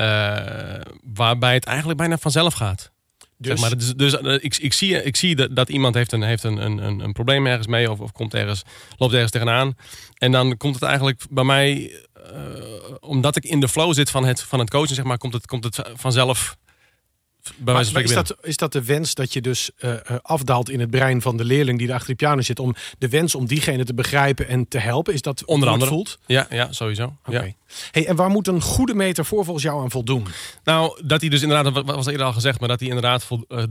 Eh, 0.00 0.80
waarbij 1.14 1.54
het 1.54 1.64
eigenlijk 1.64 1.98
bijna 1.98 2.18
vanzelf 2.18 2.54
gaat. 2.54 2.90
Dus, 3.36 3.60
Zeg 3.60 3.60
maar, 3.60 3.78
dus 3.78 3.94
dus 3.94 4.20
eh, 4.20 4.34
ik, 4.34 4.56
ik 4.56 4.72
zie, 4.72 5.02
ik 5.02 5.16
zie 5.16 5.36
dat, 5.36 5.56
dat 5.56 5.68
iemand 5.68 5.94
heeft, 5.94 6.12
een, 6.12 6.22
heeft 6.22 6.42
een, 6.42 6.56
een, 6.56 6.78
een, 6.78 7.00
een 7.00 7.12
probleem 7.12 7.46
ergens 7.46 7.66
mee 7.66 7.90
of, 7.90 8.00
of 8.00 8.12
komt 8.12 8.34
ergens, 8.34 8.62
loopt 8.96 9.12
ergens 9.12 9.30
tegenaan. 9.30 9.76
En 10.18 10.32
dan 10.32 10.56
komt 10.56 10.74
het 10.74 10.82
eigenlijk 10.82 11.22
bij 11.30 11.44
mij, 11.44 11.92
eh, 12.14 12.32
omdat 13.00 13.36
ik 13.36 13.44
in 13.44 13.60
de 13.60 13.68
flow 13.68 13.94
zit 13.94 14.10
van 14.10 14.24
het, 14.24 14.40
van 14.40 14.58
het 14.58 14.70
coachen, 14.70 14.94
zeg 14.94 15.04
maar, 15.04 15.18
komt 15.18 15.32
het, 15.32 15.46
komt 15.46 15.64
het 15.64 15.82
vanzelf 15.94 16.56
bij 17.42 17.52
maar, 17.64 17.74
wijze 17.74 17.90
van 17.92 18.02
maar 18.02 18.10
is, 18.10 18.14
dat, 18.14 18.36
is 18.42 18.56
dat 18.56 18.72
de 18.72 18.84
wens 18.84 19.14
dat 19.14 19.32
je 19.32 19.40
dus 19.40 19.70
eh, 19.76 19.92
eh, 19.92 20.16
afdaalt 20.22 20.70
in 20.70 20.80
het 20.80 20.90
brein 20.90 21.22
van 21.22 21.36
de 21.36 21.44
leerling 21.44 21.78
die 21.78 21.86
daar 21.86 21.96
achter 21.96 22.16
die 22.16 22.26
piano 22.26 22.40
zit? 22.42 22.58
Om 22.58 22.74
de 22.98 23.08
wens 23.08 23.34
om 23.34 23.46
diegene 23.46 23.84
te 23.84 23.94
begrijpen 23.94 24.48
en 24.48 24.68
te 24.68 24.78
helpen? 24.78 25.14
Is 25.14 25.22
dat 25.22 25.44
Onder 25.44 25.68
andere. 25.68 25.90
voelt? 25.90 26.18
Ja, 26.26 26.46
ja, 26.50 26.72
sowieso. 26.72 27.16
Oké. 27.24 27.44
Ja. 27.44 27.52
Hey, 27.90 28.06
en 28.06 28.16
waar 28.16 28.30
moet 28.30 28.48
een 28.48 28.60
goede 28.60 28.94
metafoor 28.94 29.44
volgens 29.44 29.64
jou 29.64 29.82
aan 29.82 29.90
voldoen? 29.90 30.26
Nou, 30.64 31.00
dat 31.06 31.20
hij 31.20 31.30
dus 31.30 31.42
inderdaad, 31.42 31.72
wat 31.72 31.94
was 31.96 32.06
eerder 32.06 32.26
al 32.26 32.32
gezegd, 32.32 32.60
maar 32.60 32.68
dat 32.68 32.80
hij 32.80 32.88
inderdaad 32.88 33.24
vol- 33.24 33.44
eh, 33.48 33.64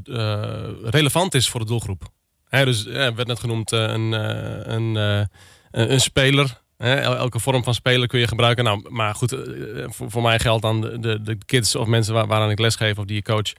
relevant 0.83 1.33
is 1.33 1.49
voor 1.49 1.59
de 1.59 1.65
doelgroep. 1.65 2.03
Hè, 2.49 2.65
dus 2.65 2.83
werd 2.83 3.27
net 3.27 3.39
genoemd 3.39 3.71
een, 3.71 4.11
een, 4.11 4.95
een, 4.95 5.29
een 5.71 6.01
speler. 6.01 6.61
Elke 6.87 7.39
vorm 7.39 7.63
van 7.63 7.73
speler 7.73 8.07
kun 8.07 8.19
je 8.19 8.27
gebruiken. 8.27 8.63
Nou, 8.63 8.85
maar 8.89 9.15
goed, 9.15 9.31
eh, 9.31 9.39
voor, 9.87 10.11
voor 10.11 10.21
mij 10.21 10.39
geldt 10.39 10.61
dan 10.61 10.81
de, 10.81 10.99
de, 10.99 11.21
de 11.21 11.37
kids 11.45 11.75
of 11.75 11.87
mensen 11.87 12.13
waar, 12.13 12.27
waaraan 12.27 12.49
ik 12.51 12.59
lesgeef 12.59 12.97
of 12.97 13.05
die 13.05 13.17
ik 13.17 13.23
coach. 13.23 13.53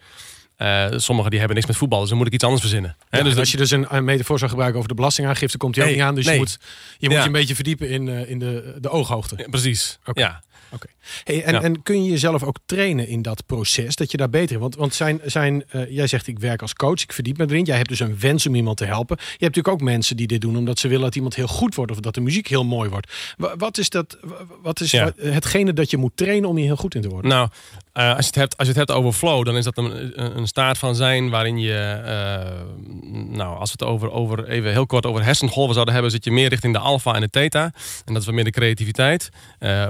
eh, 0.57 0.87
sommigen 0.97 1.31
die 1.31 1.39
hebben 1.39 1.57
niks 1.57 1.69
met 1.69 1.77
voetbal, 1.79 2.01
dus 2.01 2.09
dan 2.09 2.19
moet 2.19 2.27
ik 2.27 2.33
iets 2.33 2.45
anders 2.45 2.63
verzinnen. 2.63 2.97
Dus 3.11 3.37
als 3.37 3.51
je 3.51 3.57
dus 3.57 3.71
een, 3.71 3.87
een 3.97 4.05
metafoor 4.05 4.39
zou 4.39 4.51
gebruiken 4.51 4.79
over 4.79 4.91
de 4.91 4.97
belastingaangifte, 4.97 5.57
komt 5.57 5.75
die 5.75 5.83
ook 5.85 5.91
niet 5.91 6.01
aan. 6.01 6.15
Dus 6.15 6.25
je 6.27 6.37
moet 6.37 6.59
je, 6.99 7.07
moet 7.09 7.13
Ja. 7.17 7.21
je 7.21 7.27
een 7.27 7.33
beetje 7.33 7.55
verdiepen 7.55 7.89
in, 7.89 8.09
eh, 8.09 8.31
in 8.31 8.39
de, 8.39 8.75
de 8.81 8.89
ooghoogte. 8.89 9.35
Ja, 9.39 9.45
precies. 9.51 9.99
Ja. 10.13 10.43
Hey, 11.25 11.45
en, 11.45 11.53
Ja. 11.55 11.63
en 11.63 11.83
kun 11.83 12.05
je 12.05 12.11
jezelf 12.11 12.43
ook 12.43 12.57
trainen 12.67 13.09
in 13.09 13.23
dat 13.23 13.47
proces, 13.47 13.97
dat 13.97 14.11
je 14.11 14.17
daar 14.17 14.31
beter 14.31 14.55
in? 14.55 14.61
Want, 14.61 14.75
want 14.77 14.95
zijn, 14.95 15.21
zijn, 15.25 15.65
eh, 15.69 15.91
jij 15.91 16.07
zegt 16.07 16.27
ik 16.27 16.39
werk 16.39 16.63
als 16.63 16.75
coach, 16.75 17.03
ik 17.03 17.13
verdiep 17.13 17.37
me 17.39 17.45
erin. 17.49 17.65
Jij 17.65 17.77
hebt 17.77 17.89
dus 17.89 18.01
een 18.01 18.19
wens 18.19 18.47
om 18.47 18.55
iemand 18.55 18.77
te 18.77 18.85
helpen. 18.85 19.17
Je 19.19 19.25
hebt 19.29 19.41
natuurlijk 19.41 19.75
ook 19.75 19.81
mensen 19.81 20.17
die 20.17 20.27
dit 20.27 20.41
doen 20.41 20.57
omdat 20.57 20.79
ze 20.79 20.89
willen 20.89 21.05
dat 21.05 21.15
iemand 21.15 21.35
heel 21.35 21.47
goed 21.47 21.75
wordt 21.75 21.93
of 21.93 22.01
dat 22.01 22.15
de 22.15 22.21
muziek 22.21 22.47
heel 22.47 22.65
mooi 22.65 22.89
wordt. 22.91 23.13
Wa- 23.37 23.57
Wat 23.57 23.79
is, 23.79 23.89
dat, 23.91 24.17
wa- 24.21 24.37
wat 24.63 24.81
is 24.81 24.91
Ja. 24.91 25.13
hetgene 25.17 25.73
dat 25.73 25.91
je 25.91 25.97
moet 25.97 26.13
trainen 26.15 26.49
om 26.49 26.57
hier 26.57 26.67
heel 26.67 26.77
goed 26.77 26.95
in 26.95 27.01
te 27.03 27.09
worden? 27.09 27.31
Nou, 27.31 27.49
eh, 27.93 28.09
als, 28.09 28.19
je 28.19 28.27
het 28.27 28.35
hebt, 28.35 28.57
als 28.57 28.67
je 28.69 28.73
het 28.79 28.87
hebt 28.89 28.99
over 28.99 29.13
flow, 29.13 29.45
dan 29.45 29.57
is 29.57 29.65
dat 29.65 29.79
een, 29.79 30.13
een- 30.39 30.47
staat 30.49 30.79
van 30.79 30.95
zijn 30.95 31.31
waarin 31.31 31.59
je, 31.59 31.75
eh, 32.05 32.61
nou, 33.37 33.59
als 33.59 33.73
we 33.73 33.77
het 33.85 33.93
over, 33.93 34.11
over 34.11 34.49
even 34.49 34.71
heel 34.71 34.87
kort 34.87 35.07
over 35.07 35.25
hersengolven 35.25 35.73
zouden 35.75 35.95
hebben, 35.95 36.13
zit 36.13 36.25
je 36.25 36.31
meer 36.31 36.49
richting 36.49 36.73
de 36.73 36.79
alfa 36.79 37.15
en 37.15 37.21
de 37.21 37.31
theta. 37.31 37.63
En 38.05 38.13
dat 38.13 38.17
is 38.17 38.25
wat 38.27 38.35
meer 38.35 38.45
de 38.45 38.51
creativiteit. 38.51 39.29
Eh, 39.59 39.87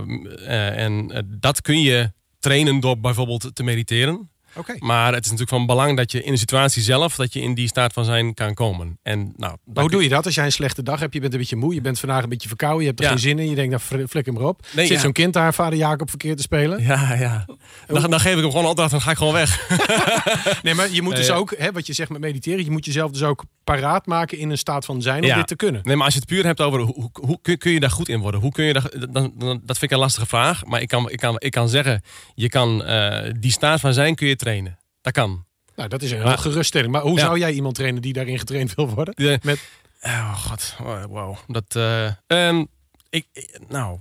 en 0.76 1.10
eh, 1.10 1.22
dat 1.26 1.60
kun 1.60 1.80
je 1.80 2.12
trainen 2.38 2.80
door 2.80 3.00
bijvoorbeeld 3.00 3.50
te 3.54 3.62
mediteren. 3.62 4.30
Maar 4.78 5.06
het 5.14 5.24
is 5.24 5.30
natuurlijk 5.30 5.56
van 5.58 5.66
belang 5.66 5.96
dat 5.96 6.12
je 6.12 6.22
in 6.22 6.32
de 6.32 6.38
situatie 6.38 6.82
zelf, 6.82 7.16
dat 7.16 7.32
je 7.32 7.40
in 7.40 7.54
die 7.54 7.68
staat 7.68 7.92
van 7.92 8.04
zijn 8.04 8.34
kan 8.34 8.54
komen. 8.54 8.98
En 9.02 9.32
nou, 9.36 9.56
hoe 9.74 9.90
doe 9.90 10.02
je 10.02 10.08
dat 10.08 10.24
als 10.26 10.34
jij 10.34 10.44
een 10.44 10.52
slechte 10.52 10.82
dag 10.82 11.00
hebt? 11.00 11.14
Je 11.14 11.20
bent 11.20 11.32
een 11.32 11.38
beetje 11.38 11.56
moe, 11.56 11.74
je 11.74 11.80
bent 11.80 11.98
vandaag 11.98 12.22
een 12.22 12.28
beetje 12.28 12.48
verkouden, 12.48 12.80
je 12.80 12.86
hebt 12.86 12.98
er 12.98 13.04
Ja. 13.04 13.10
geen 13.10 13.20
zin 13.20 13.38
in. 13.38 13.48
Je 13.48 13.54
denkt, 13.54 13.70
nou 13.70 13.82
fl- 13.82 14.08
flikker 14.10 14.32
maar 14.32 14.42
op. 14.42 14.66
Nee, 14.74 14.86
Zit 14.86 14.96
ja. 14.96 15.02
zo'n 15.02 15.12
kind 15.12 15.32
daar, 15.32 15.54
vader 15.54 15.78
Jacob, 15.78 16.08
verkeerd 16.08 16.36
te 16.36 16.42
spelen? 16.42 16.82
Ja, 16.82 17.14
ja. 17.14 17.44
Dan, 17.86 18.10
dan 18.10 18.20
geef 18.20 18.34
ik 18.36 18.40
hem 18.42 18.50
gewoon 18.50 18.66
opdracht 18.66 18.92
en 18.92 18.96
dan 18.98 19.06
ga 19.06 19.10
ik 19.10 19.16
gewoon 19.16 19.32
weg. 19.32 19.58
Nee, 20.62 20.74
maar 20.74 20.90
je 20.90 21.02
moet 21.02 21.12
Nee, 21.12 21.22
dus 21.22 21.30
ook, 21.30 21.54
hè, 21.58 21.72
wat 21.72 21.86
je 21.86 21.92
zegt 21.92 22.10
met 22.10 22.20
mediteren, 22.20 22.64
je 22.64 22.70
moet 22.70 22.84
jezelf 22.84 23.10
dus 23.10 23.22
ook 23.22 23.44
paraat 23.64 24.06
maken 24.06 24.38
in 24.38 24.50
een 24.50 24.58
staat 24.58 24.84
van 24.84 25.02
zijn 25.02 25.22
om 25.22 25.28
Ja. 25.28 25.36
dit 25.36 25.46
te 25.46 25.56
kunnen. 25.56 25.80
Nee, 25.84 25.96
maar 25.96 26.04
als 26.04 26.14
je 26.14 26.20
het 26.20 26.28
puur 26.28 26.44
hebt 26.44 26.60
over 26.60 26.80
hoe, 26.80 26.94
hoe, 26.94 27.10
hoe 27.12 27.38
kun, 27.42 27.58
kun 27.58 27.72
je 27.72 27.80
daar 27.80 27.90
goed 27.90 28.08
in 28.08 28.20
worden? 28.20 28.40
Hoe 28.40 28.52
kun 28.52 28.64
je 28.64 28.72
daar, 28.72 28.90
dan, 29.10 29.32
dan, 29.38 29.60
dat 29.64 29.78
vind 29.78 29.82
ik 29.82 29.90
een 29.90 29.98
lastige 29.98 30.26
vraag. 30.26 30.64
Maar 30.64 30.80
ik 30.80 30.88
kan, 30.88 31.10
ik 31.10 31.18
kan, 31.18 31.34
ik 31.38 31.50
kan 31.50 31.68
zeggen, 31.68 32.02
je 32.34 32.48
kan 32.48 32.84
eh, 32.84 33.32
die 33.38 33.50
staat 33.52 33.80
van 33.80 33.92
zijn 33.94 34.14
kun 34.14 34.26
je 34.28 34.36
trainen. 34.40 34.78
Dat 35.00 35.12
kan. 35.12 35.44
Nou, 35.76 35.88
dat 35.88 36.02
is 36.02 36.10
een 36.10 36.22
Maar- 36.22 36.38
geruststelling. 36.38 36.92
Maar 36.92 37.02
hoe 37.02 37.16
Ja. 37.18 37.24
zou 37.24 37.38
jij 37.38 37.52
iemand 37.52 37.74
trainen 37.74 38.02
die 38.02 38.12
daarin 38.12 38.38
getraind 38.38 38.74
wil 38.74 38.88
worden? 38.88 39.14
De- 39.16 39.38
Met- 39.42 39.68
Oh 40.02 40.34
god, 40.38 40.76
Oh, 40.80 41.04
wow. 41.04 41.36
Dat, 41.46 41.76
eh, 41.76 42.06
ehm, 42.26 42.64
ik, 43.10 43.26
nou, 43.68 43.98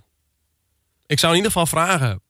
ik 1.06 1.20
zou 1.20 1.32
in 1.32 1.38
ieder 1.38 1.52
geval 1.52 1.68
vragen, 1.68 2.22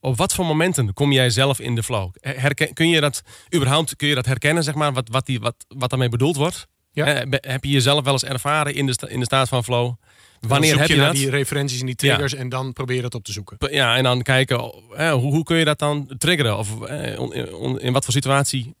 op 0.00 0.16
wat 0.16 0.34
voor 0.34 0.46
momenten 0.46 0.92
kom 0.94 1.12
jij 1.12 1.30
zelf 1.30 1.58
in 1.60 1.74
de 1.74 1.82
flow? 1.82 2.10
Herken, 2.20 2.72
kun 2.72 2.88
je 2.88 3.00
dat 3.00 3.22
überhaupt 3.54 3.96
kun 3.96 4.08
je 4.08 4.14
dat 4.14 4.26
herkennen, 4.26 4.62
zeg 4.62 4.74
maar, 4.74 4.92
wat, 4.92 5.08
wat, 5.08 5.26
die, 5.26 5.40
wat, 5.40 5.54
wat 5.68 5.90
daarmee 5.90 6.08
bedoeld 6.08 6.36
wordt? 6.36 6.66
Ja. 6.92 7.06
Eh, 7.06 7.26
heb 7.30 7.64
je 7.64 7.70
jezelf 7.70 8.04
wel 8.04 8.12
eens 8.12 8.24
ervaren 8.24 8.74
in 8.74 8.86
de, 8.86 8.96
in 9.08 9.18
de 9.18 9.24
staat 9.24 9.48
van 9.48 9.64
flow? 9.64 9.94
Wanneer 10.40 10.70
zoek 10.70 10.78
heb 10.78 10.88
je, 10.88 10.94
je 10.94 11.00
naar 11.00 11.08
dat? 11.08 11.18
die 11.18 11.30
referenties 11.30 11.80
en 11.80 11.86
die 11.86 11.94
triggers 11.94 12.34
en 12.34 12.48
dan 12.48 12.72
probeer 12.72 13.02
dat 13.02 13.14
op 13.14 13.24
te 13.24 13.32
zoeken. 13.32 13.56
Ja, 13.70 13.96
en 13.96 14.02
dan 14.02 14.22
kijken, 14.22 14.72
eh, 14.96 15.12
hoe, 15.12 15.32
hoe 15.32 15.42
kun 15.44 15.56
je 15.56 15.64
dat 15.64 15.78
dan 15.78 16.14
triggeren? 16.18 16.58
Of 16.58 16.82
eh, 16.82 17.20
on- 17.20 17.52
on- 17.52 17.80
in 17.80 17.92
wat 17.92 18.04
voor 18.04 18.12
situatie 18.12 18.76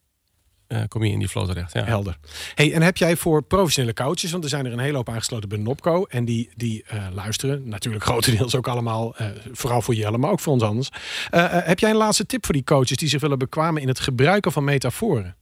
eh, 0.66 0.82
kom 0.88 1.04
je 1.04 1.12
in 1.12 1.18
die 1.18 1.28
flow 1.28 1.46
terecht? 1.46 1.72
Ja. 1.72 1.84
Helder. 1.84 2.16
Hey, 2.54 2.72
en 2.72 2.82
heb 2.82 2.96
jij 2.96 3.16
voor 3.16 3.42
professionele 3.42 3.94
coaches, 3.94 4.30
want 4.30 4.44
er 4.44 4.50
zijn 4.50 4.66
er 4.66 4.72
een 4.72 4.78
hele 4.78 4.96
hoop 4.96 5.08
aangesloten 5.08 5.48
bij 5.48 5.58
Nopco 5.58 6.04
en 6.04 6.24
die, 6.24 6.50
die 6.56 6.84
eh, 6.86 7.06
luisteren, 7.12 7.68
natuurlijk 7.68 8.04
grotendeels 8.04 8.54
ook 8.54 8.68
allemaal, 8.68 9.16
vooral 9.52 9.82
voor 9.82 9.94
Jelle, 9.94 10.18
maar 10.18 10.30
ook 10.30 10.40
voor 10.40 10.52
ons 10.52 10.62
anders. 10.62 10.88
Heb 11.30 11.78
jij 11.78 11.90
een 11.90 11.96
laatste 11.96 12.26
tip 12.26 12.44
voor 12.44 12.54
die 12.54 12.64
coaches 12.64 12.96
die 12.96 13.08
zich 13.08 13.20
willen 13.20 13.38
bekwamen 13.38 13.82
in 13.82 13.88
het 13.88 14.00
gebruiken 14.00 14.52
van 14.52 14.64
metaforen? 14.64 15.36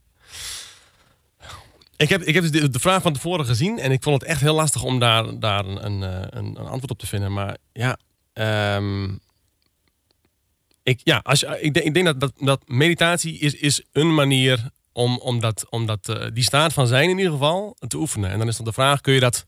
Ik 1.96 2.08
heb, 2.08 2.22
ik 2.22 2.34
heb 2.34 2.50
dus 2.50 2.70
de, 2.70 2.80
vraag 2.80 3.02
van 3.02 3.12
tevoren 3.12 3.46
gezien 3.46 3.78
en 3.78 3.92
ik 3.92 4.02
vond 4.02 4.20
het 4.20 4.30
echt 4.30 4.40
heel 4.40 4.54
lastig 4.54 4.82
om 4.82 4.98
daar, 4.98 5.38
daar 5.38 5.64
een, 5.64 5.86
een, 5.86 6.02
eh, 6.02 6.40
een, 6.40 6.56
antwoord 6.56 6.90
op 6.90 6.98
te 6.98 7.06
vinden. 7.06 7.32
Maar 7.32 7.56
ja, 7.72 7.98
ehm, 8.32 9.04
ik, 10.82 11.00
ja 11.04 11.20
als, 11.22 11.42
ik, 11.42 11.74
denk, 11.74 11.86
ik 11.86 11.94
denk 11.94 12.06
dat, 12.06 12.20
dat, 12.20 12.32
dat 12.38 12.62
meditatie 12.66 13.38
is, 13.38 13.54
is 13.54 13.82
een 13.92 14.14
manier 14.14 14.70
om, 14.92 15.18
om, 15.18 15.40
dat, 15.40 15.66
om 15.70 15.86
dat, 15.86 16.08
eh, 16.08 16.26
die 16.32 16.44
staat 16.44 16.72
van 16.72 16.86
zijn 16.86 17.10
in 17.10 17.16
ieder 17.16 17.32
geval 17.32 17.76
te 17.88 17.96
oefenen. 17.96 18.30
En 18.30 18.38
dan 18.38 18.48
is 18.48 18.56
dan 18.56 18.64
de 18.64 18.72
vraag, 18.72 19.00
kun 19.00 19.14
je 19.14 19.20
dat 19.20 19.46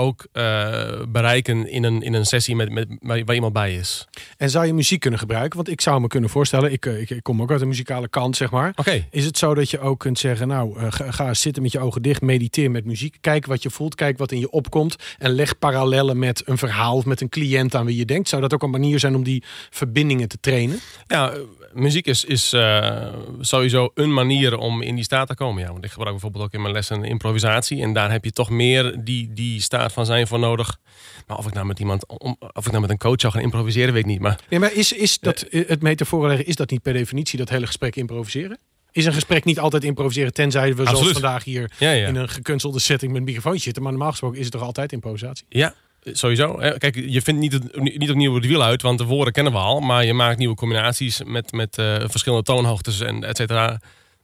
ook 0.00 0.26
eh, 0.32 1.02
bereiken 1.08 1.70
in 1.70 1.84
een, 1.84 2.02
in 2.02 2.14
een 2.14 2.24
sessie 2.24 2.56
met, 2.56 2.70
met, 2.70 2.88
waar, 3.00 3.34
iemand 3.34 3.52
bij 3.52 3.74
is? 3.74 4.08
En 4.36 4.50
zou 4.50 4.66
je 4.66 4.74
muziek 4.74 5.00
kunnen 5.00 5.18
gebruiken? 5.18 5.56
Want 5.56 5.68
ik 5.68 5.80
zou 5.80 6.00
me 6.00 6.06
kunnen 6.06 6.30
voorstellen, 6.30 6.72
ik, 6.72 6.86
eh, 6.86 7.00
ik, 7.00 7.10
ik 7.10 7.22
kom 7.22 7.42
ook 7.42 7.50
uit 7.50 7.60
de 7.60 7.66
muzikale 7.66 8.08
kant, 8.08 8.36
zeg 8.36 8.50
maar. 8.50 8.72
Oké. 8.74 9.06
Is 9.10 9.24
het 9.24 9.38
zo 9.38 9.54
dat 9.54 9.70
je 9.70 9.80
ook 9.80 9.98
kunt 9.98 10.18
zeggen, 10.18 10.48
nou, 10.48 10.78
eh, 10.78 10.86
ga, 10.90 11.34
zitten 11.34 11.62
met 11.62 11.72
je 11.72 11.80
ogen 11.80 12.02
dicht, 12.02 12.20
mediteer 12.20 12.70
met 12.70 12.84
muziek, 12.84 13.16
kijk 13.20 13.46
wat 13.46 13.62
je 13.62 13.70
voelt, 13.70 13.94
kijk 13.94 14.18
wat 14.18 14.32
in 14.32 14.38
je 14.38 14.50
opkomt 14.50 14.96
en 15.18 15.30
leg 15.30 15.58
parallellen 15.58 16.18
met 16.18 16.42
een 16.44 16.58
verhaal 16.58 16.96
of 16.96 17.04
met 17.04 17.20
een 17.20 17.28
cliënt 17.28 17.74
aan 17.74 17.86
wie 17.86 17.96
je 17.96 18.04
denkt. 18.04 18.28
Zou 18.28 18.42
dat 18.42 18.54
ook 18.54 18.62
een 18.62 18.70
manier 18.70 18.98
zijn 18.98 19.14
om 19.14 19.22
die 19.22 19.42
verbindingen 19.70 20.28
te 20.28 20.38
trainen? 20.40 20.78
Ja, 21.06 21.32
muziek 21.72 22.06
is, 22.06 22.24
is 22.24 22.52
uh, 22.52 23.06
sowieso 23.40 23.90
een 23.94 24.12
manier 24.12 24.58
om 24.58 24.82
in 24.82 24.94
die 24.94 25.04
staat 25.04 25.28
te 25.28 25.34
komen. 25.34 25.62
Ja, 25.62 25.72
want 25.72 25.84
ik 25.84 25.90
gebruik 25.90 26.12
bijvoorbeeld 26.12 26.44
ook 26.44 26.52
in 26.52 26.62
mijn 26.62 26.74
lessen 26.74 27.04
improvisatie. 27.04 27.82
En 27.82 27.92
daar 27.92 28.10
heb 28.10 28.24
je 28.24 28.30
toch 28.30 28.50
meer 28.50 29.04
die, 29.04 29.32
die 29.32 29.60
staat 29.60 29.92
van 29.92 30.06
zijn 30.06 30.26
voor 30.26 30.38
nodig. 30.38 30.78
Maar 31.26 31.36
of 31.36 31.46
ik 31.46 31.54
nou 31.54 31.66
met 31.66 31.78
iemand, 31.78 32.06
of 32.52 32.66
ik 32.66 32.70
nou 32.70 32.80
met 32.80 32.90
een 32.90 32.98
coach 32.98 33.20
zou 33.20 33.32
gaan 33.32 33.42
improviseren, 33.42 33.92
weet 33.92 34.02
ik 34.02 34.08
niet. 34.08 34.20
Maar, 34.20 34.38
nee, 34.48 34.60
maar 34.60 34.72
is, 34.72 34.92
is 34.92 35.18
dat, 35.18 35.46
het 35.50 35.82
metafoor 35.82 36.26
leggen, 36.26 36.46
is 36.46 36.56
dat 36.56 36.70
niet 36.70 36.82
per 36.82 36.92
definitie 36.92 37.38
dat 37.38 37.48
hele 37.48 37.66
gesprek 37.66 37.96
improviseren? 37.96 38.58
Is 38.92 39.04
een 39.04 39.12
gesprek 39.12 39.44
niet 39.44 39.58
altijd 39.58 39.84
improviseren, 39.84 40.32
tenzij 40.32 40.74
we 40.74 40.86
zoals 40.86 41.08
vandaag 41.08 41.44
hier 41.44 41.72
in 41.78 42.16
een 42.16 42.28
gekunstelde 42.28 42.78
setting 42.78 43.12
met 43.12 43.20
een 43.20 43.26
microfoontje 43.26 43.62
zitten. 43.62 43.82
Maar 43.82 43.92
normaal 43.92 44.10
gesproken 44.10 44.38
is 44.38 44.44
het 44.44 44.52
toch 44.52 44.62
altijd 44.62 44.92
improvisatie? 44.92 45.46
Ja, 45.48 45.74
Sowieso. 46.04 46.54
Kijk, 46.78 46.94
je 46.94 47.22
vindt 47.22 47.40
niet, 47.40 47.52
het, 47.52 47.80
niet 47.80 48.10
opnieuw 48.10 48.34
het 48.34 48.46
wiel 48.46 48.62
uit, 48.62 48.82
want 48.82 48.98
de 48.98 49.04
woorden 49.04 49.32
kennen 49.32 49.52
we 49.52 49.58
al. 49.58 49.80
Maar 49.80 50.04
je 50.04 50.14
maakt 50.14 50.38
nieuwe 50.38 50.54
combinaties 50.54 51.20
met, 51.24 51.52
met 51.52 51.78
uh, 51.78 51.96
verschillende 52.06 52.44
toonhoogtes 52.44 53.00
en 53.00 53.24
et 53.24 53.36
cetera. 53.36 53.80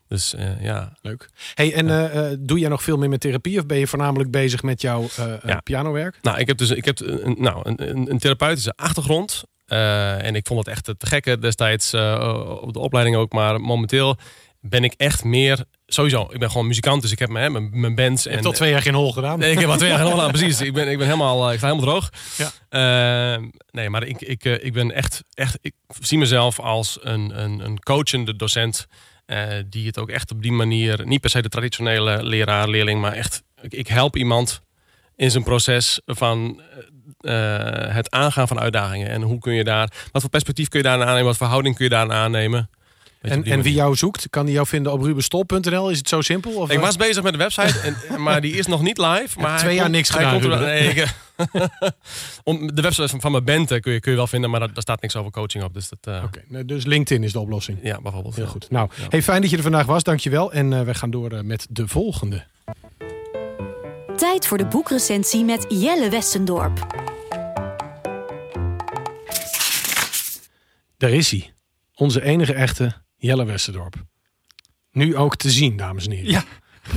Dus 0.07 0.33
uh, 0.33 0.63
ja. 0.63 0.93
Leuk. 1.01 1.29
Hey, 1.53 1.73
en 1.73 1.87
uh, 1.87 2.37
doe 2.39 2.59
jij 2.59 2.69
nog 2.69 2.83
veel 2.83 2.97
meer 2.97 3.09
met 3.09 3.19
therapie 3.19 3.59
of 3.59 3.65
ben 3.65 3.77
je 3.77 3.87
voornamelijk 3.87 4.31
bezig 4.31 4.63
met 4.63 4.81
jouw 4.81 5.07
ja. 5.45 5.59
pianowerk? 5.59 6.17
Nou, 6.21 6.39
ik 6.39 6.47
heb 6.47 6.57
dus 6.57 6.69
ik 6.69 6.85
heb 6.85 6.99
een, 6.99 7.35
nou, 7.39 7.61
een, 7.63 8.11
een 8.11 8.17
therapeutische 8.19 8.73
achtergrond. 8.75 9.43
en 9.67 10.35
ik 10.35 10.47
vond 10.47 10.59
het 10.59 10.67
echt 10.67 10.85
te 10.85 11.07
gekke 11.07 11.39
destijds 11.39 11.93
op 12.61 12.73
de 12.73 12.79
opleiding 12.79 13.15
ook. 13.15 13.31
Maar 13.31 13.61
momenteel 13.61 14.17
ben 14.69 14.83
ik 14.83 14.93
echt 14.97 15.23
meer 15.23 15.65
sowieso, 15.87 16.27
ik 16.31 16.39
ben 16.39 16.51
gewoon 16.51 16.67
muzikant, 16.67 17.01
dus 17.01 17.11
ik 17.11 17.19
heb 17.19 17.29
mijn, 17.29 17.79
mijn 17.79 17.95
bands. 17.95 18.25
En, 18.25 18.41
tot 18.41 18.55
twee 18.55 18.71
jaar 18.71 18.81
geen 18.81 18.93
hol 18.93 19.13
gedaan. 19.13 19.39
Nee, 19.39 19.51
ik 19.51 19.59
heb 19.59 19.69
al 19.69 19.77
twee 19.77 19.89
jaar 19.89 19.97
geen 19.97 20.07
hol 20.07 20.15
gedaan, 20.15 20.31
precies. 20.31 20.61
Ik 20.61 20.73
ben, 20.73 20.87
ik 20.87 20.97
ben 20.97 21.05
helemaal, 21.05 21.47
eh, 21.47 21.51
ik 21.51 21.57
sta 21.57 21.67
helemaal 21.67 21.89
droog. 21.89 22.09
Ja. 22.37 23.35
Uh, 23.37 23.43
nee, 23.71 23.89
maar 23.89 24.03
ik, 24.03 24.21
ik, 24.21 24.45
eh, 24.45 24.65
ik 24.65 24.73
ben 24.73 24.91
echt, 24.91 25.23
echt, 25.33 25.57
ik 25.61 25.73
zie 25.99 26.17
mezelf 26.17 26.59
als 26.59 26.97
een, 27.01 27.43
een, 27.43 27.59
een 27.59 27.79
coachende 27.79 28.35
docent. 28.35 28.87
Uh, 29.27 29.43
die 29.69 29.87
het 29.87 29.99
ook 29.99 30.09
echt 30.09 30.31
op 30.31 30.41
die 30.41 30.51
manier, 30.51 31.01
niet 31.05 31.21
per 31.21 31.29
se 31.29 31.41
de 31.41 31.49
traditionele 31.49 32.23
leraar, 32.23 32.69
leerling, 32.69 33.01
maar 33.01 33.13
echt, 33.13 33.43
ik, 33.61 33.73
ik 33.73 33.87
help 33.87 34.15
iemand 34.15 34.61
in 35.15 35.31
zijn 35.31 35.43
proces 35.43 36.01
van 36.05 36.61
het 37.91 38.11
aangaan 38.11 38.47
van 38.47 38.59
uitdagingen. 38.59 39.09
En 39.09 39.21
hoe 39.21 39.39
kun 39.39 39.53
je 39.53 39.63
daar, 39.63 39.91
wat 40.11 40.21
voor 40.21 40.31
perspectief 40.31 40.67
kun 40.67 40.79
je 40.79 40.85
daar 40.85 41.01
aannemen, 41.01 41.25
wat 41.25 41.37
verhouding 41.37 41.75
kun 41.75 41.83
je 41.83 41.91
daar 41.91 42.11
aannemen. 42.11 42.69
En, 43.29 43.43
en 43.43 43.61
wie 43.61 43.73
jou 43.73 43.95
zoekt, 43.95 44.27
kan 44.29 44.45
die 44.45 44.53
jou 44.53 44.67
vinden 44.67 44.91
op 44.91 45.01
rubenstol.nl? 45.01 45.89
Is 45.89 45.97
het 45.97 46.09
zo 46.09 46.21
simpel? 46.21 46.51
Of 46.51 46.71
ik 46.71 46.79
was 46.79 46.95
bezig 46.95 47.23
met 47.23 47.31
de 47.31 47.39
website, 47.39 47.79
en, 47.79 48.21
maar 48.21 48.41
die 48.41 48.53
is 48.53 48.67
nog 48.67 48.81
niet 48.81 48.97
live. 48.97 49.39
Maar 49.39 49.59
twee 49.59 49.75
jaar 49.75 49.89
niks 49.89 50.09
gedaan. 50.09 50.41
Komt 50.41 50.59
nee, 50.59 50.89
ik, 50.89 51.15
de 52.75 52.81
website 52.81 53.07
van, 53.07 53.21
van 53.21 53.31
mijn 53.31 53.43
band 53.43 53.79
kun 53.79 53.93
je, 53.93 53.99
kun 53.99 54.11
je 54.11 54.17
wel 54.17 54.27
vinden, 54.27 54.49
maar 54.49 54.59
daar, 54.59 54.69
staat 54.73 55.01
niks 55.01 55.15
over 55.15 55.31
coaching 55.31 55.63
op. 55.63 55.73
Dus, 55.73 55.89
dat, 55.89 56.23
uh... 56.49 56.59
dus 56.65 56.85
LinkedIn 56.85 57.23
is 57.23 57.31
de 57.31 57.39
oplossing? 57.39 57.79
Ja, 57.83 58.01
bijvoorbeeld. 58.01 58.35
Heel 58.35 58.47
goed. 58.47 58.69
Nou, 58.69 58.89
hey, 59.09 59.23
fijn 59.23 59.41
dat 59.41 59.49
je 59.49 59.57
er 59.57 59.63
vandaag 59.63 59.85
was. 59.85 60.03
Dankjewel. 60.03 60.51
En 60.51 60.71
uh, 60.71 60.81
we 60.81 60.93
gaan 60.93 61.11
door 61.11 61.33
uh, 61.33 61.41
met 61.41 61.67
de 61.69 61.87
volgende. 61.87 62.45
Tijd 64.15 64.47
voor 64.47 64.57
de 64.57 64.65
boekrecensie 64.65 65.43
met 65.43 65.65
Jelle 65.69 66.09
Westendorp. 66.09 67.05
Daar 70.97 71.11
is 71.11 71.31
hij. 71.31 71.53
Onze 71.95 72.23
enige 72.23 72.53
echte 72.53 73.05
Jelle 73.17 73.45
Westerdorp. 73.45 73.95
Nu 74.91 75.15
ook 75.15 75.35
te 75.35 75.49
zien, 75.49 75.77
dames 75.77 76.05
en 76.05 76.11
heren. 76.11 76.31
Ja. 76.31 76.43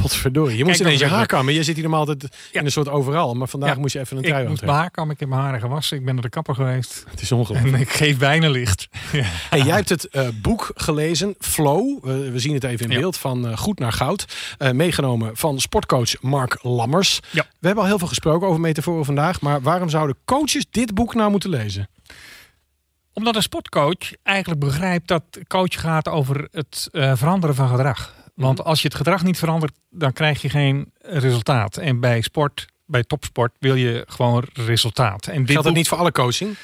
Godverdorie. 0.00 0.56
Je 0.56 0.64
moest 0.64 0.80
ineens 0.80 1.00
je 1.00 1.06
haar 1.06 1.26
kammen. 1.26 1.54
Je 1.54 1.62
zit 1.62 1.74
hier 1.74 1.82
normaal 1.82 2.00
altijd 2.00 2.36
in 2.52 2.64
een 2.64 2.72
soort 2.72 2.88
overal. 2.88 3.34
Maar 3.34 3.48
vandaag 3.48 3.76
moest 3.76 3.92
je 3.92 3.98
even 4.00 4.16
een 4.16 4.22
trui 4.22 4.36
aan. 4.36 4.42
Ik 4.42 4.48
moest 4.48 4.62
mijn 4.62 4.76
haar 4.76 4.90
kammen. 4.90 5.14
Ik 5.14 5.20
heb 5.20 5.28
mijn 5.28 5.40
haren 5.40 5.60
gewassen. 5.60 5.96
Ik 5.96 6.04
ben 6.04 6.14
naar 6.14 6.22
de 6.22 6.28
kapper 6.28 6.54
geweest. 6.54 7.04
Het 7.10 7.20
is 7.20 7.32
ongelooflijk. 7.32 7.74
En 7.74 7.80
ik 7.80 7.90
geef 7.90 8.18
bijna 8.18 8.48
licht. 8.48 8.88
Ja. 9.50 9.56
Jij 9.64 9.74
hebt 9.74 9.88
het 9.88 10.08
uh, 10.12 10.28
boek 10.42 10.70
gelezen. 10.74 11.34
Flow. 11.38 12.04
we 12.04 12.38
zien 12.38 12.54
het 12.54 12.64
even 12.64 12.90
in 12.90 13.00
beeld. 13.00 13.16
Van 13.16 13.46
uh, 13.46 13.56
Goed 13.56 13.78
naar 13.78 13.92
Goud. 13.92 14.24
Meegenomen 14.72 15.36
van 15.36 15.60
sportcoach 15.60 16.22
Mark 16.22 16.58
Lammers. 16.62 17.20
Ja. 17.30 17.42
We 17.58 17.66
hebben 17.66 17.82
al 17.84 17.88
heel 17.88 17.98
veel 17.98 18.08
gesproken 18.08 18.48
over 18.48 18.60
metaforen 18.60 19.04
vandaag. 19.04 19.40
Maar 19.40 19.60
waarom 19.60 19.88
zouden 19.88 20.16
coaches 20.24 20.66
dit 20.70 20.94
boek 20.94 21.14
nou 21.14 21.30
moeten 21.30 21.50
lezen? 21.50 21.88
Omdat 23.20 23.36
een 23.36 23.42
sportcoach 23.42 24.12
eigenlijk 24.22 24.60
begrijpt 24.60 25.08
dat 25.08 25.22
coach 25.46 25.80
gaat 25.80 26.08
over 26.08 26.48
het 26.50 26.88
uh, 26.92 27.12
veranderen 27.16 27.56
van 27.56 27.68
gedrag. 27.68 28.14
Want 28.34 28.58
mhm. 28.58 28.68
als 28.68 28.82
je 28.82 28.88
het 28.88 28.96
gedrag 28.96 29.22
niet 29.22 29.38
verandert, 29.38 29.72
dan 29.90 30.12
krijg 30.12 30.42
je 30.42 30.48
geen 30.48 30.92
resultaat. 31.00 31.76
En 31.76 32.00
bij 32.00 32.20
sport, 32.20 32.66
bij 32.86 33.04
topsport, 33.04 33.52
wil 33.58 33.74
je 33.74 34.04
gewoon 34.08 34.44
resultaat. 34.52 35.26
En 35.26 35.40
dit 35.40 35.50
geldt 35.50 35.64
dat 35.64 35.76
niet 35.76 35.88
voor 35.88 35.98
alle 35.98 36.12
coaching? 36.12 36.56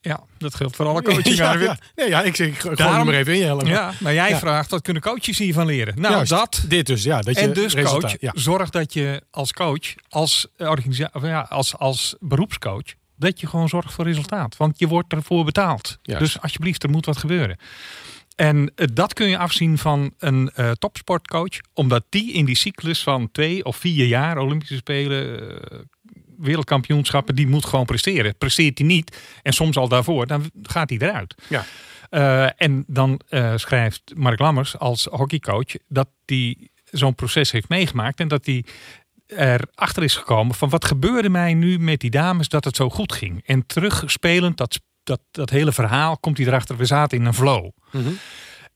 Ja, 0.00 0.20
dat 0.38 0.54
geldt 0.54 0.76
voor 0.76 0.86
alle 0.86 1.02
coaching. 1.02 1.36
ja, 1.36 1.52
ja. 1.52 1.78
Nee, 1.94 2.08
ja, 2.08 2.22
ik 2.22 2.36
zeg 2.36 2.60
gewoon 2.60 3.06
maar 3.06 3.14
even 3.14 3.34
in 3.34 3.66
Ja, 3.66 3.92
maar 4.00 4.14
jij 4.14 4.36
vraagt, 4.36 4.70
wat 4.70 4.82
kunnen 4.82 5.02
coaches 5.02 5.38
hiervan 5.38 5.66
leren? 5.66 6.00
Nou, 6.00 6.14
Juist, 6.14 6.30
dat. 6.30 6.64
Dit 6.68 6.86
dus, 6.86 7.02
ja. 7.02 7.20
Dat 7.20 7.34
je 7.34 7.40
en 7.40 7.52
dus 7.52 7.74
coach, 7.74 8.14
zorg 8.20 8.70
dat 8.70 8.92
je 8.92 9.22
als 9.30 9.52
coach, 9.52 9.94
als, 10.08 10.46
organisatie, 10.58 11.26
ja, 11.26 11.46
als, 11.48 11.76
als 11.76 12.16
beroepscoach, 12.20 12.94
dat 13.22 13.40
je 13.40 13.46
gewoon 13.46 13.68
zorgt 13.68 13.92
voor 13.92 14.04
resultaat. 14.04 14.56
Want 14.56 14.78
je 14.78 14.88
wordt 14.88 15.12
ervoor 15.12 15.44
betaald. 15.44 15.98
Dus 16.02 16.40
alsjeblieft, 16.40 16.82
er 16.82 16.90
moet 16.90 17.06
wat 17.06 17.16
gebeuren. 17.16 17.58
En 18.36 18.72
eh, 18.74 18.86
dat 18.92 19.12
kun 19.12 19.28
je 19.28 19.38
afzien 19.38 19.78
van 19.78 20.14
een 20.18 20.50
uh, 20.56 20.70
topsportcoach, 20.70 21.58
omdat 21.72 22.04
die 22.08 22.32
in 22.32 22.44
die 22.44 22.56
cyclus 22.56 23.02
van 23.02 23.30
twee 23.32 23.64
of 23.64 23.76
vier 23.76 24.06
jaar, 24.06 24.38
Olympische 24.38 24.76
Spelen, 24.76 25.42
uh, 25.42 25.78
wereldkampioenschappen, 26.38 27.34
die 27.34 27.46
moet 27.46 27.64
gewoon 27.64 27.84
presteren. 27.84 28.36
Presteert 28.38 28.78
hij 28.78 28.86
niet, 28.86 29.16
en 29.42 29.52
soms 29.52 29.76
al 29.76 29.88
daarvoor, 29.88 30.26
dan 30.26 30.50
gaat 30.62 30.90
hij 30.90 30.98
eruit. 30.98 31.34
Ja. 31.48 31.64
en 32.56 32.84
dan 32.86 33.20
schrijft 33.56 34.02
Mark 34.14 34.38
Lammers 34.38 34.78
als 34.78 35.04
hockeycoach 35.04 35.74
dat 35.88 36.08
hij 36.26 36.70
zo'n 36.90 37.14
proces 37.14 37.50
heeft 37.50 37.68
meegemaakt 37.68 38.20
en 38.20 38.28
dat 38.28 38.46
hij 38.46 38.64
erachter 39.36 40.02
is 40.02 40.16
gekomen 40.16 40.54
van 40.54 40.68
wat 40.68 40.84
gebeurde 40.84 41.28
mij 41.28 41.54
nu 41.54 41.78
met 41.78 42.00
die 42.00 42.10
dames 42.10 42.48
dat 42.48 42.64
het 42.64 42.76
zo 42.76 42.90
goed 42.90 43.12
ging. 43.12 43.42
En 43.46 43.66
terugspelend 43.66 44.56
dat, 44.56 44.80
dat, 45.02 45.20
dat 45.30 45.50
hele 45.50 45.72
verhaal 45.72 46.18
komt 46.18 46.38
hij 46.38 46.46
erachter, 46.46 46.76
we 46.76 46.84
zaten 46.84 47.18
in 47.18 47.24
een 47.24 47.34
flow. 47.34 47.70
Mhm. 47.90 48.08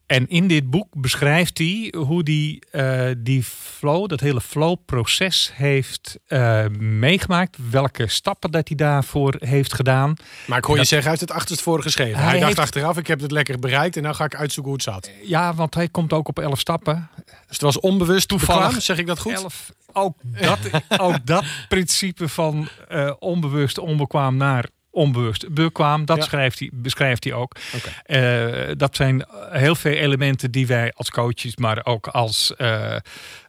En 0.07 0.29
in 0.29 0.47
dit 0.47 0.71
boek 0.71 0.87
beschrijft 0.91 1.59
hij 1.59 1.95
hoe 1.97 2.23
die, 2.23 2.63
uh, 2.73 3.11
die 3.19 3.43
flow, 3.43 4.09
dat 4.09 4.21
hele 4.21 4.41
flow-proces 4.41 5.51
heeft 5.55 6.19
uh, 6.29 6.67
meegemaakt. 6.79 7.57
Welke 7.71 8.09
stappen 8.09 8.51
dat 8.51 8.69
hij 8.69 8.77
daarvoor 8.77 9.35
heeft 9.39 9.75
gedaan. 9.75 10.15
Maar 10.47 10.59
ik 10.59 10.65
hoor 10.65 10.77
je 10.77 10.85
zeggen, 10.85 11.09
hij 11.11 11.19
heeft 11.19 11.31
het 11.31 11.39
achterstevoren 11.41 11.83
geschreven. 11.83 12.21
Hij, 12.21 12.41
dacht 12.41 12.59
achteraf, 12.59 12.97
ik 12.97 13.07
heb 13.07 13.21
het 13.21 13.31
lekker 13.31 13.59
bereikt 13.59 13.97
en 13.97 14.03
dan 14.03 14.15
ga 14.15 14.25
ik 14.25 14.35
uitzoeken 14.35 14.73
hoe 14.73 14.83
het 14.83 14.95
zat. 14.95 15.11
Ja, 15.23 15.55
want 15.55 15.75
hij 15.75 15.89
komt 15.89 16.13
ook 16.13 16.29
op 16.29 16.39
elf 16.39 16.59
stappen. 16.59 17.11
Dus 17.25 17.35
het 17.49 17.61
was 17.61 17.81
onbewust 17.81 18.29
toevallig, 18.29 18.83
zeg 18.83 18.99
ik 18.99 19.07
dat 19.07 19.19
goed? 19.19 19.33
Elf, 19.33 19.73
ook, 19.93 20.17
dat, 20.23 20.59
ook 21.01 21.27
dat 21.27 21.45
principe 21.69 22.29
van 22.29 22.69
uh, 22.93 23.13
onbewust 23.19 23.79
onbekwaam 23.79 24.37
naar 24.37 24.69
onbewust 24.97 25.55
bekwaam. 25.55 26.05
Dat 26.05 26.25
schrijft 26.25 26.59
hij, 26.59 26.71
beschrijft 26.73 27.25
hij 27.25 27.33
ook. 27.33 27.57
Okay. 27.75 28.69
Uh, 28.69 28.73
dat 28.77 28.97
zijn 28.97 29.27
heel 29.51 29.75
veel 29.75 29.93
elementen 29.93 30.51
die 30.51 30.67
wij 30.67 30.93
als 30.95 31.11
coaches, 31.11 31.57
maar 31.57 31.81
ook 31.85 32.07
als, 32.07 32.53
uh, 32.59 32.97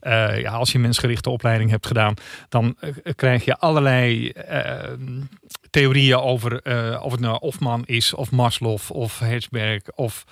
uh, 0.02 0.42
ja, 0.42 0.52
als 0.52 0.72
je 0.72 0.80
mensgerichte 0.80 1.30
opleiding 1.30 1.70
hebt 1.70 1.88
gedaan, 1.88 2.14
dan 2.50 2.78
krijg 3.16 3.46
je 3.46 3.58
allerlei 3.58 4.32
theorieën 5.70 6.18
over 6.18 6.62
of 7.02 7.12
het 7.12 7.20
nou 7.20 7.38
Hofman 7.40 7.84
is, 7.86 8.14
of 8.14 8.32
Maslow, 8.32 8.80
of 8.88 9.20
Herzberg, 9.20 9.82
of 9.96 10.24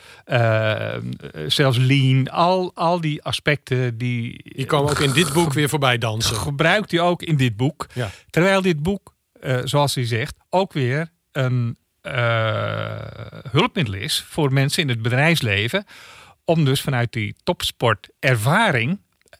zelfs 1.48 1.78
Lean. 1.78 2.30
Al, 2.30 2.72
al 2.74 3.02
die 3.02 3.24
aspecten 3.24 3.98
die. 3.98 4.54
Die 4.56 4.66
komen 4.66 4.92
ook 4.92 5.00
in 5.00 5.12
dit 5.12 5.34
boek 5.34 5.54
weer 5.54 5.70
voorbij 5.70 5.98
dansen. 5.98 6.36
Gebruikt 6.36 6.92
hij 6.92 7.00
ook 7.00 7.22
in 7.22 7.36
dit 7.36 7.56
boek. 7.56 7.88
Ja. 7.94 8.10
Terwijl 8.30 8.62
dit 8.62 8.84
boek 8.84 9.15
uh, 9.46 9.60
zoals 9.64 9.96
hij 9.96 10.06
zegt, 10.06 10.36
ook 10.50 10.74
weer 10.74 11.10
een 11.32 11.78
uh, 12.02 12.12
hulpmiddel 13.52 13.94
is 13.94 14.26
voor 14.30 14.54
mensen 14.54 14.84
in 14.84 14.90
het 14.90 15.02
bedrijfsleven. 15.02 15.86
Om 16.46 16.66
dus 16.66 16.82
vanuit 16.82 17.14
die 17.14 17.36
topsportervaring 17.44 19.00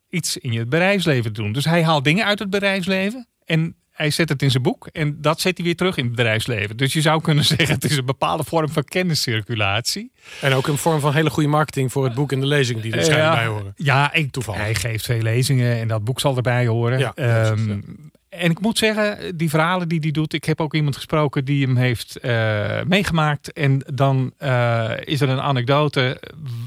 iets 0.10 0.38
in 0.38 0.52
je 0.52 0.66
bedrijfsleven 0.66 1.34
te 1.34 1.42
doen. 1.42 1.52
Dus 1.52 1.66
hij 1.66 1.84
haalt 1.84 2.04
dingen 2.04 2.26
uit 2.26 2.40
het 2.40 2.50
bedrijfsleven 2.50 3.28
en 3.46 3.76
hij 3.92 4.10
zet 4.10 4.30
het 4.30 4.42
in 4.42 4.52
zijn 4.52 4.64
boek 4.64 4.88
en 4.92 5.22
dat 5.22 5.42
zet 5.42 5.58
hij 5.58 5.66
weer 5.66 5.76
terug 5.76 5.98
in 5.98 6.04
het 6.04 6.16
bedrijfsleven. 6.16 6.78
Dus 6.78 6.94
je 6.94 7.02
zou 7.02 7.22
kunnen 7.22 7.44
zeggen, 7.56 7.76
het 7.76 7.84
is 7.84 7.98
een 7.98 8.06
bepaalde 8.06 8.44
vorm 8.44 8.70
van 8.70 8.84
kenniscirculatie. 8.84 10.12
En 10.42 10.54
ook 10.54 10.68
een 10.68 10.78
vorm 10.78 11.00
van 11.00 11.14
hele 11.14 11.30
goede 11.30 11.50
marketing 11.50 11.92
voor 11.92 12.04
het 12.04 12.14
boek 12.14 12.32
en 12.32 12.40
de 12.40 12.46
lezing 12.46 12.82
die 12.82 12.94
er 12.94 13.04
schijnbaar 13.04 13.36
bij 13.36 13.46
horen. 13.46 13.74
Ja, 13.76 14.14
ik, 14.14 14.32
Toevallig. 14.32 14.62
hij 14.62 14.76
geeft 14.76 15.04
twee 15.04 15.22
lezingen 15.22 15.80
en 15.80 15.88
dat 15.88 16.04
boek 16.04 16.20
zal 16.20 16.36
erbij 16.36 16.68
horen. 16.68 17.00
Ja, 17.00 17.14
um, 17.50 18.12
en 18.38 18.52
ik 18.52 18.60
moet 18.60 18.78
zeggen, 18.78 19.38
die 19.38 19.50
verhalen 19.50 19.88
die 19.88 20.00
hij 20.00 20.12
doet, 20.12 20.34
ik 20.34 20.44
heb 20.44 20.62
ook 20.62 20.74
iemand 20.74 20.96
gesproken 20.96 21.46
die 21.46 21.66
hem 21.66 21.76
heeft 21.76 22.18
uh, 22.22 22.82
meegemaakt. 22.84 23.54
En 23.54 23.84
dan 23.94 24.34
uh, 24.40 24.92
is 25.00 25.22
er 25.22 25.30
een 25.30 25.42
anekdote 25.42 26.22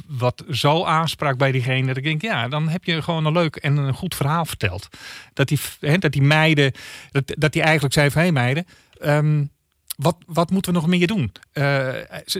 wat 0.06 0.44
zo 0.50 0.84
aansprak 0.84 1.38
bij 1.38 1.52
diegene 1.52 1.86
dat 1.86 1.96
ik 1.96 2.04
denk, 2.04 2.22
ja, 2.22 2.48
dan 2.48 2.68
heb 2.68 2.84
je 2.84 3.02
gewoon 3.02 3.24
een 3.24 3.32
leuk 3.32 3.56
en 3.56 3.76
een 3.76 3.94
goed 3.94 4.14
verhaal 4.14 4.44
verteld. 4.44 4.88
Dat 5.32 5.48
die, 5.48 5.58
dat 5.98 6.12
die 6.12 6.22
meiden, 6.22 6.72
dat, 7.10 7.34
dat 7.38 7.52
die 7.52 7.62
eigenlijk 7.62 7.94
zei 7.94 8.10
van, 8.10 8.20
hé 8.20 8.26
hey 8.26 8.34
meiden, 8.34 8.66
um, 9.02 9.50
wat, 9.96 10.16
wat 10.26 10.50
moeten 10.50 10.72
we 10.72 10.78
nog 10.78 10.88
meer 10.88 11.06
doen? 11.06 11.32
Uh, 11.52 11.94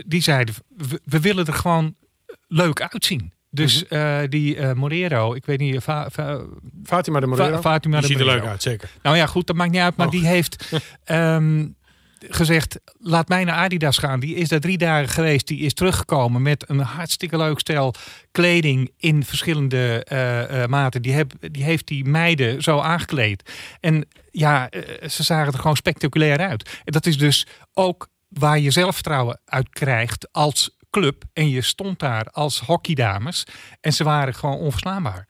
die 0.05 0.21
zeiden, 0.21 0.55
we, 1.03 1.19
willen 1.19 1.45
er 1.45 1.53
gewoon 1.53 1.95
leuk 2.47 2.81
uitzien. 2.81 3.33
Dus 3.51 3.83
uh, 3.89 4.19
die 4.29 4.55
uh, 4.55 4.73
Morero, 4.73 5.33
ik 5.33 5.45
weet 5.45 5.59
niet... 5.59 5.83
Va, 5.83 6.07
va, 6.11 6.41
Fatima 6.83 7.19
de 7.19 7.25
Morero? 7.27 7.55
Fa, 7.55 7.61
Fatima 7.61 7.99
die 7.99 8.01
de 8.01 8.07
ziet 8.07 8.17
Morero. 8.17 8.35
er 8.37 8.41
leuk 8.43 8.51
uit, 8.51 8.61
zeker. 8.61 8.89
Nou 9.01 9.15
ja, 9.17 9.25
goed, 9.25 9.47
dat 9.47 9.55
maakt 9.55 9.71
niet 9.71 9.81
uit. 9.81 9.95
Maar 9.95 10.05
Oh. 10.05 10.11
die 10.11 10.25
heeft 10.27 10.81
um, 11.05 11.75
gezegd, 12.29 12.79
laat 12.99 13.27
mij 13.27 13.43
naar 13.43 13.55
Adidas 13.55 13.97
gaan. 13.97 14.19
Die 14.19 14.35
is 14.35 14.49
daar 14.49 14.59
drie 14.59 14.77
dagen 14.77 15.09
geweest. 15.09 15.47
Die 15.47 15.59
is 15.59 15.73
teruggekomen 15.73 16.41
met 16.41 16.69
een 16.69 16.79
hartstikke 16.79 17.37
leuk 17.37 17.59
stel 17.59 17.93
kleding 18.31 18.91
in 18.97 19.23
verschillende 19.23 20.05
uh, 20.11 20.65
maten. 20.65 21.01
Die, 21.01 21.13
heb, 21.13 21.31
die 21.51 21.63
heeft 21.63 21.87
die 21.87 22.05
meiden 22.05 22.61
zo 22.61 22.79
aangekleed. 22.79 23.51
En 23.79 24.07
ja, 24.31 24.69
ze 25.09 25.23
zagen 25.23 25.53
er 25.53 25.59
gewoon 25.59 25.75
spectaculair 25.75 26.37
uit. 26.37 26.69
En 26.83 26.91
dat 26.91 27.05
is 27.05 27.17
dus 27.17 27.47
ook 27.73 28.07
waar 28.29 28.59
je 28.59 28.71
zelfvertrouwen 28.71 29.39
uit 29.45 29.69
krijgt 29.69 30.27
als 30.31 30.77
club 30.89 31.23
en 31.33 31.49
je 31.49 31.61
stond 31.61 31.99
daar 31.99 32.25
als 32.25 32.59
hockeydames 32.59 33.43
en 33.81 33.93
ze 33.93 34.03
waren 34.03 34.35
gewoon 34.35 34.57
onverslaanbaar. 34.57 35.25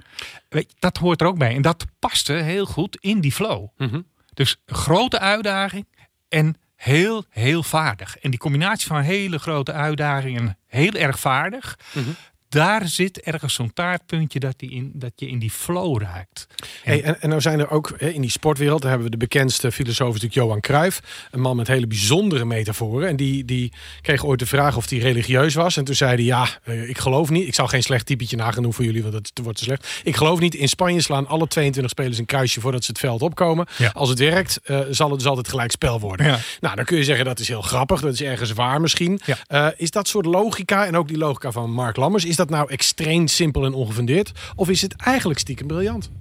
Weet, 0.50 0.74
dat 0.80 0.98
hoort 0.98 1.22
er 1.22 1.28
ook 1.28 1.38
bij 1.38 1.56
en 1.56 1.62
dat 1.62 1.86
paste 2.00 2.34
heel 2.34 2.66
goed 2.66 2.98
in 3.00 3.20
die 3.22 3.32
flow. 3.32 3.68
Mhm. 3.78 3.84
Mm 3.84 3.90
-hmm. 3.90 4.08
Dus 4.34 4.62
grote 4.66 5.20
uitdaging 5.20 5.88
en 6.28 6.56
heel, 6.76 7.26
heel 7.30 7.64
vaardig. 7.64 8.18
En 8.18 8.30
die 8.30 8.40
combinatie 8.40 8.88
van 8.88 9.02
hele 9.02 9.40
grote 9.40 9.72
uitdagingen, 9.72 10.58
heel 10.68 10.94
erg 10.94 11.20
vaardig, 11.20 11.80
mm 11.94 12.04
-hmm. 12.04 12.16
Daar 12.50 12.88
zit 12.88 13.20
ergens 13.20 13.54
zo'n 13.54 13.74
taartpuntje 13.74 14.40
dat, 14.40 14.54
die 14.58 14.72
in, 14.72 14.92
dat 14.94 15.12
je 15.16 15.28
in 15.28 15.40
die 15.40 15.52
flow 15.52 16.02
raakt. 16.02 16.48
En, 16.84 16.92
hey, 16.92 17.04
en, 17.04 17.22
en 17.22 17.30
nou 17.30 17.42
zijn 17.42 17.60
er 17.60 17.70
ook 17.70 17.90
in 17.90 18.22
die 18.22 18.30
sportwereld, 18.30 18.82
daar 18.82 18.90
hebben 18.90 19.10
we 19.10 19.18
de 19.18 19.26
bekendste 19.26 19.72
filosoof 19.72 20.08
natuurlijk 20.08 20.34
Johan 20.34 20.60
Cruijff. 20.60 21.28
Een 21.32 21.42
man 21.42 21.56
met 21.56 21.68
hele 21.68 21.88
bijzondere 21.88 22.46
metaforen. 22.46 23.08
En 23.08 23.16
die, 23.16 23.46
die 23.46 23.72
kreeg 24.02 24.26
ooit 24.26 24.40
de 24.40 24.46
vraag 24.46 24.78
of 24.78 24.90
hij 24.90 25.00
religieus 25.00 25.54
was. 25.54 25.78
En 25.78 25.84
toen 25.84 25.96
zei 25.96 26.16
hij, 26.16 26.24
ja, 26.24 26.48
uh, 26.66 26.90
ik 26.90 26.98
geloof 26.98 27.30
niet. 27.30 27.48
Ik 27.48 27.56
zal 27.56 27.68
geen 27.68 27.84
slecht 27.84 28.06
typetje 28.06 28.36
nagaan 28.36 28.64
doen 28.64 28.74
voor 28.74 28.86
jullie, 28.86 29.02
want 29.02 29.14
het 29.14 29.32
wordt 29.44 29.58
te 29.58 29.64
slecht. 29.64 30.02
Ik 30.04 30.16
geloof 30.16 30.40
niet. 30.40 30.56
In 30.56 30.70
Spanje 30.70 31.02
slaan 31.02 31.28
alle 31.28 31.48
22 31.48 31.92
spelers 31.92 32.18
een 32.18 32.26
kruisje 32.26 32.62
voordat 32.62 32.84
ze 32.84 32.92
het 32.92 33.00
veld 33.00 33.22
opkomen. 33.22 33.68
Ja. 33.78 33.90
Als 33.94 34.10
het 34.10 34.20
werkt, 34.20 34.60
uh, 34.66 34.80
zal 34.90 35.10
het 35.10 35.20
dus 35.20 35.28
altijd 35.28 35.48
gelijk 35.48 35.72
spel 35.72 36.00
worden. 36.00 36.26
Ja. 36.26 36.40
Nou, 36.60 36.76
dan 36.76 36.86
kun 36.86 36.98
je 36.98 37.04
zeggen, 37.04 37.26
dat 37.26 37.40
is 37.40 37.48
heel 37.48 37.62
grappig. 37.62 38.02
Dat 38.02 38.14
is 38.14 38.22
ergens 38.22 38.52
waar 38.52 38.82
misschien. 38.82 39.20
Ja. 39.26 39.38
Uh, 39.48 39.68
is 39.78 39.92
dat 39.92 40.08
soort 40.08 40.26
logica, 40.26 40.86
en 40.86 40.98
ook 40.98 41.08
die 41.08 41.18
logica 41.18 41.52
van 41.52 41.72
Mark 41.72 41.96
Lammers, 41.96 42.26
is 42.26 42.36
dat 42.40 42.50
nou 42.50 42.70
extreem 42.70 43.28
simpel 43.28 43.66
en 43.66 43.74
ongefundeerd? 43.74 44.32
Of 44.56 44.70
is 44.70 44.82
het 44.82 44.96
eigenlijk 44.96 45.40
stiekem 45.40 45.68
briljant? 45.68 46.12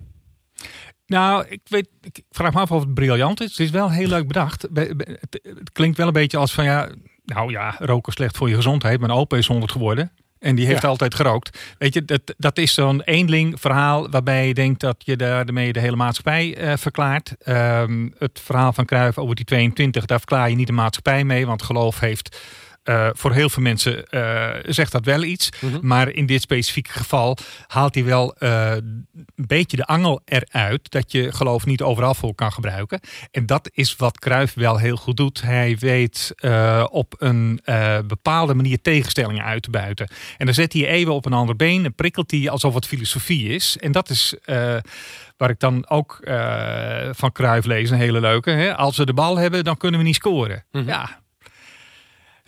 Nou, 1.06 1.46
ik 1.48 1.60
weet, 1.64 1.88
ik 2.00 2.22
vraag 2.30 2.52
me 2.52 2.60
af 2.60 2.70
of 2.70 2.80
het 2.80 2.94
briljant 2.94 3.40
is. 3.40 3.50
Het 3.50 3.60
is 3.60 3.70
wel 3.70 3.90
heel 3.90 4.08
leuk 4.08 4.26
bedacht. 4.26 4.68
Het, 4.72 5.70
klinkt 5.72 5.96
wel 5.96 6.06
een 6.06 6.12
beetje 6.12 6.36
als 6.36 6.52
van 6.52 6.64
ja, 6.64 6.88
nou 7.24 7.50
ja, 7.50 7.74
roken 7.78 8.12
slecht 8.12 8.36
voor 8.36 8.48
je 8.48 8.54
gezondheid. 8.54 9.00
Mijn 9.00 9.12
opa 9.12 9.36
is 9.36 9.46
100 9.46 9.72
geworden. 9.72 10.12
En 10.38 10.54
die 10.54 10.66
heeft 10.66 10.82
ja. 10.82 10.88
altijd 10.88 11.14
gerookt. 11.14 11.74
Weet 11.78 11.94
je, 11.94 12.04
dat, 12.04 12.34
dat 12.36 12.58
is 12.58 12.74
zo'n 12.74 13.02
eenling 13.02 13.60
verhaal 13.60 14.10
waarbij 14.10 14.46
je 14.46 14.54
denkt 14.54 14.80
dat 14.80 14.96
je 14.98 15.16
daarmee 15.16 15.72
de 15.72 15.80
hele 15.80 15.96
maatschappij 15.96 16.58
uh, 16.58 16.76
verklaart. 16.76 17.34
Um, 17.48 18.14
het 18.18 18.40
verhaal 18.44 18.72
van 18.72 18.84
Cruijff 18.84 19.18
over 19.18 19.34
die 19.34 19.44
22, 19.44 20.04
daar 20.04 20.18
verklaar 20.18 20.50
je 20.50 20.56
niet 20.56 20.66
de 20.66 20.72
maatschappij 20.72 21.24
mee, 21.24 21.46
want 21.46 21.62
geloof 21.62 22.00
heeft 22.00 22.38
uh, 22.88 23.08
voor 23.12 23.32
heel 23.32 23.48
veel 23.48 23.62
mensen 23.62 24.04
uh, 24.10 24.50
zegt 24.62 24.92
dat 24.92 25.04
wel 25.04 25.22
iets. 25.22 25.48
Mm 25.60 25.72
-hmm. 25.72 25.80
Maar 25.82 26.08
in 26.08 26.26
dit 26.26 26.42
specifieke 26.42 26.90
geval 26.90 27.36
haalt 27.66 27.94
hij 27.94 28.04
wel 28.04 28.34
uh, 28.38 28.72
een 28.74 29.06
beetje 29.34 29.76
de 29.76 29.86
angel 29.86 30.20
eruit. 30.24 30.90
Dat 30.90 31.12
je 31.12 31.32
geloof 31.32 31.66
niet 31.66 31.82
overal 31.82 32.14
voor 32.14 32.34
kan 32.34 32.52
gebruiken. 32.52 33.00
En 33.30 33.46
dat 33.46 33.70
is 33.72 33.96
wat 33.96 34.18
Cruijff 34.18 34.54
wel 34.54 34.78
heel 34.78 34.96
goed 34.96 35.16
doet. 35.16 35.42
Hij 35.42 35.76
weet 35.78 36.34
op 36.90 37.14
een 37.18 37.60
bepaalde 38.06 38.54
manier 38.54 38.80
tegenstellingen 38.82 39.44
uit 39.44 39.62
te 39.62 39.70
buiten. 39.70 40.08
En 40.36 40.46
dan 40.46 40.54
zet 40.54 40.72
hij 40.72 40.82
je 40.82 40.88
even 40.88 41.12
op 41.12 41.26
een 41.26 41.32
ander 41.32 41.56
been. 41.56 41.84
En 41.84 41.94
prikkelt 41.94 42.30
hij 42.30 42.50
alsof 42.50 42.74
het 42.74 42.86
filosofie 42.86 43.48
is. 43.48 43.76
En 43.80 43.92
dat 43.92 44.10
is 44.10 44.34
waar 45.36 45.50
ik 45.50 45.58
dan 45.58 45.88
ook 45.88 46.20
van 47.10 47.32
Cruijff 47.32 47.66
lees, 47.66 47.90
een 47.90 47.98
hele 47.98 48.20
leuke. 48.20 48.50
Hè? 48.50 48.76
Als 48.76 48.96
we 48.96 49.06
de 49.06 49.14
bal 49.14 49.36
hebben, 49.36 49.64
dan 49.64 49.76
kunnen 49.76 50.00
we 50.00 50.06
niet 50.06 50.14
scoren. 50.14 50.64
Mm 50.70 50.80
-hmm. 50.80 50.88
Ja, 50.88 51.20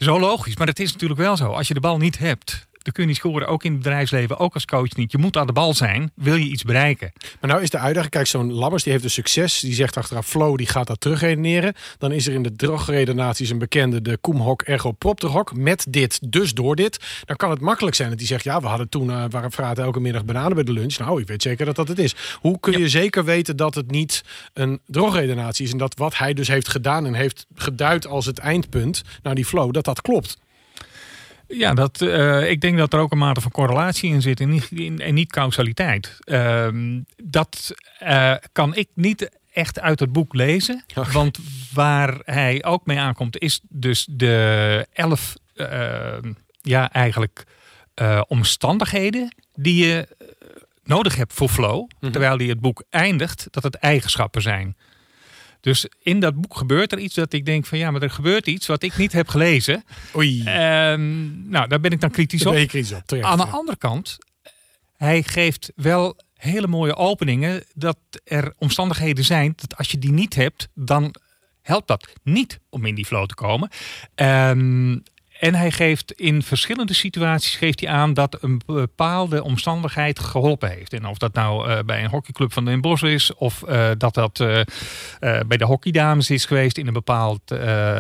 zo 0.05 0.21
logisch, 0.21 0.57
maar 0.57 0.67
het 0.67 0.81
is 0.81 0.93
natuurlijk 0.93 1.21
wel 1.21 1.37
zo. 1.37 1.53
Als 1.53 1.69
je 1.69 1.75
de 1.75 1.81
bal 1.81 1.99
niet 1.99 2.19
hebt, 2.19 2.67
dan 2.91 2.99
kun 2.99 3.03
je 3.03 3.09
niet 3.09 3.31
scoren. 3.31 3.49
Ook 3.49 3.65
in 3.65 3.73
het 3.73 3.83
bedrijfsleven, 3.83 4.39
ook 4.39 4.55
als 4.55 4.65
coach 4.65 4.97
niet. 4.97 5.13
Je 5.13 5.19
moet 5.19 5.37
aan 5.37 5.47
de 5.47 5.53
bal 5.53 5.75
zijn, 5.75 6.13
wil 6.15 6.35
je 6.35 6.49
iets 6.49 6.63
bereiken. 6.63 7.13
Maar 7.41 7.51
nou 7.51 7.63
is 7.63 7.71
de 7.71 7.79
uitdaging, 7.79 8.13
kijk, 8.13 8.27
zo'n 8.27 8.53
Lammers 8.53 8.83
die 8.83 8.93
heeft 8.93 9.05
een 9.05 9.11
succes. 9.11 9.61
Die 9.61 9.75
zegt 9.75 9.97
achteraf, 9.97 10.27
Flow 10.27 10.57
die 10.57 10.67
gaat 10.67 10.87
dat 10.87 11.01
terugredeneren. 11.01 11.75
Dan 11.99 12.13
is 12.13 12.27
er 12.27 12.33
in 12.33 12.43
de 12.43 12.57
drogredenaties 12.57 13.51
een 13.51 13.59
bekende, 13.59 14.03
de 14.03 14.17
Koemhok 14.17 14.63
ergo 14.63 14.93
propterhok. 14.93 15.57
Met 15.57 15.87
dit, 15.89 16.33
dus 16.33 16.55
door 16.55 16.77
dit. 16.77 17.23
Dan 17.25 17.37
kan 17.37 17.51
het 17.51 17.61
makkelijk 17.61 17.97
zijn 17.97 18.11
dat 18.11 18.19
hij 18.19 18.27
zegt, 18.27 18.45
ja, 18.45 18.61
we 18.61 18.67
hadden 18.67 18.89
toen, 18.89 19.09
uh, 19.09 19.25
waren 19.31 19.51
vraten 19.51 19.85
elke 19.85 20.01
middag 20.01 20.25
bananen 20.25 20.55
bij 20.55 20.65
de 20.65 20.73
lunch. 20.73 20.99
Nou, 20.99 21.21
ik 21.21 21.27
weet 21.27 21.43
zeker 21.43 21.67
dat 21.67 21.77
dat 21.77 21.89
het 21.89 21.99
is. 21.99 22.15
Hoe 22.41 22.61
kun 22.61 22.73
je 22.73 22.79
ja. 22.79 22.89
zeker 22.89 23.25
weten 23.25 23.57
dat 23.57 23.75
het 23.75 23.91
niet 23.91 24.25
een 24.53 24.81
drogredenatie 24.87 25.65
is? 25.65 25.73
En 25.73 25.79
dat 25.79 25.99
wat 25.99 26.19
hij 26.19 26.35
dus 26.35 26.49
heeft 26.49 26.69
gedaan 26.69 27.07
en 27.07 27.15
heeft 27.15 27.47
geduid 27.55 28.07
als 28.07 28.27
het 28.27 28.39
eindpunt, 28.39 29.03
nou 29.23 29.35
die 29.35 29.45
Flow, 29.45 29.73
dat 29.73 29.85
dat 29.85 30.01
klopt. 30.01 30.39
Ja, 31.51 31.75
dat, 31.75 32.01
uh, 32.01 32.51
ik 32.51 32.61
denk 32.61 32.79
dat 32.79 32.93
er 32.93 33.01
ook 33.01 33.13
een 33.13 33.19
mate 33.19 33.41
van 33.41 33.51
correlatie 33.51 34.13
in 34.13 34.23
zit 34.23 34.41
en 34.41 34.49
niet, 34.49 35.01
en 35.01 35.15
niet 35.15 35.33
causaliteit. 35.33 36.19
Uh, 36.25 36.69
dat 37.23 37.75
uh, 38.03 38.35
kan 38.53 38.75
ik 38.75 38.89
niet 38.95 39.39
echt 39.53 39.81
uit 39.81 40.01
het 40.01 40.13
boek 40.13 40.35
lezen. 40.35 40.85
Okay. 40.95 41.13
Want 41.13 41.39
waar 41.73 42.19
hij 42.25 42.65
ook 42.65 42.87
mee 42.87 42.99
aankomt 42.99 43.39
is 43.39 43.61
dus 43.69 44.07
de 44.11 44.87
elf 44.93 45.35
ja, 46.63 46.93
eigenlijk 46.93 47.45
omstandigheden 48.27 49.35
die 49.55 49.87
je 49.87 50.09
nodig 50.85 51.17
hebt 51.17 51.33
voor 51.33 51.49
flow. 51.49 51.81
Mm 51.81 51.89
-hmm. 52.01 52.11
Terwijl 52.11 52.37
hij 52.37 52.47
het 52.47 52.61
boek 52.61 52.85
eindigt 52.91 53.47
dat 53.51 53.63
het 53.63 53.75
eigenschappen 53.75 54.43
zijn. 54.43 54.77
Dus 55.61 55.87
in 56.03 56.21
dat 56.21 56.41
boek 56.41 56.57
gebeurt 56.57 56.93
er 56.93 56.99
iets 56.99 57.15
dat 57.15 57.33
ik 57.33 57.45
denk 57.45 57.67
van 57.67 57.79
ja, 57.79 57.91
maar 57.91 58.03
er 58.03 58.11
gebeurt 58.11 58.47
iets 58.47 58.67
wat 58.67 58.83
ik 58.83 58.97
niet 58.97 59.13
heb 59.13 59.29
gelezen. 59.29 59.85
Oei. 60.17 60.39
Um, 60.39 61.49
nou, 61.49 61.69
daar 61.69 61.81
ben 61.81 61.91
ik 61.91 62.01
dan 62.01 62.11
kritisch 62.11 62.47
op. 62.47 62.53
Kritisch 62.53 62.93
op. 62.93 63.03
Terecht, 63.07 63.27
Aan 63.27 63.39
de 63.39 63.45
ja. 63.45 63.51
andere 63.51 63.77
kant, 63.79 64.19
hij 64.97 65.23
geeft 65.23 65.73
wel 65.77 66.17
hele 66.35 66.67
mooie 66.67 66.97
openingen 66.97 67.65
dat 67.75 67.99
er 68.25 68.53
omstandigheden 68.59 69.25
zijn 69.25 69.53
dat 69.57 69.77
als 69.77 69.91
je 69.91 69.99
die 69.99 70.13
niet 70.13 70.35
hebt, 70.35 70.69
dan 70.75 71.15
helpt 71.63 71.89
dat 71.89 72.09
niet 72.23 72.61
om 72.69 72.87
in 72.87 72.95
die 72.95 73.07
flow 73.07 73.27
te 73.27 73.35
komen. 73.35 73.71
Um, 74.15 75.03
en 75.41 75.55
hij 75.55 75.71
geeft 75.71 76.13
in 76.13 76.43
verschillende 76.43 76.95
situaties 76.95 77.57
geeft 77.57 77.81
hij 77.81 77.89
aan 77.89 78.15
dat 78.15 78.39
een 78.41 78.61
bepaalde 78.67 79.43
omstandigheid 79.43 80.19
geholpen 80.19 80.71
heeft. 80.71 80.93
En 80.93 81.07
of 81.07 81.19
dat 81.19 81.35
nou 81.35 81.69
uh, 81.69 81.79
bij 81.87 82.05
een 82.05 82.11
hockeyclub 82.11 82.53
van 82.53 82.65
Den 82.65 82.81
Bosch 82.81 83.03
is, 83.03 83.35
of 83.35 83.63
uh, 83.69 83.89
dat 83.99 84.15
dat 84.15 84.41
uh, 84.41 84.61
bij 85.47 85.57
de 85.57 85.65
hockeydames 85.65 86.31
is 86.31 86.45
geweest 86.45 86.79
in 86.79 86.87
een, 86.87 86.93
bepaald, 86.93 87.51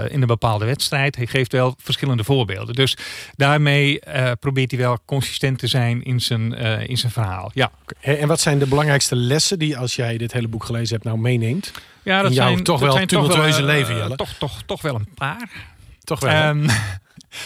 in 0.08 0.20
een 0.20 0.26
bepaalde 0.26 0.64
wedstrijd. 0.64 1.16
Hij 1.16 1.26
geeft 1.26 1.52
wel 1.52 1.74
verschillende 1.78 2.24
voorbeelden. 2.24 2.74
Dus 2.74 2.96
daarmee 3.36 4.00
probeert 4.40 4.70
hij 4.70 4.80
wel 4.80 4.98
consistent 5.04 5.58
te 5.58 5.66
zijn 5.66 6.02
in 6.02 6.20
zijn, 6.20 6.52
in 6.88 6.98
zijn 6.98 7.12
verhaal. 7.12 7.50
Ja. 7.54 7.70
En 8.00 8.28
wat 8.28 8.40
zijn 8.40 8.58
de 8.58 8.66
belangrijkste 8.66 9.16
lessen 9.16 9.58
die 9.58 9.78
als 9.78 9.96
jij 9.96 10.18
dit 10.18 10.32
hele 10.32 10.48
boek 10.48 10.64
gelezen 10.64 10.94
hebt 10.94 11.04
nou 11.04 11.18
meeneemt? 11.18 11.72
Ja, 12.02 12.22
dat 12.22 12.30
in 12.30 12.36
jouw 12.36 12.50
zijn 12.50 12.64
toch 12.64 12.80
dat 12.80 12.88
wel 12.88 12.96
zijn 12.96 13.06
toch 13.06 13.20
wel, 13.20 13.28
tumultueuze 13.28 13.64
leven, 13.64 13.96
Jelle. 13.96 14.16
Toch, 14.16 14.34
toch, 14.38 14.62
toch 14.66 14.82
wel 14.82 14.94
een 14.94 15.08
paar. 15.14 15.50
Toch 16.04 16.20
wel. 16.20 16.48
Um, 16.48 16.66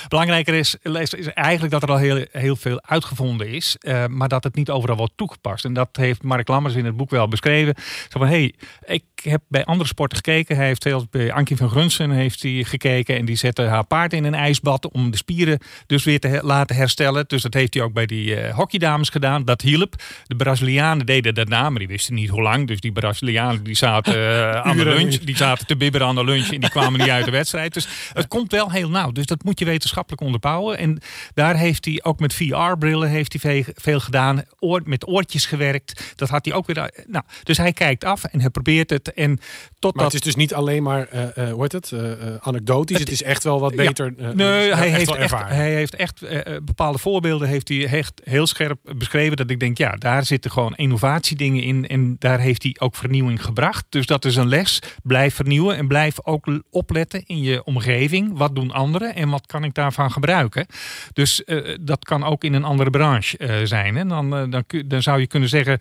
Belangrijker 0.08 0.54
is, 0.54 0.76
is, 0.82 1.26
eigenlijk 1.26 1.72
dat 1.72 1.82
er 1.82 1.90
al 1.90 1.96
heel, 1.96 2.24
heel 2.30 2.56
veel 2.56 2.82
uitgevonden 2.82 3.48
is, 3.48 3.76
uh, 3.80 4.06
maar 4.06 4.28
dat 4.28 4.44
het 4.44 4.54
niet 4.54 4.70
overal 4.70 4.96
wordt 4.96 5.12
toegepast. 5.16 5.64
En 5.64 5.72
dat 5.72 5.88
heeft 5.92 6.22
Mark 6.22 6.48
Lammers 6.48 6.74
in 6.74 6.84
het 6.84 6.96
boek 6.96 7.10
wel 7.10 7.28
beschreven. 7.28 7.74
Zo 8.08 8.18
van, 8.18 8.28
hey, 8.28 8.54
ik 8.84 9.04
heb 9.24 9.40
bij 9.48 9.64
andere 9.64 9.88
sporten 9.88 10.16
gekeken. 10.16 10.56
Hij 10.56 10.66
heeft 10.66 10.84
heel, 10.84 11.06
bij 11.10 11.32
Ankie 11.32 11.56
van 11.56 11.68
Grunsen 11.70 12.10
heeft 12.10 12.42
hij 12.42 12.64
gekeken 12.64 13.16
en 13.16 13.24
die 13.24 13.36
zette 13.36 13.62
haar 13.62 13.86
paard 13.86 14.12
in 14.12 14.24
een 14.24 14.34
ijsbad 14.34 14.88
om 14.88 15.10
de 15.10 15.16
spieren 15.16 15.58
dus 15.86 16.04
weer 16.04 16.20
te 16.20 16.40
laten 16.42 16.76
herstellen. 16.76 17.24
Dus 17.26 17.42
dat 17.42 17.54
heeft 17.54 17.74
hij 17.74 17.82
ook 17.82 17.92
bij 17.92 18.06
die 18.06 18.42
uh, 18.42 18.54
hockeydames 18.54 19.08
gedaan. 19.08 19.44
Dat 19.44 19.60
hielp. 19.60 19.94
De 20.26 20.36
Brazilianen 20.36 21.06
deden 21.06 21.34
dat 21.34 21.48
na, 21.48 21.70
maar 21.70 21.78
die 21.78 21.88
wisten 21.88 22.14
niet 22.14 22.28
hoe 22.28 22.42
lang. 22.42 22.66
Dus 22.66 22.80
die 22.80 22.92
Brazilianen 22.92 23.64
die 23.64 23.74
zaten 23.74 24.14
uh, 24.14 24.60
aan 24.66 24.76
de 24.76 24.84
lunch, 24.84 25.16
die 25.16 25.36
zaten 25.36 25.66
te 25.66 25.76
bibberen 25.76 26.06
aan 26.06 26.14
de 26.14 26.24
lunch 26.24 26.48
en 26.48 26.60
die 26.60 26.70
kwamen 26.70 27.00
niet 27.00 27.10
uit 27.10 27.24
de 27.24 27.30
wedstrijd. 27.30 27.74
Dus 27.74 27.88
het 28.12 28.28
komt 28.28 28.52
wel 28.52 28.70
heel 28.70 28.88
nauw. 28.88 29.12
Dus 29.12 29.26
dat 29.26 29.44
moet 29.44 29.58
je 29.58 29.64
wetenschappelijk 29.64 30.22
onderbouwen. 30.22 30.78
En 30.78 30.98
daar 31.34 31.56
heeft 31.56 31.84
hij 31.84 32.00
ook 32.02 32.20
met 32.20 32.34
VR-brillen 32.34 33.08
heeft 33.08 33.32
hij 33.32 33.40
veel, 33.40 33.74
veel 33.74 34.00
gedaan. 34.00 34.42
Oor, 34.58 34.82
met 34.84 35.08
oortjes 35.08 35.46
gewerkt. 35.46 36.12
Dat 36.16 36.28
had 36.28 36.44
hij 36.44 36.54
ook 36.54 36.66
weer. 36.66 37.04
Nou, 37.06 37.24
dus 37.42 37.56
hij 37.56 37.72
kijkt 37.72 38.04
af 38.04 38.24
en 38.24 38.40
hij 38.40 38.50
probeert 38.50 38.90
het 38.90 39.13
En 39.14 39.38
tot 39.78 39.94
maar 39.94 40.04
het 40.04 40.14
is 40.14 40.20
dus 40.20 40.34
niet 40.34 40.54
alleen 40.54 40.82
maar, 40.82 41.08
uh, 41.14 41.50
hoe 41.50 41.62
heet 41.62 41.72
het, 41.72 41.90
uh, 41.90 42.00
anekdotisch. 42.40 42.98
Het, 42.98 43.08
het, 43.08 43.20
is 43.20 43.22
echt 43.22 43.44
wel 43.44 43.60
wat 43.60 43.74
beter. 43.74 44.14
nee, 44.34 44.74
hij, 44.74 44.88
heeft 44.88 45.14
echt, 45.14 45.34
hij 45.46 45.74
heeft 45.74 45.94
echt 45.94 46.20
bepaalde 46.64 46.98
voorbeelden 46.98 47.48
heeft 47.48 47.68
hij 47.68 47.86
echt 47.86 48.20
heel 48.24 48.46
scherp 48.46 48.78
beschreven. 48.96 49.36
Dat 49.36 49.50
ik 49.50 49.60
denk, 49.60 49.78
ja, 49.78 49.90
daar 49.90 50.24
zitten 50.24 50.50
gewoon 50.50 50.74
innovatiedingen 50.74 51.62
in. 51.62 51.88
En 51.88 52.16
daar 52.18 52.40
heeft 52.40 52.62
hij 52.62 52.76
ook 52.78 52.96
vernieuwing 52.96 53.44
gebracht. 53.44 53.84
Dus 53.88 54.06
dat 54.06 54.24
is 54.24 54.36
een 54.36 54.48
les. 54.48 54.78
Blijf 55.02 55.34
vernieuwen 55.34 55.76
en 55.76 55.88
blijf 55.88 56.24
ook 56.24 56.60
opletten 56.70 57.22
in 57.26 57.42
je 57.42 57.64
omgeving. 57.64 58.38
Wat 58.38 58.54
doen 58.54 58.70
anderen 58.70 59.14
en 59.14 59.28
wat 59.28 59.46
kan 59.46 59.64
ik 59.64 59.74
daarvan 59.74 60.10
gebruiken? 60.10 60.66
Dus 61.12 61.42
dat 61.80 62.04
kan 62.04 62.24
ook 62.24 62.44
in 62.44 62.54
een 62.54 62.64
andere 62.64 62.90
branche 62.90 63.62
zijn. 63.64 63.96
En 63.96 64.08
dan, 64.08 64.30
dan, 64.30 64.64
dan 64.86 65.02
zou 65.02 65.20
je 65.20 65.26
kunnen 65.26 65.48
zeggen, 65.48 65.78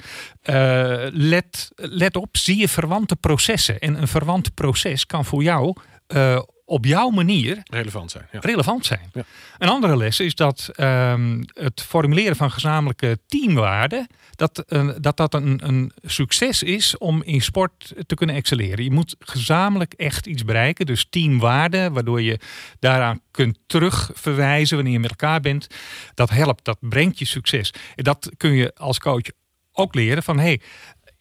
let, 1.14 1.72
let 1.76 2.16
op, 2.16 2.38
zie 2.38 2.58
je 2.58 2.68
verwante 2.68 3.13
processen. 3.16 3.80
En 3.80 4.02
een 4.02 4.08
verwant 4.08 4.54
proces 4.54 5.06
kan 5.06 5.26
voor 5.26 5.44
jou 5.44 5.76
uh, 6.08 6.42
op 6.66 6.86
jouw 6.86 7.10
manier 7.10 7.62
relevant 7.64 8.12
zijn. 8.12 8.28
Ja. 8.32 8.40
Relevant 8.40 8.86
zijn. 8.86 9.10
Ja. 9.14 9.24
Een 9.58 9.70
andere 9.70 9.98
les 9.98 10.20
is 10.20 10.36
dat 10.36 10.70
um, 10.80 11.46
het 11.54 11.82
formuleren 11.82 12.36
van 12.36 12.52
gezamenlijke 12.52 13.20
teamwaarden, 13.28 14.08
dat 14.36 14.64
uh, 14.68 14.90
dat, 15.00 15.18
dat 15.18 15.34
een, 15.34 15.68
een, 15.68 15.92
succes 16.02 16.64
is 16.64 16.98
om 16.98 17.24
in 17.24 17.42
sport 17.42 17.94
te 18.06 18.16
kunnen 18.16 18.36
excelleren. 18.36 18.84
Je 18.84 18.92
moet 18.92 19.16
gezamenlijk 19.20 19.94
echt 19.94 20.26
iets 20.26 20.46
bereiken. 20.46 20.86
Dus 20.86 21.08
teamwaarden, 21.10 21.94
waardoor 21.94 22.22
je 22.22 22.40
daaraan 22.80 23.22
kunt 23.32 23.60
terugverwijzen 23.68 24.76
wanneer 24.76 24.94
je 24.94 25.00
met 25.00 25.10
elkaar 25.10 25.40
bent. 25.40 25.68
Dat 26.14 26.30
helpt, 26.30 26.66
dat 26.66 26.78
brengt 26.80 27.20
je 27.20 27.26
succes. 27.26 27.74
En 27.96 28.04
dat 28.04 28.32
kun 28.38 28.52
je 28.52 28.76
als 28.76 29.00
coach 29.00 29.26
ook 29.74 29.96
leren 29.96 30.24
van 30.24 30.40
hey, 30.40 30.62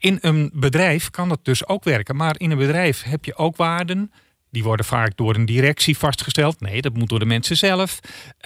in 0.03 0.19
een 0.21 0.51
bedrijf 0.55 1.11
kan 1.11 1.29
dat 1.29 1.45
dus 1.45 1.67
ook 1.67 1.85
werken. 1.85 2.17
Maar 2.17 2.35
in 2.39 2.51
een 2.51 2.59
bedrijf 2.59 3.03
heb 3.03 3.25
je 3.25 3.37
ook 3.37 3.57
waarden. 3.57 4.13
Die 4.51 4.63
worden 4.63 4.87
vaak 4.87 5.17
door 5.17 5.35
een 5.35 5.45
directie 5.45 5.99
vastgesteld. 5.99 6.61
Nee, 6.61 6.83
dat 6.83 6.97
moet 6.97 7.09
door 7.09 7.19
de 7.19 7.25
mensen 7.25 7.57
zelf. 7.57 7.99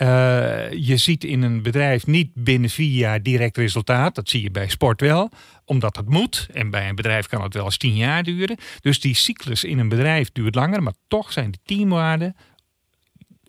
Uh, 0.02 0.70
je 0.70 0.96
ziet 0.96 1.24
in 1.24 1.42
een 1.42 1.62
bedrijf 1.62 2.06
niet 2.06 2.30
binnen 2.34 2.70
vier 2.70 2.98
jaar 2.98 3.22
direct 3.22 3.56
resultaat. 3.56 4.14
Dat 4.14 4.28
zie 4.28 4.42
je 4.42 4.50
bij 4.50 4.68
sport 4.68 5.00
wel, 5.00 5.30
omdat 5.64 5.96
het 5.96 6.08
moet. 6.08 6.48
En 6.52 6.70
bij 6.70 6.88
een 6.88 6.94
bedrijf 6.94 7.26
kan 7.26 7.42
het 7.42 7.54
wel 7.54 7.64
eens 7.64 7.76
tien 7.76 7.96
jaar 7.96 8.22
duren. 8.22 8.58
Dus 8.80 9.00
die 9.00 9.14
cyclus 9.14 9.64
in 9.64 9.78
een 9.78 9.88
bedrijf 9.88 10.32
duurt 10.32 10.54
langer. 10.54 10.82
Maar 10.82 10.94
toch 11.08 11.32
zijn 11.32 11.50
de 11.50 11.58
teamwaarden 11.64 12.36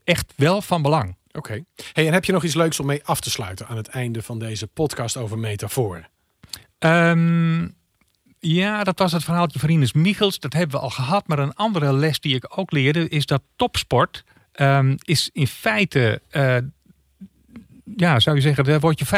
echt 0.04 0.34
wel 0.36 0.62
van 0.62 0.82
belang. 0.82 1.18
Oké. 1.32 1.64
Hey, 1.94 2.08
en 2.08 2.14
heb 2.14 2.26
je 2.26 2.32
nog 2.32 2.44
iets 2.44 2.56
leuks 2.56 2.80
om 2.80 2.86
mee 2.86 3.04
af 3.04 3.20
te 3.20 3.30
sluiten 3.30 3.68
aan 3.68 3.78
het 3.78 3.88
einde 3.88 4.22
van 4.22 4.40
deze 4.40 4.68
podcast 4.68 5.18
over 5.18 5.40
metaforen? 5.40 6.10
Um, 6.80 7.76
ja, 8.40 8.84
dat 8.84 9.00
was 9.00 9.12
het 9.12 9.24
verhaaltje 9.24 9.60
van 9.60 9.70
Rinus 9.70 9.94
Michels. 9.94 10.40
Dat 10.40 10.54
hebben 10.54 10.76
we 10.78 10.84
al 10.84 10.90
gehad. 10.90 11.28
Maar 11.28 11.40
een 11.40 11.54
andere 11.54 11.94
les 11.94 12.20
die 12.20 12.36
ik 12.36 12.58
ook 12.60 12.72
leerde 12.72 13.10
is 13.10 13.26
dat 13.26 13.42
topsport 13.56 14.24
um, 14.56 14.96
is 15.04 15.30
in 15.34 15.48
feite... 15.48 16.22
Uh, 16.32 16.58
ja, 17.96 18.20
zou 18.20 18.36
je 18.36 18.42
zeggen, 18.42 18.64
daar 18.64 18.80
word 18.80 19.00
je 19.00 19.06
95% 19.06 19.10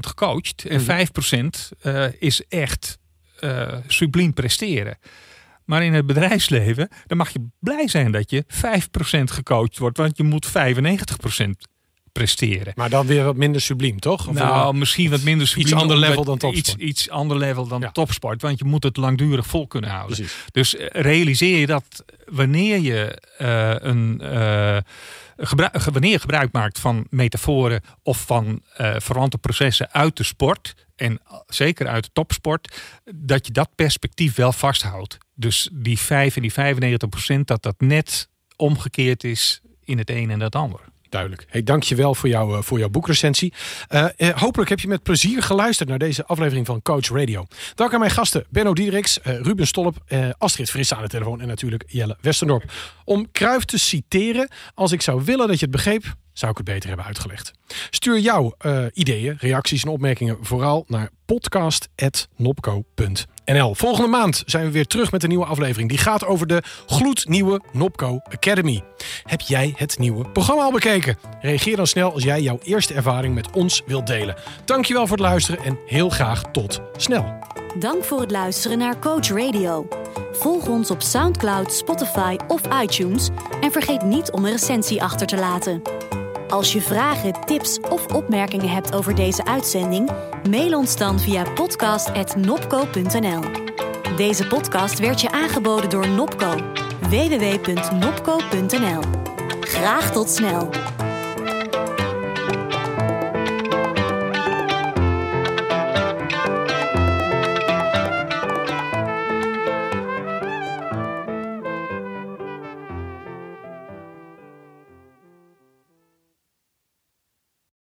gecoacht. 0.00 0.64
En 0.64 0.80
5% 0.80 0.84
uh, 0.84 2.04
eh, 2.04 2.12
is 2.18 2.46
echt 2.48 2.98
uh, 3.40 3.74
subliem 3.86 4.32
presteren. 4.32 4.98
Maar 5.64 5.84
in 5.84 5.94
het 5.94 6.06
bedrijfsleven, 6.06 6.88
dan 7.06 7.16
mag 7.16 7.30
je 7.30 7.48
blij 7.58 7.88
zijn 7.88 8.12
dat 8.12 8.30
je 8.30 8.44
5% 8.46 8.48
gecoacht 9.24 9.78
wordt. 9.78 9.96
Want 9.96 10.16
je 10.16 10.22
moet 10.22 10.48
95% 10.48 10.50
presteren. 12.12 12.72
Maar 12.76 12.90
dan 12.90 13.06
weer 13.06 13.24
wat 13.24 13.36
minder 13.36 13.60
subliem, 13.60 14.00
toch? 14.00 14.28
Of 14.28 14.34
nou, 14.34 14.74
misschien 14.74 15.10
wat 15.10 15.22
minder 15.22 15.46
subliem. 15.46 15.66
Iets 15.66 15.76
ander 15.76 15.96
level 15.96 16.24
dan 16.24 16.38
topsport. 16.38 16.80
Iets, 16.80 16.88
iets 16.88 17.10
ander 17.10 17.36
level 17.36 17.66
dan 17.66 17.92
topsport. 17.92 18.42
Want 18.42 18.58
je 18.58 18.64
moet 18.64 18.82
het 18.82 18.96
langdurig 18.96 19.46
vol 19.46 19.66
kunnen 19.66 19.90
houden. 19.90 20.16
Precies. 20.16 20.36
Dus 20.50 20.76
eh, 20.76 21.02
realiseer 21.02 21.58
je 21.58 21.66
dat 21.66 22.04
wanneer 22.26 22.78
je 22.78 23.22
uh, 23.40 23.74
een... 23.78 24.20
Uh, 24.22 24.78
wanneer 25.92 26.10
je 26.10 26.18
gebruik 26.18 26.52
maakt 26.52 26.78
van 26.78 27.06
metaforen 27.10 27.82
of 28.02 28.24
van 28.26 28.62
uh, 28.80 28.94
verwante 28.98 29.38
processen 29.38 29.92
uit 29.92 30.16
de 30.16 30.22
sport, 30.22 30.74
en 30.96 31.20
zeker 31.46 31.88
uit 31.88 32.04
de 32.04 32.10
topsport, 32.12 32.80
dat 33.14 33.46
je 33.46 33.52
dat 33.52 33.68
perspectief 33.74 34.34
wel 34.34 34.52
vasthoudt. 34.52 35.18
Dus 35.34 35.68
die 35.72 35.98
5 35.98 36.36
en 36.36 36.42
die 36.42 36.52
95 36.52 37.08
procent, 37.08 37.46
dat 37.46 37.62
dat 37.62 37.74
net 37.78 38.28
omgekeerd 38.56 39.24
is 39.24 39.60
in 39.84 39.98
het 39.98 40.10
een 40.10 40.30
en 40.30 40.40
het 40.40 40.54
ander. 40.54 40.80
Duidelijk. 41.08 41.46
Hey, 41.48 41.62
dank 41.62 41.82
je 41.82 41.94
wel 41.94 42.14
voor, 42.14 42.28
jou, 42.28 42.56
eh, 42.56 42.62
voor 42.62 42.78
jouw 42.78 42.88
boekrecensie. 42.88 43.52
Uh, 43.90 44.06
hopelijk 44.34 44.70
heb 44.70 44.80
je 44.80 44.88
met 44.88 45.02
plezier 45.02 45.42
geluisterd 45.42 45.88
naar 45.88 45.98
deze 45.98 46.26
aflevering 46.26 46.66
van 46.66 46.82
Coach 46.82 47.08
Radio. 47.08 47.46
Dank 47.74 47.92
aan 47.92 47.98
mijn 47.98 48.10
gasten 48.10 48.44
Benno 48.50 48.72
Diedriks, 48.72 49.18
uh, 49.18 49.40
Ruben 49.40 49.66
Stolp, 49.66 49.96
Astrid 50.38 50.70
Frisse 50.70 50.96
aan 50.96 51.02
de 51.02 51.08
telefoon 51.08 51.40
en 51.40 51.46
natuurlijk 51.46 51.84
Jelle 51.86 52.16
Westendorp. 52.20 52.72
Om 53.04 53.30
Kruif 53.32 53.64
te 53.64 53.78
citeren, 53.78 54.50
als 54.74 54.92
ik 54.92 55.02
zou 55.02 55.22
willen 55.24 55.48
dat 55.48 55.58
je 55.58 55.66
het 55.66 55.74
begreep, 55.74 56.14
zou 56.38 56.50
ik 56.50 56.56
het 56.56 56.66
beter 56.66 56.88
hebben 56.88 57.06
uitgelegd. 57.06 57.52
Stuur 57.90 58.18
jouw 58.18 58.54
ideeën, 58.92 59.36
reacties 59.40 59.82
en 59.82 59.88
opmerkingen 59.88 60.36
vooral 60.40 60.84
naar 60.86 61.10
podcast.nopco.nl. 61.26 63.74
Volgende 63.74 64.08
maand 64.08 64.42
zijn 64.46 64.64
we 64.64 64.70
weer 64.70 64.86
terug 64.86 65.12
met 65.12 65.22
een 65.22 65.28
nieuwe 65.28 65.44
aflevering. 65.44 65.88
Die 65.88 65.98
gaat 65.98 66.24
over 66.24 66.46
de 66.46 66.62
gloednieuwe 66.86 67.60
Nopco 67.72 68.20
Academy. 68.30 68.82
Heb 69.22 69.40
jij 69.40 69.72
het 69.76 69.98
nieuwe 69.98 70.28
programma 70.28 70.62
al 70.62 70.72
bekeken? 70.72 71.18
Reageer 71.40 71.76
dan 71.76 71.86
snel 71.86 72.12
als 72.12 72.22
jij 72.22 72.40
jouw 72.40 72.58
eerste 72.62 72.94
ervaring 72.94 73.34
met 73.34 73.50
ons 73.50 73.82
wilt 73.86 74.06
delen. 74.06 74.36
Dankjewel 74.64 75.06
voor 75.06 75.16
het 75.16 75.26
luisteren 75.26 75.64
en 75.64 75.78
heel 75.86 76.08
graag 76.08 76.42
tot 76.42 76.80
snel. 76.96 77.38
Dank 77.78 78.04
voor 78.04 78.20
het 78.20 78.30
luisteren 78.30 78.78
naar 78.78 78.98
Coach 78.98 79.28
Radio. 79.28 79.88
Volg 80.32 80.68
ons 80.68 80.90
op 80.90 81.02
SoundCloud, 81.02 81.72
Spotify 81.72 82.36
of 82.48 82.60
iTunes 82.82 83.28
en 83.60 83.72
vergeet 83.72 84.02
niet 84.02 84.30
om 84.30 84.44
een 84.44 84.50
recensie 84.50 85.02
achter 85.02 85.26
te 85.26 85.36
laten. 85.36 85.82
Als 86.48 86.72
je 86.72 86.80
vragen, 86.80 87.44
tips 87.44 87.80
of 87.80 88.06
opmerkingen 88.06 88.70
hebt 88.70 88.94
over 88.94 89.14
deze 89.14 89.44
uitzending, 89.44 90.10
mail 90.50 90.78
ons 90.78 90.96
dan 90.96 91.20
via 91.20 91.42
podcast.nopco.nl. 91.54 93.40
Deze 94.16 94.46
podcast 94.46 94.98
werd 94.98 95.20
je 95.20 95.30
aangeboden 95.30 95.90
door 95.90 96.08
Nopco. 96.08 96.54
www.nopco.nl. 97.00 99.00
Graag 99.60 100.12
tot 100.12 100.30
snel! 100.30 100.68